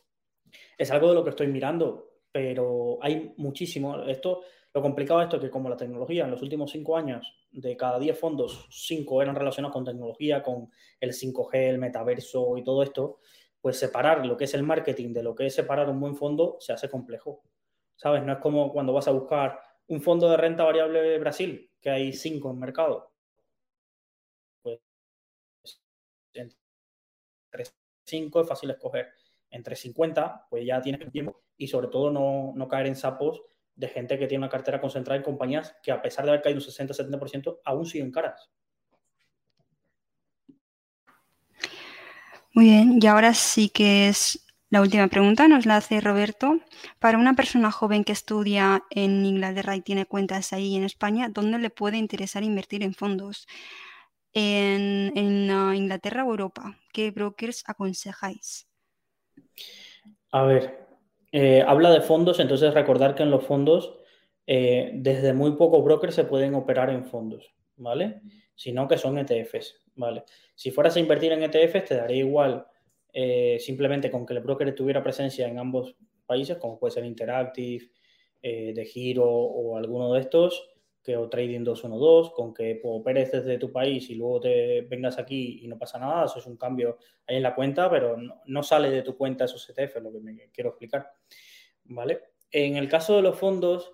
es 0.77 0.91
algo 0.91 1.11
de 1.11 1.15
lo 1.15 1.23
que 1.23 1.31
estoy 1.31 1.47
mirando, 1.47 2.15
pero 2.33 2.99
hay 3.01 3.33
muchísimo. 3.37 4.03
Esto, 4.07 4.43
lo 4.75 4.83
complicado 4.83 5.21
de 5.21 5.27
esto 5.27 5.37
es 5.37 5.43
que 5.43 5.51
como 5.51 5.69
la 5.69 5.77
tecnología 5.77 6.25
en 6.25 6.33
los 6.33 6.43
últimos 6.43 6.73
cinco 6.73 6.97
años, 6.97 7.33
de 7.53 7.77
cada 7.77 8.01
10 8.01 8.19
fondos, 8.19 8.67
cinco 8.71 9.23
eran 9.23 9.37
relacionados 9.37 9.73
con 9.73 9.85
tecnología, 9.85 10.43
con 10.43 10.69
el 10.99 11.13
5G, 11.13 11.71
el 11.71 11.79
metaverso 11.79 12.59
y 12.59 12.65
todo 12.65 12.83
esto, 12.83 13.21
pues 13.61 13.79
separar 13.79 14.27
lo 14.27 14.37
que 14.37 14.45
es 14.45 14.55
el 14.55 14.65
marketing 14.65 15.13
de 15.13 15.23
lo 15.23 15.37
que 15.37 15.47
es 15.47 15.55
separar 15.55 15.89
un 15.89 16.01
buen 16.01 16.17
fondo 16.17 16.57
se 16.59 16.73
hace 16.73 16.91
complejo. 16.91 17.45
¿Sabes? 17.95 18.25
No 18.25 18.33
es 18.33 18.39
como 18.41 18.73
cuando 18.73 18.93
vas 18.93 19.07
a 19.07 19.13
buscar 19.13 19.61
un 19.87 20.03
fondo 20.03 20.29
de 20.29 20.37
renta 20.37 20.65
variable 20.65 21.01
de 21.03 21.19
Brasil, 21.21 21.71
que 21.81 21.91
hay 21.91 22.13
cinco 22.13 22.51
en 22.51 22.59
mercado. 22.59 23.13
Pues 24.61 24.81
entre 26.33 27.65
5 28.07 28.41
es 28.41 28.49
fácil 28.49 28.71
escoger. 28.71 29.07
Entre 29.51 29.77
50, 29.77 30.49
pues 30.51 30.67
ya 30.67 30.83
tienes 30.83 31.13
tiempo 31.13 31.45
y 31.57 31.69
sobre 31.69 31.87
todo 31.87 32.11
no, 32.11 32.53
no 32.57 32.67
caer 32.67 32.89
en 32.89 32.97
sapos 32.97 33.41
de 33.77 33.89
gente 33.89 34.19
que 34.19 34.27
tiene 34.27 34.45
una 34.45 34.51
cartera 34.51 34.81
concentrada 34.81 35.17
en 35.17 35.23
compañías 35.23 35.77
que 35.83 35.93
a 35.93 36.01
pesar 36.01 36.25
de 36.25 36.33
haber 36.33 36.43
caído 36.43 36.59
un 36.59 36.65
60-70%, 36.65 37.61
aún 37.65 37.87
siguen 37.87 38.11
caras. 38.11 38.51
Muy 42.53 42.67
bien, 42.67 42.99
y 43.01 43.07
ahora 43.07 43.35
sí 43.35 43.69
que 43.69 44.09
es 44.09 44.47
la 44.71 44.81
última 44.81 45.09
pregunta, 45.09 45.49
nos 45.49 45.67
la 45.67 45.77
hace 45.77 46.01
Roberto. 46.01 46.61
Para 47.01 47.19
una 47.19 47.35
persona 47.35 47.73
joven 47.73 48.05
que 48.05 48.13
estudia 48.13 48.85
en 48.91 49.25
Inglaterra 49.25 49.75
y 49.77 49.81
tiene 49.81 50.07
cuentas 50.07 50.53
ahí 50.53 50.77
en 50.77 50.85
España, 50.85 51.29
¿dónde 51.29 51.59
le 51.59 51.71
puede 51.71 51.97
interesar 51.97 52.45
invertir 52.45 52.83
en 52.83 52.95
fondos? 52.95 53.47
en, 54.35 55.51
ah, 55.51 55.75
Inglaterra 55.75 56.25
o 56.25 56.31
Europa? 56.31 56.77
¿Qué 56.93 57.11
brokers 57.11 57.63
aconsejáis? 57.67 58.69
A 60.31 60.43
ver, 60.43 60.84
eh, 61.37 61.65
habla 61.67 61.91
de 61.91 62.01
fondos, 62.01 62.39
entonces 62.39 62.73
recordar 62.75 63.17
que 63.17 63.25
en 63.25 63.31
los 63.33 63.43
fondos, 63.45 63.99
eh, 64.47 64.93
desde 64.95 65.33
muy 65.33 65.57
pocos 65.57 65.83
brokers 65.83 66.15
se 66.15 66.23
pueden 66.23 66.55
operar 66.55 66.91
en 66.91 67.05
fondos, 67.05 67.53
¿vale? 67.75 68.21
Sino 68.55 68.87
que 68.87 68.97
son 68.97 69.19
ETFs, 69.19 69.83
¿vale? 69.97 70.23
Si 70.55 70.71
fueras 70.71 70.95
a 70.95 71.01
invertir 71.01 71.33
en 71.33 71.43
ETFs, 71.43 71.87
te 71.87 71.97
daría 71.97 72.19
igual 72.19 72.65
eh, 73.13 73.57
simplemente 73.59 74.13
con 74.13 74.25
que 74.25 74.35
el 74.35 74.43
broker 74.43 74.73
tuviera 74.77 75.03
presencia 75.03 75.49
en 75.49 75.59
ambos 75.59 75.97
países, 76.25 76.57
como 76.59 76.79
puede 76.79 76.93
ser 76.93 77.05
Interactive, 77.05 77.91
de 78.41 78.85
Giro 78.85 79.27
o 79.27 79.77
alguno 79.77 80.13
de 80.13 80.21
estos, 80.21 80.69
que 81.05 81.17
o 81.19 81.29
Trading 81.29 81.63
212, 81.63 82.33
con 82.35 82.55
que 82.55 82.81
pues, 82.83 83.01
operes 83.01 83.31
desde 83.31 83.59
tu 83.59 83.71
país 83.71 84.09
y 84.09 84.15
luego 84.15 84.41
te 84.41 84.81
vengas 84.81 85.19
aquí 85.19 85.61
y 85.63 85.69
no 85.69 85.79
pasa 85.79 85.99
nada, 85.99 86.25
eso 86.25 86.39
es 86.39 86.47
un 86.47 86.57
cambio 86.57 86.99
ahí 87.27 87.37
en 87.37 87.43
la 87.43 87.55
cuenta, 87.55 87.91
pero 87.91 88.17
no, 88.47 88.63
sale 88.63 88.91
de 88.91 89.03
tu 89.03 89.15
cuenta 89.15 89.45
esos 89.45 89.69
ETF, 89.69 89.97
lo 90.01 90.11
que 90.11 90.21
me 90.21 90.51
quiero 90.51 90.71
explicar. 90.71 91.13
¿Vale? 91.85 92.23
En 92.51 92.77
el 92.77 92.89
caso 92.89 93.17
de 93.17 93.23
los 93.23 93.39
fondos, 93.39 93.93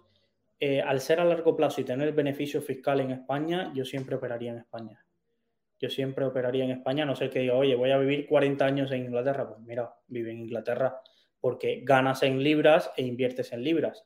eh, 0.61 0.80
al 0.80 1.00
ser 1.00 1.18
a 1.18 1.24
largo 1.24 1.56
plazo 1.56 1.80
y 1.80 1.84
tener 1.84 2.12
beneficio 2.12 2.62
fiscal 2.62 3.00
en 3.00 3.11
España, 3.11 3.72
yo 3.74 3.84
siempre 3.84 4.14
operaría 4.14 4.52
en 4.52 4.58
España. 4.58 5.04
yo 5.80 5.88
siempre 5.88 6.26
operaría 6.26 6.64
en 6.64 6.72
España, 6.72 7.06
no 7.06 7.16
sé 7.16 7.30
que 7.30 7.40
diga, 7.40 7.54
oye, 7.54 7.74
voy 7.74 7.90
a 7.90 7.96
vivir 7.96 8.26
40 8.28 8.66
años 8.66 8.92
en 8.92 9.06
Inglaterra. 9.06 9.48
Pues 9.48 9.61
mira, 9.61 9.94
vive 10.08 10.30
en 10.30 10.40
Inglaterra 10.40 11.00
porque 11.40 11.80
ganas 11.82 12.22
en 12.22 12.42
libras 12.42 12.90
e 12.98 13.02
inviertes 13.02 13.52
en 13.54 13.64
libras 13.64 14.04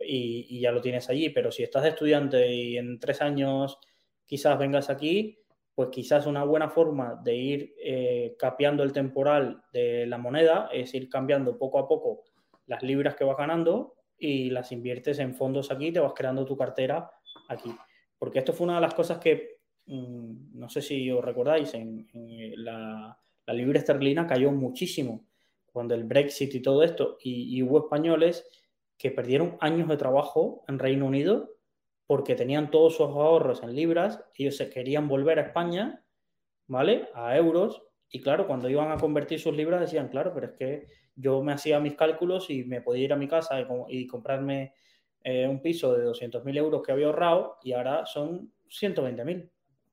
y, 0.00 0.60
ya 0.60 0.72
lo 0.72 0.80
tienes 0.80 1.08
allí. 1.08 1.30
Pero 1.30 1.50
si 1.50 1.62
estás 1.62 1.82
de 1.82 1.90
estudiante 1.90 2.52
y 2.52 2.76
en 2.76 2.98
tres 2.98 3.20
años 3.20 3.78
quizás 4.26 4.58
vengas 4.58 4.90
aquí, 4.90 5.38
pues 5.74 5.88
quizás 5.90 6.26
una 6.26 6.44
buena 6.44 6.68
forma 6.68 7.20
de 7.22 7.34
ir 7.34 7.74
eh, 7.82 8.36
capeando 8.38 8.82
el 8.82 8.92
temporal 8.92 9.62
de 9.72 10.06
la 10.06 10.18
moneda 10.18 10.68
es 10.72 10.94
ir 10.94 11.08
cambiando 11.08 11.58
poco 11.58 11.78
a 11.78 11.88
poco 11.88 12.22
las 12.66 12.82
libras 12.82 13.14
que 13.16 13.24
vas 13.24 13.36
ganando 13.36 13.94
y 14.18 14.50
las 14.50 14.72
inviertes 14.72 15.18
en 15.18 15.34
fondos 15.34 15.70
aquí, 15.70 15.92
te 15.92 16.00
vas 16.00 16.12
creando 16.14 16.44
tu 16.44 16.56
cartera 16.56 17.10
aquí. 17.48 17.74
Porque 18.18 18.38
esto 18.38 18.52
fue 18.52 18.66
una 18.66 18.76
de 18.76 18.80
las 18.80 18.94
cosas 18.94 19.18
que, 19.18 19.58
mm, 19.86 20.58
no 20.58 20.68
sé 20.68 20.80
si 20.80 21.10
os 21.10 21.24
recordáis, 21.24 21.74
en, 21.74 22.06
la, 22.56 23.18
libra 23.48 23.78
esterlina 23.78 24.26
cayó 24.26 24.50
muchísimo 24.50 25.26
cuando 25.70 25.94
el 25.94 26.04
Brexit 26.04 26.54
y 26.54 26.62
todo 26.62 26.82
esto, 26.82 27.18
y, 27.20 27.60
hubo 27.62 27.80
españoles 27.80 28.46
que 29.04 29.10
perdieron 29.10 29.58
años 29.60 29.86
de 29.88 29.98
trabajo 29.98 30.64
en 30.66 30.78
Reino 30.78 31.04
Unido 31.04 31.58
porque 32.06 32.34
tenían 32.34 32.70
todos 32.70 32.96
sus 32.96 33.08
ahorros 33.08 33.62
en 33.62 33.76
libras, 33.76 34.24
ellos 34.34 34.56
se 34.56 34.70
querían 34.70 35.08
volver 35.08 35.38
a 35.38 35.42
España, 35.42 36.02
¿vale? 36.68 37.10
A 37.12 37.36
euros, 37.36 37.82
y 38.08 38.22
claro, 38.22 38.46
cuando 38.46 38.70
iban 38.70 38.90
a 38.90 38.96
convertir 38.96 39.38
sus 39.38 39.54
libras 39.54 39.82
decían, 39.82 40.08
claro, 40.08 40.32
pero 40.32 40.46
es 40.46 40.52
que 40.52 40.86
yo 41.16 41.42
me 41.42 41.52
hacía 41.52 41.80
mis 41.80 41.96
cálculos 41.96 42.48
y 42.48 42.64
me 42.64 42.80
podía 42.80 43.04
ir 43.04 43.12
a 43.12 43.16
mi 43.16 43.28
casa 43.28 43.62
y, 43.90 44.06
comprarme 44.06 44.72
eh, 45.22 45.46
un 45.46 45.60
piso 45.60 45.92
de 45.92 46.06
200.000 46.06 46.56
euros 46.56 46.82
que 46.82 46.92
había 46.92 47.08
ahorrado 47.08 47.58
y 47.62 47.74
ahora 47.74 48.06
son 48.06 48.54
120.000. 48.70 49.50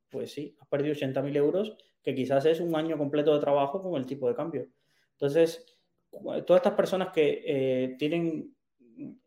Pues 0.09 0.31
sí, 0.31 0.55
has 0.57 0.69
perdido 0.69 0.95
80.000 0.95 1.35
euros, 1.35 1.75
que 2.01 2.15
quizás 2.15 2.45
es 2.45 2.61
un 2.61 2.73
año 2.77 2.97
completo 2.97 3.33
de 3.33 3.41
trabajo 3.41 3.83
con 3.83 3.95
el 3.95 4.05
tipo 4.05 4.29
de 4.29 4.35
cambio. 4.35 4.69
Entonces, 5.11 5.65
todas 6.09 6.61
estas 6.61 6.75
personas 6.75 7.09
que 7.11 7.43
eh, 7.45 7.95
tienen 7.99 8.55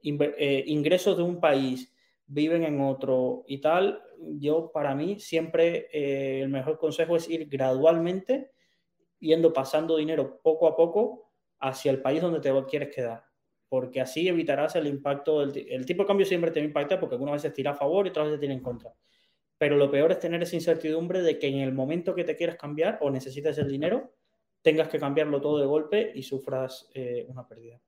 eh, 0.03 0.65
ingresos 0.67 1.17
de 1.17 1.23
un 1.23 1.41
país, 1.41 1.93
viven 2.27 2.65
en 2.65 2.81
otro 2.81 3.45
y 3.47 3.59
tal, 3.59 4.03
yo 4.39 4.71
para 4.73 4.95
mí 4.95 5.21
siempre 5.21 5.89
el 6.43 6.49
mejor 6.49 6.79
consejo 6.79 7.17
es 7.17 7.29
ir 7.29 7.49
gradualmente, 7.49 8.51
yendo 9.19 9.53
pasando 9.53 9.97
dinero 9.97 10.41
poco 10.43 10.67
a 10.67 10.77
poco 10.77 11.25
hacia 11.61 11.91
el 11.91 12.01
país 12.01 12.21
donde 12.21 12.41
te 12.41 12.53
quieres 12.69 12.95
quedar, 12.95 13.25
porque 13.69 14.01
así 14.01 14.29
evitarás 14.29 14.77
el 14.77 14.87
impacto, 14.87 15.43
el, 15.43 15.87
tipo 15.87 16.03
de 16.03 16.07
cambio 16.07 16.27
siempre 16.27 16.51
te 16.51 16.61
impacta 16.61 17.01
porque 17.01 17.15
algunas 17.15 17.35
veces 17.35 17.55
tira 17.55 17.73
a 17.73 17.75
favor 17.75 18.07
y 18.07 18.11
otras 18.11 18.27
veces 18.27 18.41
tira 18.41 18.53
en 18.53 18.61
contra. 18.61 18.95
Pero 19.57 19.77
lo 19.77 19.91
peor 19.91 20.13
es 20.13 20.19
tener 20.19 20.43
esa 20.43 20.57
incertidumbre 20.57 21.23
de 21.23 21.39
que 21.39 21.49
en 21.49 21.61
el 21.61 21.73
momento 21.73 22.15
que 22.15 22.25
te 22.25 22.37
quieras 22.37 22.57
cambiar 22.57 22.99
o 23.01 23.11
necesites 23.11 23.57
el 23.59 23.69
dinero, 23.69 24.15
tengas 24.63 24.89
que 24.89 24.99
cambiarlo 24.99 25.41
todo 25.41 25.59
de 25.59 25.67
golpe 25.67 26.13
y 26.15 26.23
sufras 26.23 26.91
eh, 26.95 27.25
una 27.29 27.47
pérdida. 27.47 27.81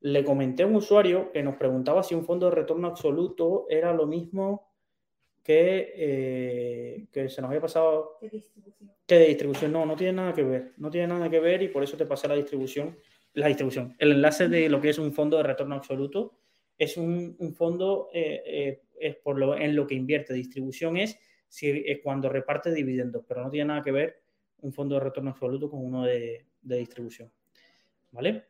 Le 0.00 0.24
comenté 0.24 0.62
a 0.62 0.66
un 0.66 0.76
usuario 0.76 1.32
que 1.32 1.42
nos 1.42 1.56
preguntaba 1.56 2.02
si 2.02 2.14
un 2.14 2.24
fondo 2.24 2.46
de 2.48 2.54
retorno 2.54 2.88
absoluto 2.88 3.66
era 3.68 3.92
lo 3.92 4.06
mismo 4.06 4.70
que, 5.42 5.92
eh, 5.96 7.06
que 7.12 7.28
se 7.28 7.40
nos 7.40 7.48
había 7.48 7.60
pasado. 7.60 8.16
¿Qué 8.20 8.28
distribución? 8.28 8.92
Que 9.06 9.14
de 9.14 9.26
distribución. 9.28 9.72
No, 9.72 9.86
no 9.86 9.94
tiene 9.94 10.14
nada 10.14 10.32
que 10.32 10.42
ver. 10.42 10.72
No 10.76 10.90
tiene 10.90 11.06
nada 11.06 11.30
que 11.30 11.38
ver 11.38 11.62
y 11.62 11.68
por 11.68 11.84
eso 11.84 11.96
te 11.96 12.04
pasé 12.04 12.26
la 12.26 12.34
distribución. 12.34 12.98
La 13.34 13.46
distribución. 13.46 13.94
El 13.98 14.12
enlace 14.12 14.48
de 14.48 14.68
lo 14.68 14.80
que 14.80 14.88
es 14.88 14.98
un 14.98 15.12
fondo 15.12 15.36
de 15.36 15.44
retorno 15.44 15.76
absoluto 15.76 16.38
es 16.76 16.96
un, 16.96 17.36
fondo 17.54 18.08
eh, 18.12 18.42
eh, 18.44 18.82
es 18.98 19.16
por 19.16 19.38
lo, 19.38 19.56
en 19.56 19.76
lo 19.76 19.86
que 19.86 19.94
invierte. 19.94 20.34
Distribución 20.34 20.96
es, 20.96 21.18
si, 21.48 22.00
cuando 22.02 22.28
reparte 22.28 22.72
dividendos, 22.72 23.24
pero 23.26 23.42
no 23.42 23.50
tiene 23.50 23.66
nada 23.66 23.82
que 23.82 23.92
ver 23.92 24.22
un 24.62 24.72
fondo 24.72 24.96
de 24.96 25.02
retorno 25.02 25.30
absoluto 25.30 25.70
con 25.70 25.84
uno 25.84 26.04
de, 26.04 26.46
de 26.60 26.78
distribución. 26.78 27.30
¿Vale? 28.10 28.46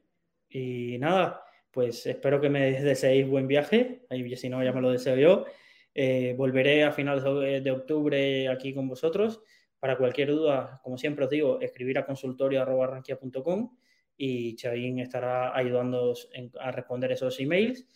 Y 0.57 0.97
nada, 0.97 1.45
pues 1.71 2.07
espero 2.07 2.41
que 2.41 2.49
me 2.49 2.81
deseéis 2.81 3.29
buen 3.29 3.47
viaje. 3.47 4.07
Ahí, 4.09 4.35
si 4.37 4.49
no, 4.49 4.65
ya 4.65 4.73
me 4.73 4.81
lo 4.81 4.91
deseo 4.91 5.17
yo. 5.17 5.45
Eh, 5.93 6.35
volveré 6.35 6.83
a 6.83 6.93
finales 6.93 7.25
de 7.63 7.71
octubre 7.71 8.49
aquí 8.49 8.73
con 8.73 8.89
vosotros. 8.89 9.43
Para 9.79 9.99
cualquier 9.99 10.31
duda, 10.31 10.81
como 10.83 10.97
siempre 10.97 11.27
os 11.27 11.31
digo, 11.31 11.61
escribir 11.61 11.99
a 11.99 12.07
consultorio.rankia.com 12.07 13.77
y 14.17 14.57
Chavín 14.57 14.99
estará 15.01 15.55
ayudándoos 15.55 16.31
a 16.59 16.71
responder 16.71 17.13
esos 17.13 17.39
emails. 17.39 17.87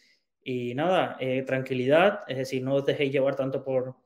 Y 0.45 0.75
nada, 0.75 1.17
eh, 1.19 1.43
tranquilidad, 1.45 2.25
es 2.29 2.37
decir, 2.37 2.63
no 2.63 2.75
os 2.75 2.85
dejéis 2.85 3.11
llevar 3.11 3.37
tanto 3.37 3.65
por, 3.65 3.97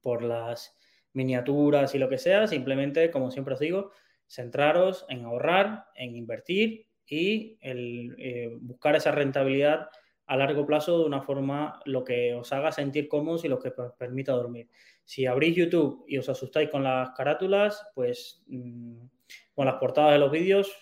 por 0.00 0.24
las 0.24 0.76
miniaturas 1.12 1.94
y 1.94 1.98
lo 1.98 2.08
que 2.08 2.18
sea, 2.18 2.48
simplemente, 2.48 3.12
como 3.12 3.30
siempre 3.30 3.54
os 3.54 3.60
digo, 3.60 3.92
centraros 4.26 5.06
en 5.08 5.24
ahorrar, 5.24 5.86
en 5.94 6.16
invertir 6.16 6.89
y 7.10 7.58
el, 7.60 8.14
eh, 8.18 8.56
buscar 8.60 8.94
esa 8.96 9.10
rentabilidad 9.10 9.88
a 10.26 10.36
largo 10.36 10.64
plazo 10.64 11.00
de 11.00 11.06
una 11.06 11.20
forma 11.20 11.80
lo 11.84 12.04
que 12.04 12.34
os 12.34 12.52
haga 12.52 12.70
sentir 12.70 13.08
cómodos 13.08 13.44
y 13.44 13.48
lo 13.48 13.58
que 13.58 13.72
permita 13.98 14.32
dormir. 14.32 14.68
Si 15.04 15.26
abrís 15.26 15.56
YouTube 15.56 16.04
y 16.06 16.18
os 16.18 16.28
asustáis 16.28 16.70
con 16.70 16.84
las 16.84 17.10
carátulas, 17.10 17.84
pues 17.96 18.44
mm, 18.46 19.06
con 19.52 19.66
las 19.66 19.74
portadas 19.74 20.12
de 20.12 20.20
los 20.20 20.30
vídeos, 20.30 20.72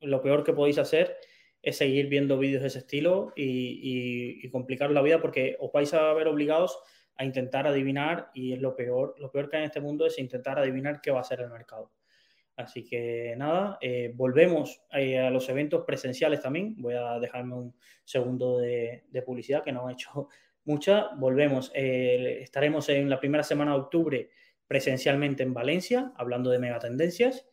lo 0.00 0.22
peor 0.22 0.42
que 0.42 0.54
podéis 0.54 0.78
hacer 0.78 1.16
es 1.60 1.76
seguir 1.76 2.08
viendo 2.08 2.38
vídeos 2.38 2.62
de 2.62 2.68
ese 2.68 2.78
estilo 2.78 3.34
y, 3.36 4.48
complicar 4.48 4.90
la 4.90 5.02
vida 5.02 5.20
porque 5.20 5.56
os 5.60 5.70
vais 5.70 5.92
a 5.92 6.14
ver 6.14 6.26
obligados 6.26 6.78
a 7.16 7.26
intentar 7.26 7.66
adivinar 7.66 8.30
y 8.32 8.56
lo 8.56 8.74
peor, 8.74 9.14
lo 9.18 9.30
peor 9.30 9.50
que 9.50 9.56
hay 9.56 9.62
en 9.64 9.66
este 9.66 9.82
mundo 9.82 10.06
es 10.06 10.18
intentar 10.18 10.58
adivinar 10.58 11.02
qué 11.02 11.10
va 11.10 11.20
a 11.20 11.24
ser 11.24 11.40
el 11.40 11.50
mercado. 11.50 11.90
Así 12.58 12.82
que 12.82 13.36
nada, 13.36 13.78
eh, 13.80 14.10
volvemos 14.16 14.82
eh, 14.92 15.16
a 15.20 15.30
los 15.30 15.48
eventos 15.48 15.84
presenciales 15.86 16.42
también. 16.42 16.74
Voy 16.76 16.94
a 16.94 17.20
dejarme 17.20 17.54
un 17.54 17.76
segundo 18.04 18.58
de, 18.58 19.04
publicidad 19.24 19.62
que 19.62 19.70
no 19.70 19.88
he 19.88 19.92
hecho 19.92 20.28
mucha. 20.64 21.14
Volvemos. 21.14 21.70
Eh, 21.72 22.40
estaremos 22.42 22.88
en 22.88 23.08
la 23.08 23.20
primera 23.20 23.44
semana 23.44 23.74
de 23.74 23.78
octubre 23.78 24.30
presencialmente 24.66 25.44
en 25.44 25.54
Valencia, 25.54 26.12
hablando 26.16 26.50
de 26.50 26.58
megatendencias. 26.58 27.48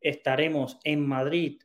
Estaremos 0.00 0.80
en 0.84 1.06
Madrid 1.06 1.60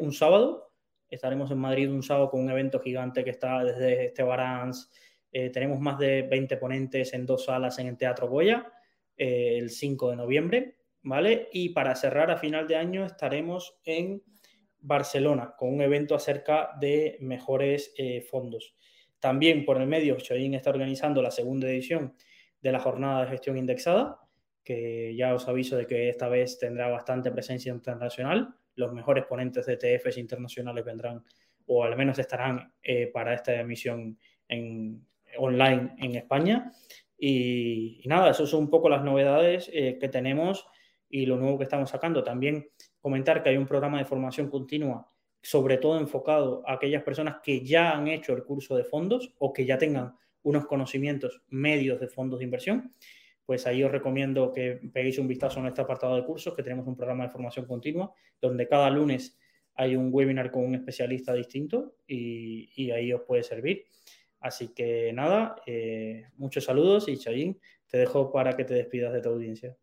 un 0.00 0.12
sábado. 0.12 0.72
Estaremos 1.10 1.50
en 1.50 1.58
Madrid 1.58 1.90
un 1.90 2.02
sábado 2.02 2.30
con 2.30 2.40
un 2.40 2.50
evento 2.50 2.80
gigante 2.80 3.24
que 3.24 3.30
está 3.30 3.62
desde 3.62 4.06
Estebarans. 4.06 4.90
tenemos 5.30 5.78
más 5.80 5.98
de 5.98 6.22
20 6.22 6.56
ponentes 6.56 7.12
en 7.12 7.26
dos 7.26 7.44
salas 7.44 7.78
en 7.78 7.88
el 7.88 7.98
Teatro 7.98 8.26
Goya 8.26 8.72
el 9.16 9.68
5 9.70 10.10
de 10.10 10.16
noviembre. 10.16 10.81
¿Vale? 11.02 11.48
Y 11.52 11.70
para 11.70 11.94
cerrar 11.94 12.30
a 12.30 12.36
final 12.36 12.66
de 12.66 12.76
año 12.76 13.04
estaremos 13.04 13.78
en 13.84 14.22
Barcelona 14.80 15.54
con 15.56 15.72
un 15.74 15.82
evento 15.82 16.14
acerca 16.14 16.70
de 16.80 17.16
mejores 17.20 17.94
eh, 17.96 18.20
fondos. 18.22 18.74
También 19.20 19.64
por 19.64 19.80
el 19.80 19.86
medio, 19.86 20.16
Choyin 20.16 20.54
está 20.54 20.70
organizando 20.70 21.22
la 21.22 21.30
segunda 21.30 21.68
edición 21.68 22.16
de 22.60 22.72
la 22.72 22.80
jornada 22.80 23.22
de 23.22 23.30
gestión 23.30 23.56
indexada, 23.56 24.18
que 24.64 25.14
ya 25.16 25.34
os 25.34 25.48
aviso 25.48 25.76
de 25.76 25.86
que 25.86 26.08
esta 26.08 26.28
vez 26.28 26.58
tendrá 26.58 26.88
bastante 26.88 27.30
presencia 27.30 27.72
internacional. 27.72 28.54
Los 28.74 28.92
mejores 28.92 29.24
ponentes 29.26 29.66
de 29.66 29.74
ETFs 29.74 30.18
internacionales 30.18 30.84
vendrán, 30.84 31.24
o 31.66 31.84
al 31.84 31.96
menos 31.96 32.18
estarán 32.18 32.72
eh, 32.82 33.08
para 33.12 33.34
esta 33.34 33.54
emisión 33.54 34.18
en, 34.48 35.06
online 35.38 35.94
en 35.98 36.16
España. 36.16 36.72
Y, 37.16 38.02
nada, 38.06 38.30
eso 38.30 38.46
son 38.46 38.64
un 38.64 38.70
poco 38.70 38.88
las 38.88 39.04
novedades 39.04 39.70
eh, 39.72 39.98
que 40.00 40.08
tenemos 40.08 40.66
y 41.12 41.26
lo 41.26 41.36
nuevo 41.36 41.58
que 41.58 41.64
estamos 41.64 41.90
sacando. 41.90 42.24
También 42.24 42.70
comentar 42.98 43.42
que 43.42 43.50
hay 43.50 43.56
un 43.58 43.66
programa 43.66 43.98
de 43.98 44.06
formación 44.06 44.48
continua, 44.48 45.08
sobre 45.42 45.76
todo 45.76 46.00
enfocado 46.00 46.62
a 46.66 46.72
aquellas 46.72 47.02
personas 47.02 47.36
que 47.42 47.64
ya 47.64 47.92
han 47.92 48.08
hecho 48.08 48.32
el 48.32 48.44
curso 48.44 48.74
de 48.74 48.84
fondos 48.84 49.34
o 49.38 49.52
que 49.52 49.66
ya 49.66 49.76
tengan 49.76 50.14
unos 50.42 50.66
conocimientos 50.66 51.42
medios 51.48 52.00
de 52.00 52.08
fondos 52.08 52.38
de 52.38 52.46
inversión. 52.46 52.94
Pues 53.44 53.66
ahí 53.66 53.84
os 53.84 53.92
recomiendo 53.92 54.50
que 54.52 54.80
peguéis 54.92 55.18
un 55.18 55.28
vistazo 55.28 55.60
en 55.60 55.66
este 55.66 55.82
apartado 55.82 56.16
de 56.16 56.24
cursos, 56.24 56.54
que 56.54 56.62
tenemos 56.62 56.86
un 56.86 56.96
programa 56.96 57.24
de 57.24 57.30
formación 57.30 57.66
continua, 57.66 58.14
donde 58.40 58.66
cada 58.66 58.88
lunes 58.88 59.38
hay 59.74 59.94
un 59.96 60.08
webinar 60.12 60.50
con 60.50 60.64
un 60.64 60.74
especialista 60.74 61.34
distinto 61.34 61.96
y, 62.06 62.90
ahí 62.90 63.12
os 63.12 63.22
puede 63.22 63.42
servir. 63.42 63.84
Así 64.40 64.68
que 64.68 65.12
nada, 65.12 65.56
eh, 65.66 66.24
muchos 66.36 66.64
saludos 66.64 67.08
y 67.08 67.18
Chayín, 67.18 67.60
te 67.86 67.98
dejo 67.98 68.32
para 68.32 68.56
que 68.56 68.64
te 68.64 68.72
despidas 68.72 69.12
de 69.12 69.20
tu 69.20 69.28
audiencia. 69.28 69.76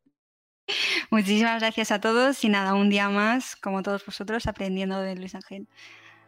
Muchísimas 1.11 1.59
gracias 1.59 1.91
a 1.91 1.99
todos 1.99 2.43
y 2.43 2.49
nada, 2.49 2.75
un 2.75 2.89
día 2.89 3.09
más, 3.09 3.55
como 3.55 3.81
todos 3.81 4.05
vosotros, 4.05 4.45
aprendiendo 4.45 5.01
de 5.01 5.15
Luis 5.15 5.33
Ángel. 5.33 5.67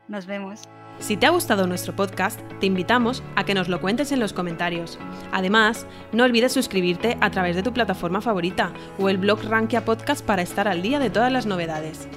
Nos 0.07 0.25
vemos. 0.25 0.63
Si 0.99 1.17
te 1.17 1.25
ha 1.27 1.29
gustado 1.29 1.67
nuestro 1.67 1.95
podcast, 1.95 2.39
te 2.59 2.65
invitamos 2.65 3.23
a 3.35 3.45
que 3.45 3.53
nos 3.53 3.69
lo 3.69 3.79
cuentes 3.79 4.11
en 4.11 4.19
los 4.19 4.33
comentarios. 4.33 4.99
Además, 5.31 5.85
no 6.11 6.23
olvides 6.23 6.51
suscribirte 6.51 7.17
a 7.21 7.29
través 7.29 7.55
de 7.55 7.63
tu 7.63 7.73
plataforma 7.73 8.21
favorita 8.21 8.73
o 8.97 9.09
el 9.09 9.17
blog 9.17 9.43
Rankia 9.43 9.85
Podcast 9.85 10.25
para 10.25 10.41
estar 10.41 10.67
al 10.67 10.81
día 10.81 10.99
de 10.99 11.09
todas 11.11 11.31
las 11.31 11.45
novedades. 11.45 12.07